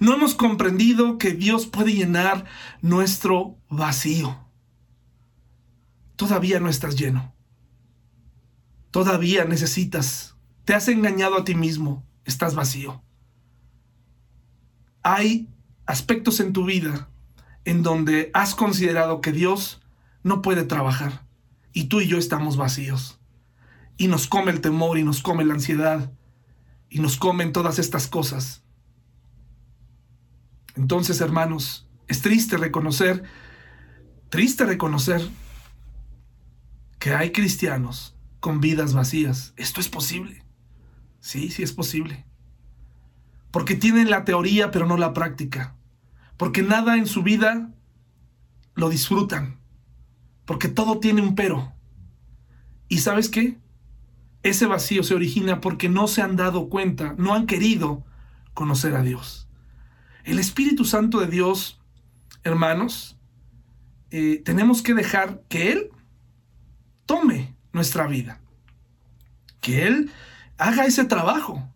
No 0.00 0.14
hemos 0.14 0.34
comprendido 0.34 1.18
que 1.18 1.32
Dios 1.32 1.66
puede 1.66 1.92
llenar 1.92 2.46
nuestro 2.80 3.58
vacío 3.68 4.43
todavía 6.16 6.60
no 6.60 6.68
estás 6.68 6.96
lleno. 6.96 7.34
Todavía 8.90 9.44
necesitas. 9.44 10.36
Te 10.64 10.74
has 10.74 10.88
engañado 10.88 11.38
a 11.38 11.44
ti 11.44 11.54
mismo. 11.54 12.04
Estás 12.24 12.54
vacío. 12.54 13.02
Hay 15.02 15.48
aspectos 15.86 16.40
en 16.40 16.52
tu 16.52 16.64
vida 16.64 17.10
en 17.64 17.82
donde 17.82 18.30
has 18.34 18.54
considerado 18.54 19.20
que 19.20 19.32
Dios 19.32 19.82
no 20.22 20.42
puede 20.42 20.64
trabajar 20.64 21.26
y 21.72 21.84
tú 21.84 22.00
y 22.00 22.06
yo 22.06 22.18
estamos 22.18 22.56
vacíos. 22.56 23.18
Y 23.96 24.08
nos 24.08 24.26
come 24.26 24.50
el 24.50 24.60
temor 24.60 24.98
y 24.98 25.04
nos 25.04 25.22
come 25.22 25.44
la 25.44 25.54
ansiedad 25.54 26.12
y 26.88 27.00
nos 27.00 27.16
comen 27.16 27.52
todas 27.52 27.78
estas 27.78 28.08
cosas. 28.08 28.62
Entonces, 30.76 31.20
hermanos, 31.20 31.86
es 32.08 32.22
triste 32.22 32.56
reconocer, 32.56 33.22
triste 34.30 34.64
reconocer 34.64 35.28
que 37.04 37.14
hay 37.14 37.32
cristianos 37.32 38.16
con 38.40 38.62
vidas 38.62 38.94
vacías. 38.94 39.52
Esto 39.58 39.82
es 39.82 39.90
posible. 39.90 40.42
Sí, 41.20 41.50
sí 41.50 41.62
es 41.62 41.74
posible. 41.74 42.24
Porque 43.50 43.74
tienen 43.74 44.08
la 44.08 44.24
teoría 44.24 44.70
pero 44.70 44.86
no 44.86 44.96
la 44.96 45.12
práctica. 45.12 45.76
Porque 46.38 46.62
nada 46.62 46.96
en 46.96 47.06
su 47.06 47.22
vida 47.22 47.70
lo 48.74 48.88
disfrutan. 48.88 49.60
porque 50.46 50.68
todo 50.68 50.98
tiene 50.98 51.20
un 51.20 51.34
pero. 51.34 51.74
¿Y 52.88 53.00
sabes 53.00 53.28
qué? 53.28 53.58
Ese 54.42 54.64
vacío 54.64 55.02
se 55.02 55.14
origina 55.14 55.60
porque 55.60 55.90
no 55.90 56.08
se 56.08 56.22
han 56.22 56.36
dado 56.36 56.70
cuenta, 56.70 57.14
no 57.18 57.34
han 57.34 57.44
querido 57.44 58.02
conocer 58.54 58.94
a 58.94 59.02
Dios. 59.02 59.46
El 60.24 60.38
Espíritu 60.38 60.86
Santo 60.86 61.20
de 61.20 61.26
Dios, 61.26 61.82
hermanos, 62.44 63.18
eh, 64.10 64.40
tenemos 64.42 64.80
que 64.80 64.94
dejar 64.94 65.42
que 65.50 65.70
Él 65.72 65.90
tome 67.06 67.54
nuestra 67.72 68.06
vida. 68.06 68.40
Que 69.60 69.86
Él 69.86 70.10
haga 70.58 70.84
ese 70.84 71.04
trabajo. 71.04 71.68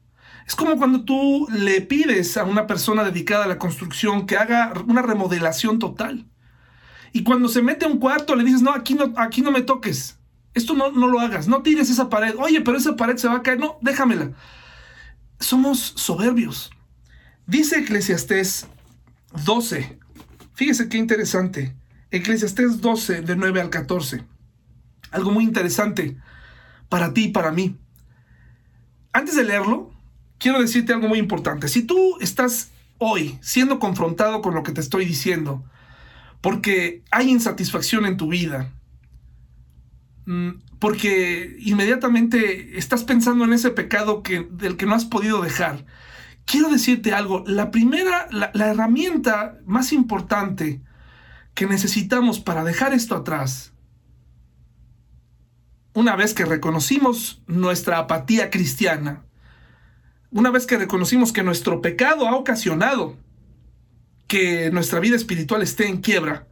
Es 0.46 0.54
como 0.54 0.78
cuando 0.78 1.04
tú 1.04 1.46
le 1.50 1.80
pides 1.82 2.36
a 2.36 2.44
una 2.44 2.66
persona 2.66 3.04
dedicada 3.04 3.44
a 3.44 3.48
la 3.48 3.58
construcción 3.58 4.26
que 4.26 4.36
haga 4.36 4.72
una 4.86 5.02
remodelación 5.02 5.78
total. 5.78 6.26
Y 7.12 7.22
cuando 7.22 7.48
se 7.48 7.62
mete 7.62 7.84
a 7.84 7.88
un 7.88 7.98
cuarto 7.98 8.34
le 8.34 8.44
dices, 8.44 8.62
no, 8.62 8.72
aquí 8.72 8.94
no, 8.94 9.12
aquí 9.16 9.42
no 9.42 9.50
me 9.50 9.62
toques. 9.62 10.18
Esto 10.54 10.74
no, 10.74 10.90
no 10.90 11.06
lo 11.08 11.20
hagas. 11.20 11.48
No 11.48 11.62
tires 11.62 11.90
esa 11.90 12.08
pared. 12.08 12.34
Oye, 12.38 12.60
pero 12.62 12.78
esa 12.78 12.96
pared 12.96 13.16
se 13.16 13.28
va 13.28 13.36
a 13.36 13.42
caer. 13.42 13.58
No, 13.58 13.78
déjamela. 13.80 14.32
Somos 15.38 15.78
soberbios. 15.96 16.70
Dice 17.46 17.78
Eclesiastés 17.78 18.66
12. 19.44 19.98
Fíjese 20.54 20.88
qué 20.88 20.98
interesante. 20.98 21.76
Eclesiastés 22.10 22.80
12, 22.80 23.22
de 23.22 23.36
9 23.36 23.60
al 23.60 23.70
14. 23.70 24.24
Algo 25.10 25.30
muy 25.30 25.44
interesante 25.44 26.16
para 26.88 27.12
ti 27.12 27.24
y 27.24 27.28
para 27.28 27.52
mí. 27.52 27.76
Antes 29.12 29.36
de 29.36 29.44
leerlo, 29.44 29.90
quiero 30.38 30.60
decirte 30.60 30.92
algo 30.92 31.08
muy 31.08 31.18
importante. 31.18 31.68
Si 31.68 31.82
tú 31.82 32.18
estás 32.20 32.70
hoy 32.98 33.38
siendo 33.40 33.78
confrontado 33.78 34.42
con 34.42 34.54
lo 34.54 34.62
que 34.62 34.72
te 34.72 34.80
estoy 34.80 35.04
diciendo, 35.04 35.64
porque 36.40 37.02
hay 37.10 37.30
insatisfacción 37.30 38.06
en 38.06 38.16
tu 38.16 38.28
vida, 38.28 38.72
mm, 40.26 40.50
porque 40.78 41.56
inmediatamente 41.60 42.78
estás 42.78 43.04
pensando 43.04 43.44
en 43.44 43.52
ese 43.52 43.70
pecado 43.70 44.22
que, 44.22 44.46
del 44.50 44.76
que 44.76 44.86
no 44.86 44.94
has 44.94 45.04
podido 45.04 45.40
dejar, 45.40 45.84
quiero 46.44 46.68
decirte 46.70 47.12
algo. 47.12 47.44
La 47.46 47.70
primera, 47.70 48.28
la, 48.30 48.50
la 48.54 48.68
herramienta 48.68 49.58
más 49.66 49.92
importante 49.92 50.80
que 51.54 51.66
necesitamos 51.66 52.38
para 52.38 52.62
dejar 52.62 52.94
esto 52.94 53.16
atrás, 53.16 53.72
una 55.98 56.14
vez 56.14 56.32
que 56.32 56.44
reconocimos 56.44 57.42
nuestra 57.48 57.98
apatía 57.98 58.50
cristiana, 58.50 59.24
una 60.30 60.48
vez 60.52 60.64
que 60.64 60.78
reconocimos 60.78 61.32
que 61.32 61.42
nuestro 61.42 61.82
pecado 61.82 62.28
ha 62.28 62.36
ocasionado 62.36 63.16
que 64.28 64.70
nuestra 64.70 65.00
vida 65.00 65.16
espiritual 65.16 65.60
esté 65.60 65.88
en 65.88 66.00
quiebra, 66.00 66.46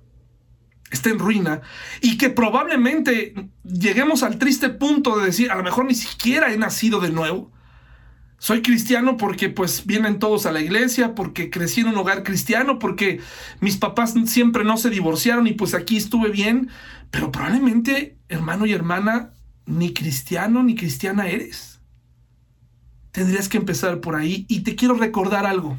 esté 0.90 1.10
en 1.10 1.20
ruina, 1.20 1.60
y 2.00 2.18
que 2.18 2.28
probablemente 2.28 3.34
lleguemos 3.62 4.24
al 4.24 4.40
triste 4.40 4.68
punto 4.68 5.16
de 5.16 5.26
decir, 5.26 5.52
a 5.52 5.54
lo 5.54 5.62
mejor 5.62 5.84
ni 5.84 5.94
siquiera 5.94 6.52
he 6.52 6.58
nacido 6.58 6.98
de 6.98 7.10
nuevo. 7.10 7.52
Soy 8.38 8.62
cristiano 8.62 9.16
porque 9.16 9.48
pues 9.48 9.86
vienen 9.86 10.18
todos 10.18 10.46
a 10.46 10.52
la 10.52 10.60
iglesia, 10.60 11.14
porque 11.14 11.50
crecí 11.50 11.82
en 11.82 11.88
un 11.88 11.98
hogar 11.98 12.24
cristiano, 12.24 12.80
porque 12.80 13.20
mis 13.60 13.76
papás 13.76 14.14
siempre 14.24 14.64
no 14.64 14.76
se 14.76 14.90
divorciaron 14.90 15.46
y 15.46 15.52
pues 15.52 15.72
aquí 15.72 15.96
estuve 15.96 16.30
bien, 16.30 16.68
pero 17.12 17.30
probablemente, 17.30 18.18
hermano 18.28 18.66
y 18.66 18.72
hermana, 18.72 19.30
ni 19.66 19.92
cristiano 19.92 20.62
ni 20.62 20.74
cristiana 20.74 21.26
eres. 21.28 21.80
Tendrías 23.10 23.48
que 23.48 23.56
empezar 23.56 24.00
por 24.00 24.14
ahí 24.14 24.46
y 24.48 24.60
te 24.60 24.76
quiero 24.76 24.94
recordar 24.94 25.46
algo. 25.46 25.76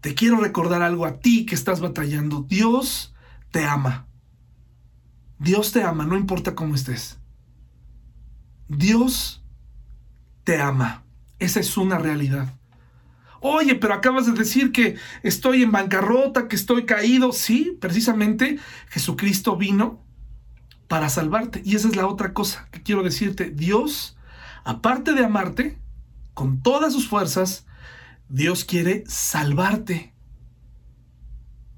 Te 0.00 0.14
quiero 0.14 0.38
recordar 0.38 0.82
algo 0.82 1.04
a 1.04 1.18
ti 1.18 1.46
que 1.46 1.54
estás 1.54 1.80
batallando. 1.80 2.42
Dios 2.42 3.14
te 3.50 3.64
ama. 3.64 4.06
Dios 5.38 5.72
te 5.72 5.82
ama, 5.82 6.06
no 6.06 6.16
importa 6.16 6.54
cómo 6.54 6.74
estés. 6.74 7.18
Dios 8.68 9.44
te 10.44 10.60
ama. 10.60 11.04
Esa 11.38 11.60
es 11.60 11.76
una 11.76 11.98
realidad. 11.98 12.54
Oye, 13.40 13.74
pero 13.74 13.94
acabas 13.94 14.26
de 14.26 14.32
decir 14.32 14.72
que 14.72 14.96
estoy 15.22 15.62
en 15.62 15.72
bancarrota, 15.72 16.48
que 16.48 16.56
estoy 16.56 16.86
caído. 16.86 17.32
Sí, 17.32 17.76
precisamente 17.80 18.58
Jesucristo 18.88 19.56
vino 19.56 20.05
para 20.88 21.08
salvarte. 21.08 21.62
Y 21.64 21.76
esa 21.76 21.88
es 21.88 21.96
la 21.96 22.06
otra 22.06 22.32
cosa 22.32 22.68
que 22.70 22.82
quiero 22.82 23.02
decirte. 23.02 23.50
Dios 23.50 24.16
aparte 24.66 25.12
de 25.12 25.24
amarte 25.24 25.78
con 26.34 26.60
todas 26.60 26.92
sus 26.92 27.08
fuerzas, 27.08 27.64
Dios 28.28 28.64
quiere 28.64 29.04
salvarte. 29.06 30.12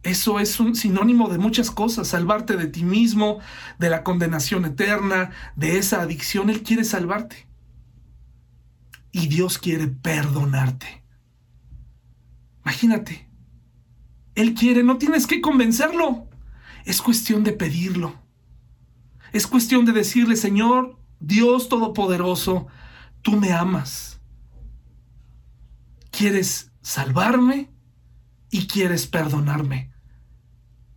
Eso 0.02 0.40
es 0.40 0.58
un 0.58 0.74
sinónimo 0.74 1.28
de 1.28 1.36
muchas 1.36 1.70
cosas, 1.70 2.08
salvarte 2.08 2.56
de 2.56 2.66
ti 2.66 2.82
mismo, 2.84 3.40
de 3.78 3.90
la 3.90 4.02
condenación 4.02 4.64
eterna, 4.64 5.30
de 5.54 5.76
esa 5.76 6.00
adicción. 6.00 6.48
Él 6.48 6.62
quiere 6.62 6.82
salvarte. 6.82 7.46
Y 9.12 9.28
Dios 9.28 9.58
quiere 9.58 9.88
perdonarte. 9.88 11.04
Imagínate. 12.64 13.28
Él 14.34 14.54
quiere, 14.54 14.82
no 14.82 14.96
tienes 14.96 15.26
que 15.26 15.42
convencerlo. 15.42 16.26
Es 16.86 17.02
cuestión 17.02 17.44
de 17.44 17.52
pedirlo. 17.52 18.27
Es 19.32 19.46
cuestión 19.46 19.84
de 19.84 19.92
decirle, 19.92 20.36
Señor, 20.36 20.98
Dios 21.20 21.68
Todopoderoso, 21.68 22.66
tú 23.22 23.32
me 23.32 23.52
amas. 23.52 24.20
Quieres 26.10 26.72
salvarme 26.80 27.70
y 28.50 28.66
quieres 28.66 29.06
perdonarme. 29.06 29.92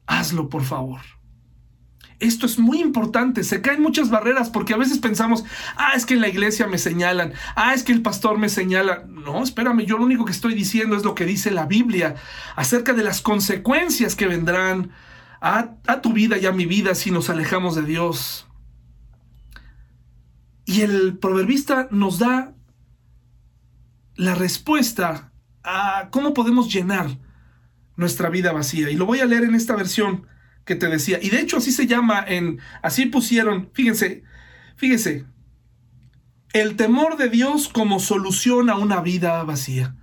Hazlo, 0.05 0.49
por 0.49 0.63
favor. 0.63 1.01
Esto 2.21 2.45
es 2.45 2.59
muy 2.59 2.79
importante, 2.79 3.43
se 3.43 3.61
caen 3.61 3.81
muchas 3.81 4.11
barreras 4.11 4.51
porque 4.51 4.75
a 4.75 4.77
veces 4.77 4.99
pensamos, 4.99 5.43
ah, 5.75 5.93
es 5.95 6.05
que 6.05 6.13
en 6.13 6.21
la 6.21 6.27
iglesia 6.27 6.67
me 6.67 6.77
señalan, 6.77 7.33
ah, 7.55 7.73
es 7.73 7.81
que 7.81 7.91
el 7.91 8.03
pastor 8.03 8.37
me 8.37 8.47
señala. 8.47 9.05
No, 9.07 9.41
espérame, 9.41 9.85
yo 9.85 9.97
lo 9.97 10.05
único 10.05 10.23
que 10.23 10.31
estoy 10.31 10.53
diciendo 10.53 10.95
es 10.95 11.03
lo 11.03 11.15
que 11.15 11.25
dice 11.25 11.49
la 11.49 11.65
Biblia 11.65 12.13
acerca 12.55 12.93
de 12.93 13.03
las 13.03 13.21
consecuencias 13.21 14.15
que 14.15 14.27
vendrán 14.27 14.91
a, 15.41 15.75
a 15.87 16.01
tu 16.01 16.13
vida 16.13 16.37
y 16.37 16.45
a 16.45 16.51
mi 16.51 16.65
vida 16.65 16.95
si 16.95 17.11
nos 17.11 17.29
alejamos 17.29 17.75
de 17.75 17.83
Dios. 17.83 18.47
Y 20.65 20.81
el 20.81 21.17
proverbista 21.17 21.87
nos 21.91 22.19
da 22.19 22.53
la 24.15 24.35
respuesta 24.35 25.31
a 25.63 26.09
cómo 26.11 26.33
podemos 26.33 26.71
llenar 26.71 27.17
nuestra 27.95 28.29
vida 28.29 28.51
vacía. 28.51 28.89
Y 28.89 28.95
lo 28.95 29.05
voy 29.05 29.19
a 29.19 29.25
leer 29.25 29.43
en 29.43 29.55
esta 29.55 29.75
versión 29.75 30.27
que 30.65 30.75
te 30.75 30.87
decía. 30.87 31.19
Y 31.21 31.29
de 31.29 31.39
hecho 31.39 31.57
así 31.57 31.71
se 31.71 31.87
llama 31.87 32.23
en, 32.27 32.59
así 32.81 33.07
pusieron, 33.07 33.69
fíjense, 33.73 34.23
fíjense, 34.75 35.25
el 36.53 36.75
temor 36.75 37.17
de 37.17 37.29
Dios 37.29 37.69
como 37.69 37.99
solución 37.99 38.69
a 38.69 38.75
una 38.75 39.01
vida 39.01 39.43
vacía. 39.43 39.95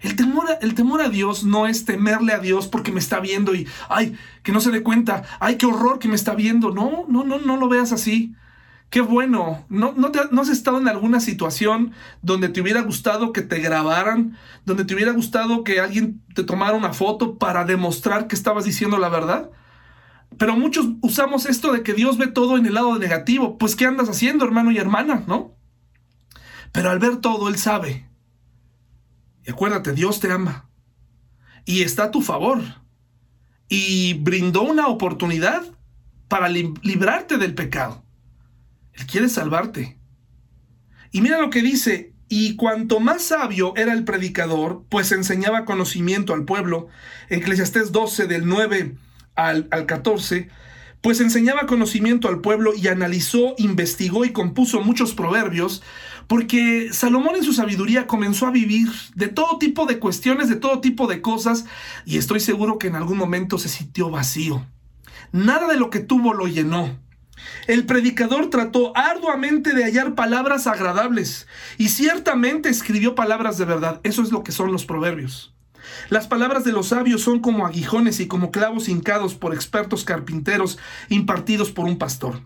El 0.00 0.16
temor, 0.16 1.02
a, 1.02 1.08
Dios 1.10 1.44
no 1.44 1.66
es 1.66 1.84
temerle 1.84 2.32
a 2.32 2.38
Dios 2.38 2.68
porque 2.68 2.90
me 2.90 3.00
está 3.00 3.20
viendo 3.20 3.54
y, 3.54 3.68
ay, 3.88 4.16
que 4.42 4.52
no 4.52 4.60
se 4.60 4.70
dé 4.70 4.82
cuenta, 4.82 5.24
ay, 5.40 5.56
qué 5.56 5.66
horror 5.66 5.98
que 5.98 6.08
me 6.08 6.14
está 6.14 6.34
viendo. 6.34 6.72
No, 6.72 7.04
no, 7.08 7.24
no, 7.24 7.38
no 7.38 7.56
lo 7.56 7.68
veas 7.68 7.92
así. 7.92 8.34
Qué 8.88 9.00
bueno. 9.02 9.64
¿No, 9.68 9.92
no, 9.92 10.40
has 10.40 10.48
estado 10.48 10.78
en 10.78 10.88
alguna 10.88 11.20
situación 11.20 11.92
donde 12.22 12.48
te 12.48 12.60
hubiera 12.60 12.80
gustado 12.80 13.32
que 13.32 13.42
te 13.42 13.60
grabaran? 13.60 14.36
Donde 14.64 14.84
te 14.84 14.94
hubiera 14.94 15.12
gustado 15.12 15.64
que 15.64 15.80
alguien 15.80 16.22
te 16.34 16.44
tomara 16.44 16.74
una 16.74 16.92
foto 16.92 17.38
para 17.38 17.64
demostrar 17.64 18.26
que 18.26 18.34
estabas 18.34 18.64
diciendo 18.64 18.98
la 18.98 19.08
verdad? 19.08 19.50
Pero 20.38 20.56
muchos 20.56 20.86
usamos 21.02 21.46
esto 21.46 21.72
de 21.72 21.82
que 21.82 21.92
Dios 21.92 22.18
ve 22.18 22.26
todo 22.26 22.56
en 22.56 22.66
el 22.66 22.74
lado 22.74 22.98
negativo. 22.98 23.58
Pues, 23.58 23.76
¿qué 23.76 23.86
andas 23.86 24.08
haciendo, 24.08 24.44
hermano 24.44 24.72
y 24.72 24.78
hermana? 24.78 25.24
¿No? 25.26 25.54
Pero 26.72 26.90
al 26.90 26.98
ver 26.98 27.18
todo, 27.18 27.48
Él 27.48 27.58
sabe. 27.58 28.09
Y 29.46 29.50
acuérdate, 29.50 29.92
Dios 29.92 30.20
te 30.20 30.30
ama. 30.30 30.68
Y 31.64 31.82
está 31.82 32.04
a 32.04 32.10
tu 32.10 32.22
favor. 32.22 32.60
Y 33.68 34.14
brindó 34.14 34.62
una 34.62 34.88
oportunidad 34.88 35.62
para 36.28 36.48
librarte 36.48 37.38
del 37.38 37.54
pecado. 37.54 38.04
Él 38.92 39.06
quiere 39.06 39.28
salvarte. 39.28 39.98
Y 41.12 41.20
mira 41.20 41.40
lo 41.40 41.50
que 41.50 41.62
dice, 41.62 42.12
y 42.28 42.54
cuanto 42.54 43.00
más 43.00 43.22
sabio 43.22 43.74
era 43.76 43.92
el 43.92 44.04
predicador, 44.04 44.84
pues 44.88 45.10
enseñaba 45.10 45.64
conocimiento 45.64 46.32
al 46.32 46.44
pueblo, 46.44 46.86
Eclesiastés 47.28 47.90
12 47.90 48.28
del 48.28 48.46
9 48.46 48.94
al, 49.34 49.66
al 49.72 49.86
14, 49.86 50.48
pues 51.00 51.20
enseñaba 51.20 51.66
conocimiento 51.66 52.28
al 52.28 52.40
pueblo 52.40 52.72
y 52.74 52.86
analizó, 52.86 53.54
investigó 53.58 54.24
y 54.24 54.30
compuso 54.30 54.80
muchos 54.80 55.14
proverbios, 55.14 55.82
porque 56.30 56.90
Salomón 56.92 57.34
en 57.34 57.42
su 57.42 57.52
sabiduría 57.52 58.06
comenzó 58.06 58.46
a 58.46 58.52
vivir 58.52 58.88
de 59.16 59.26
todo 59.26 59.58
tipo 59.58 59.84
de 59.86 59.98
cuestiones, 59.98 60.48
de 60.48 60.54
todo 60.54 60.80
tipo 60.80 61.08
de 61.08 61.20
cosas, 61.20 61.64
y 62.06 62.18
estoy 62.18 62.38
seguro 62.38 62.78
que 62.78 62.86
en 62.86 62.94
algún 62.94 63.18
momento 63.18 63.58
se 63.58 63.68
sintió 63.68 64.10
vacío. 64.10 64.64
Nada 65.32 65.66
de 65.66 65.76
lo 65.76 65.90
que 65.90 65.98
tuvo 65.98 66.32
lo 66.32 66.46
llenó. 66.46 66.96
El 67.66 67.84
predicador 67.84 68.48
trató 68.48 68.96
arduamente 68.96 69.74
de 69.74 69.82
hallar 69.82 70.14
palabras 70.14 70.68
agradables 70.68 71.48
y 71.78 71.88
ciertamente 71.88 72.68
escribió 72.68 73.16
palabras 73.16 73.58
de 73.58 73.64
verdad. 73.64 74.00
Eso 74.04 74.22
es 74.22 74.30
lo 74.30 74.44
que 74.44 74.52
son 74.52 74.70
los 74.70 74.84
proverbios. 74.84 75.52
Las 76.10 76.28
palabras 76.28 76.62
de 76.62 76.70
los 76.70 76.86
sabios 76.86 77.22
son 77.22 77.40
como 77.40 77.66
aguijones 77.66 78.20
y 78.20 78.28
como 78.28 78.52
clavos 78.52 78.88
hincados 78.88 79.34
por 79.34 79.52
expertos 79.52 80.04
carpinteros 80.04 80.78
impartidos 81.08 81.72
por 81.72 81.86
un 81.86 81.98
pastor. 81.98 82.40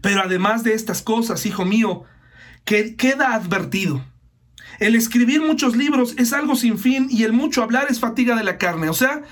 Pero 0.00 0.22
además 0.22 0.64
de 0.64 0.72
estas 0.72 1.02
cosas, 1.02 1.44
hijo 1.44 1.66
mío, 1.66 2.06
que 2.64 2.96
queda 2.96 3.34
advertido. 3.34 4.04
El 4.78 4.94
escribir 4.94 5.40
muchos 5.40 5.76
libros 5.76 6.14
es 6.18 6.32
algo 6.32 6.54
sin 6.54 6.78
fin 6.78 7.08
y 7.10 7.24
el 7.24 7.32
mucho 7.32 7.62
hablar 7.62 7.86
es 7.90 7.98
fatiga 7.98 8.36
de 8.36 8.44
la 8.44 8.58
carne. 8.58 8.88
O 8.88 8.94
sea, 8.94 9.22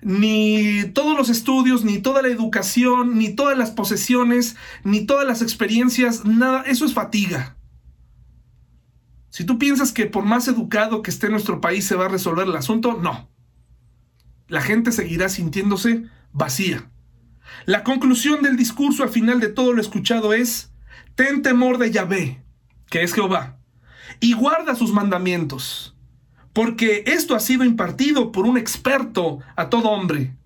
ni 0.00 0.84
todos 0.94 1.16
los 1.16 1.28
estudios, 1.28 1.84
ni 1.84 1.98
toda 1.98 2.22
la 2.22 2.28
educación, 2.28 3.18
ni 3.18 3.34
todas 3.34 3.58
las 3.58 3.70
posesiones, 3.70 4.56
ni 4.84 5.04
todas 5.04 5.26
las 5.26 5.42
experiencias, 5.42 6.24
nada, 6.24 6.62
eso 6.62 6.86
es 6.86 6.94
fatiga. 6.94 7.56
Si 9.30 9.44
tú 9.44 9.58
piensas 9.58 9.92
que 9.92 10.06
por 10.06 10.24
más 10.24 10.48
educado 10.48 11.02
que 11.02 11.10
esté 11.10 11.28
nuestro 11.28 11.60
país 11.60 11.84
se 11.84 11.94
va 11.94 12.06
a 12.06 12.08
resolver 12.08 12.46
el 12.46 12.56
asunto, 12.56 12.94
no. 12.94 13.28
La 14.48 14.62
gente 14.62 14.92
seguirá 14.92 15.28
sintiéndose 15.28 16.04
vacía. 16.32 16.90
La 17.66 17.84
conclusión 17.84 18.42
del 18.42 18.56
discurso 18.56 19.02
al 19.02 19.10
final 19.10 19.40
de 19.40 19.48
todo 19.48 19.72
lo 19.72 19.80
escuchado 19.80 20.32
es, 20.32 20.72
ten 21.16 21.42
temor 21.42 21.78
de 21.78 21.90
Yahvé, 21.90 22.45
que 22.90 23.02
es 23.02 23.12
Jehová, 23.12 23.58
y 24.20 24.32
guarda 24.34 24.74
sus 24.74 24.92
mandamientos, 24.92 25.96
porque 26.52 27.04
esto 27.06 27.34
ha 27.34 27.40
sido 27.40 27.64
impartido 27.64 28.32
por 28.32 28.46
un 28.46 28.56
experto 28.56 29.40
a 29.56 29.68
todo 29.68 29.90
hombre. 29.90 30.36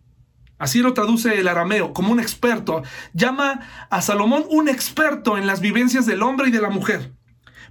Así 0.59 0.81
lo 0.81 0.93
traduce 0.93 1.41
el 1.41 1.49
arameo, 1.49 1.95
como 1.95 2.13
un 2.13 2.21
experto. 2.21 2.83
Llama 3.15 3.61
a 3.89 4.03
Salomón 4.03 4.45
un 4.51 4.69
experto 4.69 5.39
en 5.39 5.47
las 5.47 5.63
vivencias 5.63 6.05
del 6.05 6.23
hombre 6.23 6.49
y 6.49 6.51
de 6.51 6.61
la 6.61 6.69
mujer. 6.69 7.15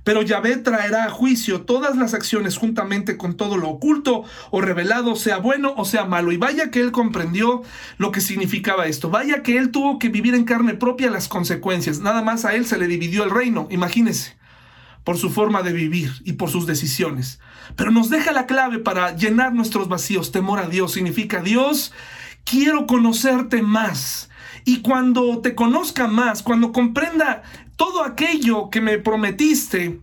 Pero 0.03 0.24
Yahvé 0.24 0.57
traerá 0.57 1.03
a 1.03 1.11
juicio 1.11 1.61
todas 1.61 1.95
las 1.97 2.15
acciones 2.15 2.57
juntamente 2.57 3.15
con 3.15 3.38
todo 3.38 3.57
lo 3.57 3.70
oculto 3.70 4.24
o 4.49 4.59
revelado, 4.59 5.15
sea 5.15 5.38
bueno 5.38 5.76
o 5.78 5.86
sea 5.86 6.05
malo. 6.05 6.32
Y 6.32 6.38
vaya 6.38 6.72
que 6.72 6.80
él 6.80 6.91
comprendió 6.91 7.61
lo 7.99 8.11
que 8.11 8.22
significaba 8.22 8.88
esto. 8.88 9.11
Vaya 9.11 9.43
que 9.43 9.59
él 9.59 9.70
tuvo 9.70 9.99
que 9.99 10.09
vivir 10.09 10.34
en 10.34 10.45
carne 10.45 10.74
propia 10.74 11.11
las 11.11 11.28
consecuencias. 11.28 11.99
Nada 11.99 12.24
más 12.24 12.43
a 12.43 12.55
él 12.55 12.65
se 12.65 12.80
le 12.80 12.88
dividió 12.88 13.24
el 13.24 13.30
reino, 13.30 13.67
imagínese, 13.70 14.38
por 15.03 15.17
su 15.17 15.29
forma 15.29 15.61
de 15.63 15.73
vivir 15.73 16.11
y 16.25 16.33
por 16.33 16.49
sus 16.49 16.65
decisiones. 16.65 17.39
Pero 17.75 17.91
nos 17.91 18.09
deja 18.09 18.31
la 18.31 18.45
clave 18.45 18.79
para 18.79 19.15
llenar 19.15 19.53
nuestros 19.53 19.87
vacíos. 19.87 20.31
Temor 20.31 20.59
a 20.59 20.67
Dios 20.67 20.91
significa 20.93 21.41
Dios, 21.41 21.93
quiero 22.43 22.87
conocerte 22.87 23.61
más. 23.61 24.29
Y 24.65 24.81
cuando 24.81 25.39
te 25.39 25.55
conozca 25.55 26.07
más, 26.07 26.43
cuando 26.43 26.71
comprenda 26.71 27.43
todo 27.75 28.03
aquello 28.03 28.69
que 28.69 28.81
me 28.81 28.97
prometiste, 28.97 30.01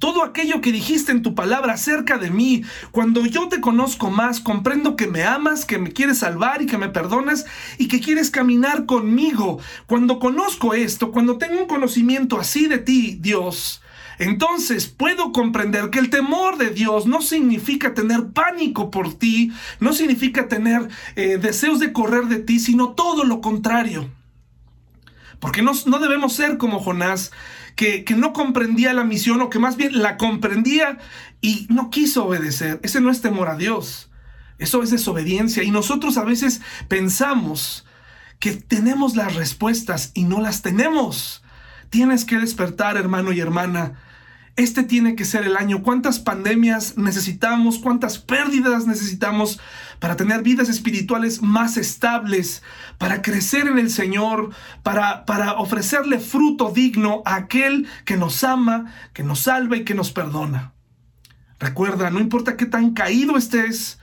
todo 0.00 0.24
aquello 0.24 0.60
que 0.60 0.72
dijiste 0.72 1.12
en 1.12 1.22
tu 1.22 1.34
palabra 1.34 1.74
acerca 1.74 2.18
de 2.18 2.30
mí, 2.30 2.64
cuando 2.90 3.24
yo 3.24 3.48
te 3.48 3.60
conozco 3.60 4.10
más, 4.10 4.40
comprendo 4.40 4.96
que 4.96 5.06
me 5.06 5.22
amas, 5.22 5.64
que 5.64 5.78
me 5.78 5.92
quieres 5.92 6.18
salvar 6.18 6.60
y 6.60 6.66
que 6.66 6.78
me 6.78 6.88
perdonas 6.88 7.46
y 7.78 7.88
que 7.88 8.00
quieres 8.00 8.30
caminar 8.30 8.86
conmigo. 8.86 9.60
Cuando 9.86 10.18
conozco 10.18 10.74
esto, 10.74 11.12
cuando 11.12 11.38
tengo 11.38 11.60
un 11.60 11.68
conocimiento 11.68 12.38
así 12.38 12.66
de 12.66 12.78
ti, 12.78 13.16
Dios, 13.20 13.80
entonces 14.18 14.86
puedo 14.86 15.32
comprender 15.32 15.90
que 15.90 15.98
el 15.98 16.10
temor 16.10 16.56
de 16.56 16.70
Dios 16.70 17.06
no 17.06 17.20
significa 17.20 17.94
tener 17.94 18.28
pánico 18.28 18.90
por 18.90 19.14
ti, 19.14 19.52
no 19.80 19.92
significa 19.92 20.48
tener 20.48 20.88
eh, 21.16 21.38
deseos 21.38 21.78
de 21.80 21.92
correr 21.92 22.24
de 22.24 22.38
ti, 22.38 22.58
sino 22.58 22.90
todo 22.90 23.24
lo 23.24 23.40
contrario. 23.40 24.10
Porque 25.38 25.62
no, 25.62 25.72
no 25.86 25.98
debemos 25.98 26.32
ser 26.32 26.56
como 26.56 26.80
Jonás, 26.80 27.30
que, 27.74 28.04
que, 28.04 28.14
no 28.14 28.32
comprendía 28.32 28.94
la 28.94 29.04
misión 29.04 29.40
o 29.42 29.50
que 29.50 29.58
más 29.58 29.76
bien 29.76 30.00
la 30.00 30.16
comprendía 30.16 30.98
y 31.42 31.66
no 31.68 31.90
quiso 31.90 32.24
obedecer. 32.24 32.80
Ese 32.82 33.02
no 33.02 33.10
es 33.10 33.20
temor 33.20 33.48
a 33.48 33.56
Dios. 33.56 34.10
Eso 34.58 34.82
es 34.82 34.90
desobediencia. 34.90 35.62
Y 35.62 35.70
nosotros 35.70 36.16
a 36.16 36.24
veces 36.24 36.62
pensamos 36.88 37.84
que 38.38 38.52
tenemos 38.52 39.16
las 39.16 39.34
respuestas 39.34 40.10
y 40.14 40.24
no 40.24 40.40
las 40.40 40.62
tenemos. 40.62 41.42
Tienes 41.90 42.24
que 42.24 42.38
despertar, 42.38 42.96
hermano 42.96 43.32
y 43.32 43.40
hermana, 43.40 44.00
este 44.56 44.82
tiene 44.82 45.14
que 45.16 45.26
ser 45.26 45.44
el 45.44 45.56
año. 45.56 45.82
¿Cuántas 45.82 46.18
pandemias 46.18 46.96
necesitamos? 46.96 47.78
¿Cuántas 47.78 48.18
pérdidas 48.18 48.86
necesitamos 48.86 49.60
para 50.00 50.16
tener 50.16 50.42
vidas 50.42 50.70
espirituales 50.70 51.42
más 51.42 51.76
estables? 51.76 52.62
Para 52.96 53.20
crecer 53.20 53.68
en 53.68 53.78
el 53.78 53.90
Señor, 53.90 54.50
para, 54.82 55.26
para 55.26 55.52
ofrecerle 55.54 56.18
fruto 56.18 56.70
digno 56.70 57.22
a 57.26 57.36
aquel 57.36 57.86
que 58.06 58.16
nos 58.16 58.42
ama, 58.44 58.92
que 59.12 59.22
nos 59.22 59.40
salva 59.40 59.76
y 59.76 59.84
que 59.84 59.94
nos 59.94 60.10
perdona. 60.10 60.72
Recuerda, 61.58 62.10
no 62.10 62.20
importa 62.20 62.56
qué 62.56 62.66
tan 62.66 62.94
caído 62.94 63.36
estés, 63.36 63.98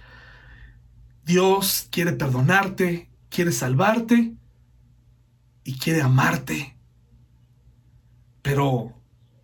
Dios 1.26 1.88
quiere 1.91 2.14
perdonarte, 2.14 3.10
quiere 3.30 3.51
salvarte 3.51 4.34
y 5.64 5.78
quiere 5.80 6.01
amarte. 6.01 6.76
Pero 8.41 9.03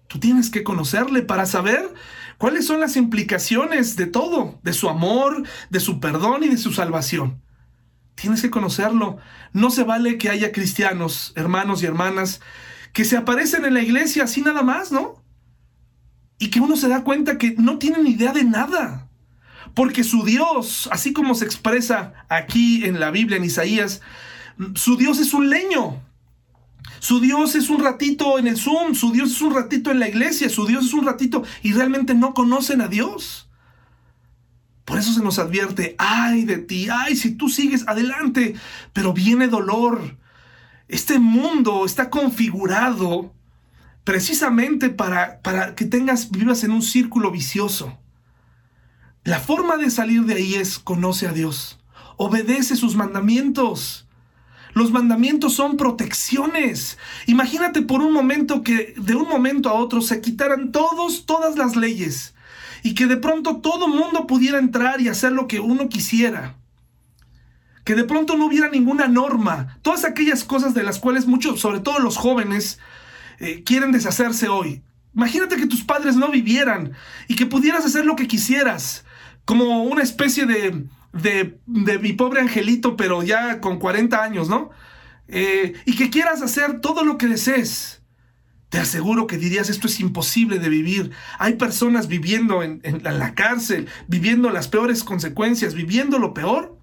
Tú 0.10 0.20
tienes 0.20 0.50
que 0.50 0.64
conocerle 0.64 1.22
para 1.22 1.46
saber 1.46 1.94
cuáles 2.40 2.66
son 2.66 2.80
las 2.80 2.98
implicaciones 2.98 3.96
de 3.96 4.08
todo, 4.08 4.60
de 4.64 4.74
su 4.74 4.90
amor, 4.90 5.44
de 5.70 5.80
su 5.80 6.00
perdón 6.00 6.44
y 6.44 6.48
de 6.48 6.58
su 6.58 6.74
salvación. 6.74 7.44
Tienes 8.16 8.42
que 8.42 8.50
conocerlo. 8.50 9.18
No 9.54 9.70
se 9.70 9.84
vale 9.84 10.18
que 10.18 10.30
haya 10.30 10.52
cristianos, 10.52 11.32
hermanos 11.36 11.84
y 11.84 11.86
hermanas, 11.86 12.42
que 12.92 13.06
se 13.06 13.18
aparecen 13.18 13.66
en 13.66 13.76
la 13.76 13.84
iglesia 13.84 14.24
así 14.24 14.42
nada 14.42 14.64
más, 14.64 14.92
¿no? 14.92 15.24
Y 16.40 16.50
que 16.50 16.60
uno 16.60 16.76
se 16.76 16.88
da 16.88 17.04
cuenta 17.04 17.38
que 17.38 17.54
no 17.60 17.78
tienen 17.78 18.08
idea 18.08 18.34
de 18.34 18.44
nada. 18.44 19.12
Porque 19.76 20.04
su 20.04 20.26
Dios, 20.26 20.90
así 20.92 21.14
como 21.14 21.36
se 21.36 21.46
expresa 21.46 22.26
aquí 22.30 22.84
en 22.84 23.00
la 23.00 23.12
Biblia, 23.12 23.38
en 23.38 23.44
Isaías, 23.44 24.02
su 24.74 24.98
Dios 24.98 25.20
es 25.20 25.36
un 25.36 25.52
leño. 25.52 26.02
Su 27.00 27.20
Dios 27.20 27.56
es 27.56 27.70
un 27.70 27.82
ratito 27.84 28.38
en 28.40 28.48
el 28.48 28.58
Zoom, 28.58 28.94
su 28.94 29.12
Dios 29.12 29.32
es 29.32 29.42
un 29.42 29.54
ratito 29.54 29.92
en 29.92 30.00
la 30.00 30.10
iglesia, 30.10 30.50
su 30.50 30.66
Dios 30.66 30.86
es 30.86 30.94
un 30.94 31.06
ratito 31.06 31.44
y 31.64 31.74
realmente 31.74 32.14
no 32.14 32.34
conocen 32.34 32.82
a 32.82 32.88
Dios. 32.88 33.50
Por 34.86 34.98
eso 34.98 35.14
se 35.14 35.24
nos 35.24 35.38
advierte, 35.40 35.96
ay 35.98 36.46
de 36.46 36.58
ti, 36.58 36.88
ay, 36.92 37.16
si 37.16 37.36
tú 37.36 37.48
sigues 37.48 37.88
adelante, 37.88 38.56
pero 38.92 39.14
viene 39.14 39.48
dolor. 39.48 40.18
Este 40.88 41.20
mundo 41.20 41.86
está 41.86 42.10
configurado 42.10 43.32
precisamente 44.04 44.90
para, 44.90 45.40
para 45.42 45.76
que 45.76 45.86
tengas, 45.86 46.32
vivas 46.32 46.64
en 46.64 46.72
un 46.72 46.82
círculo 46.82 47.30
vicioso. 47.30 48.00
La 49.24 49.40
forma 49.40 49.78
de 49.78 49.92
salir 49.92 50.24
de 50.24 50.34
ahí 50.34 50.56
es 50.56 50.80
conoce 50.80 51.28
a 51.28 51.34
Dios, 51.34 51.80
obedece 52.18 52.76
sus 52.76 52.96
mandamientos. 52.96 54.09
Los 54.74 54.92
mandamientos 54.92 55.54
son 55.54 55.78
protecciones. 55.78 56.98
Imagínate 57.26 57.82
por 57.82 58.02
un 58.02 58.14
momento 58.14 58.62
que 58.62 58.94
de 58.98 59.16
un 59.16 59.28
momento 59.28 59.70
a 59.70 59.74
otro 59.74 60.02
se 60.02 60.22
quitaran 60.22 60.72
todos, 60.72 61.26
todas 61.26 61.58
las 61.58 61.76
leyes 61.76 62.34
y 62.84 62.94
que 62.94 63.08
de 63.08 63.18
pronto 63.18 63.58
todo 63.58 63.88
mundo 63.88 64.28
pudiera 64.28 64.60
entrar 64.60 65.02
y 65.02 65.10
hacer 65.10 65.32
lo 65.32 65.48
que 65.48 65.60
uno 65.60 65.90
quisiera. 65.90 66.56
Que 67.84 67.96
de 67.96 68.04
pronto 68.04 68.38
no 68.38 68.46
hubiera 68.46 68.70
ninguna 68.70 69.08
norma. 69.08 69.80
Todas 69.82 70.06
aquellas 70.06 70.44
cosas 70.44 70.74
de 70.74 70.84
las 70.84 71.00
cuales 71.00 71.26
muchos, 71.26 71.60
sobre 71.60 71.80
todo 71.80 72.00
los 72.00 72.18
jóvenes, 72.18 72.80
eh, 73.40 73.64
quieren 73.64 73.92
deshacerse 73.92 74.48
hoy. 74.48 74.84
Imagínate 75.16 75.58
que 75.58 75.66
tus 75.66 75.84
padres 75.84 76.16
no 76.16 76.30
vivieran 76.30 76.94
y 77.28 77.36
que 77.36 77.48
pudieras 77.48 77.86
hacer 77.86 78.06
lo 78.06 78.16
que 78.16 78.28
quisieras, 78.28 79.06
como 79.44 79.84
una 79.84 80.04
especie 80.04 80.46
de, 80.46 80.86
de, 81.14 81.60
mi 81.66 82.14
pobre 82.14 82.42
angelito, 82.42 82.96
pero 82.96 83.24
ya 83.24 83.62
con 83.62 83.80
40 83.80 84.24
años, 84.24 84.50
¿no? 84.50 84.70
Eh, 85.28 85.74
y 85.86 85.96
que 85.96 86.10
quieras 86.10 86.42
hacer 86.42 86.82
todo 86.82 87.04
lo 87.04 87.18
que 87.18 87.28
desees. 87.28 88.02
Te 88.70 88.78
aseguro 88.78 89.26
que 89.26 89.38
dirías, 89.38 89.70
esto 89.70 89.88
es 89.88 90.00
imposible 90.00 90.60
de 90.60 90.70
vivir. 90.70 91.12
Hay 91.40 91.56
personas 91.56 92.08
viviendo 92.08 92.62
en, 92.62 92.82
en 92.84 93.02
la 93.04 93.34
cárcel, 93.34 93.88
viviendo 94.08 94.50
las 94.52 94.68
peores 94.68 95.04
consecuencias, 95.04 95.74
viviendo 95.74 96.20
lo 96.20 96.34
peor, 96.34 96.80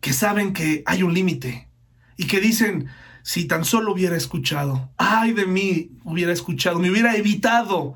que 0.00 0.12
saben 0.12 0.52
que 0.52 0.82
hay 0.86 1.02
un 1.02 1.12
límite 1.12 1.68
y 2.16 2.26
que 2.26 2.40
dicen, 2.40 2.88
si 3.22 3.46
tan 3.46 3.64
solo 3.64 3.92
hubiera 3.92 4.16
escuchado, 4.16 4.90
ay 4.96 5.32
de 5.32 5.46
mí 5.46 5.90
hubiera 6.04 6.32
escuchado, 6.32 6.78
me 6.78 6.90
hubiera 6.90 7.16
evitado 7.16 7.94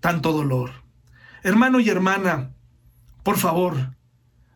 tanto 0.00 0.32
dolor. 0.32 0.83
Hermano 1.44 1.78
y 1.78 1.90
hermana, 1.90 2.54
por 3.22 3.36
favor, 3.36 3.94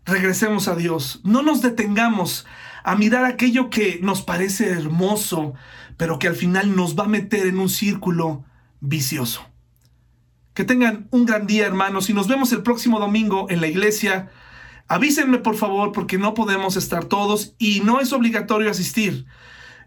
regresemos 0.07 0.69
a 0.69 0.75
Dios. 0.75 1.21
No 1.23 1.43
nos 1.43 1.61
detengamos 1.61 2.47
a 2.83 2.97
mirar 2.97 3.27
aquello 3.27 3.69
que 3.69 4.01
nos 4.03 4.23
parece 4.23 4.71
hermoso, 4.71 5.53
pero 5.99 6.19
que 6.19 6.29
al 6.29 6.35
final 6.35 6.75
nos 6.75 6.99
va 6.99 7.05
a 7.05 7.09
meter 7.09 7.47
en 7.47 7.59
un 7.59 7.69
círculo 7.69 8.47
vicioso. 8.81 9.47
Que 10.55 10.65
tengan 10.65 11.09
un 11.11 11.27
gran 11.27 11.47
día, 11.47 11.67
hermanos, 11.67 12.09
y 12.09 12.15
nos 12.15 12.27
vemos 12.27 12.53
el 12.53 12.63
próximo 12.63 12.99
domingo 12.99 13.49
en 13.51 13.61
la 13.61 13.67
iglesia. 13.67 14.31
Avísenme, 14.89 15.37
por 15.37 15.57
favor, 15.57 15.93
porque 15.93 16.17
no 16.17 16.33
podemos 16.33 16.77
estar 16.77 17.05
todos 17.05 17.55
y 17.59 17.81
no 17.81 18.01
es 18.01 18.15
obligatorio 18.15 18.71
asistir. 18.71 19.27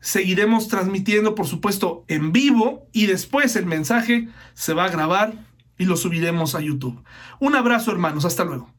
Seguiremos 0.02 0.68
transmitiendo, 0.68 1.34
por 1.34 1.48
supuesto, 1.48 2.06
en 2.08 2.32
vivo 2.32 2.88
y 2.92 3.08
después 3.08 3.56
el 3.56 3.66
mensaje 3.66 4.28
se 4.54 4.76
va 4.76 4.86
a 4.86 4.90
grabar 4.90 5.51
y 5.82 5.86
lo 5.86 5.98
subiremos 5.98 6.54
a 6.54 6.62
YouTube. 6.62 7.04
Un 7.40 7.56
abrazo 7.56 7.92
hermanos, 7.92 8.24
hasta 8.24 8.46
luego. 8.46 8.72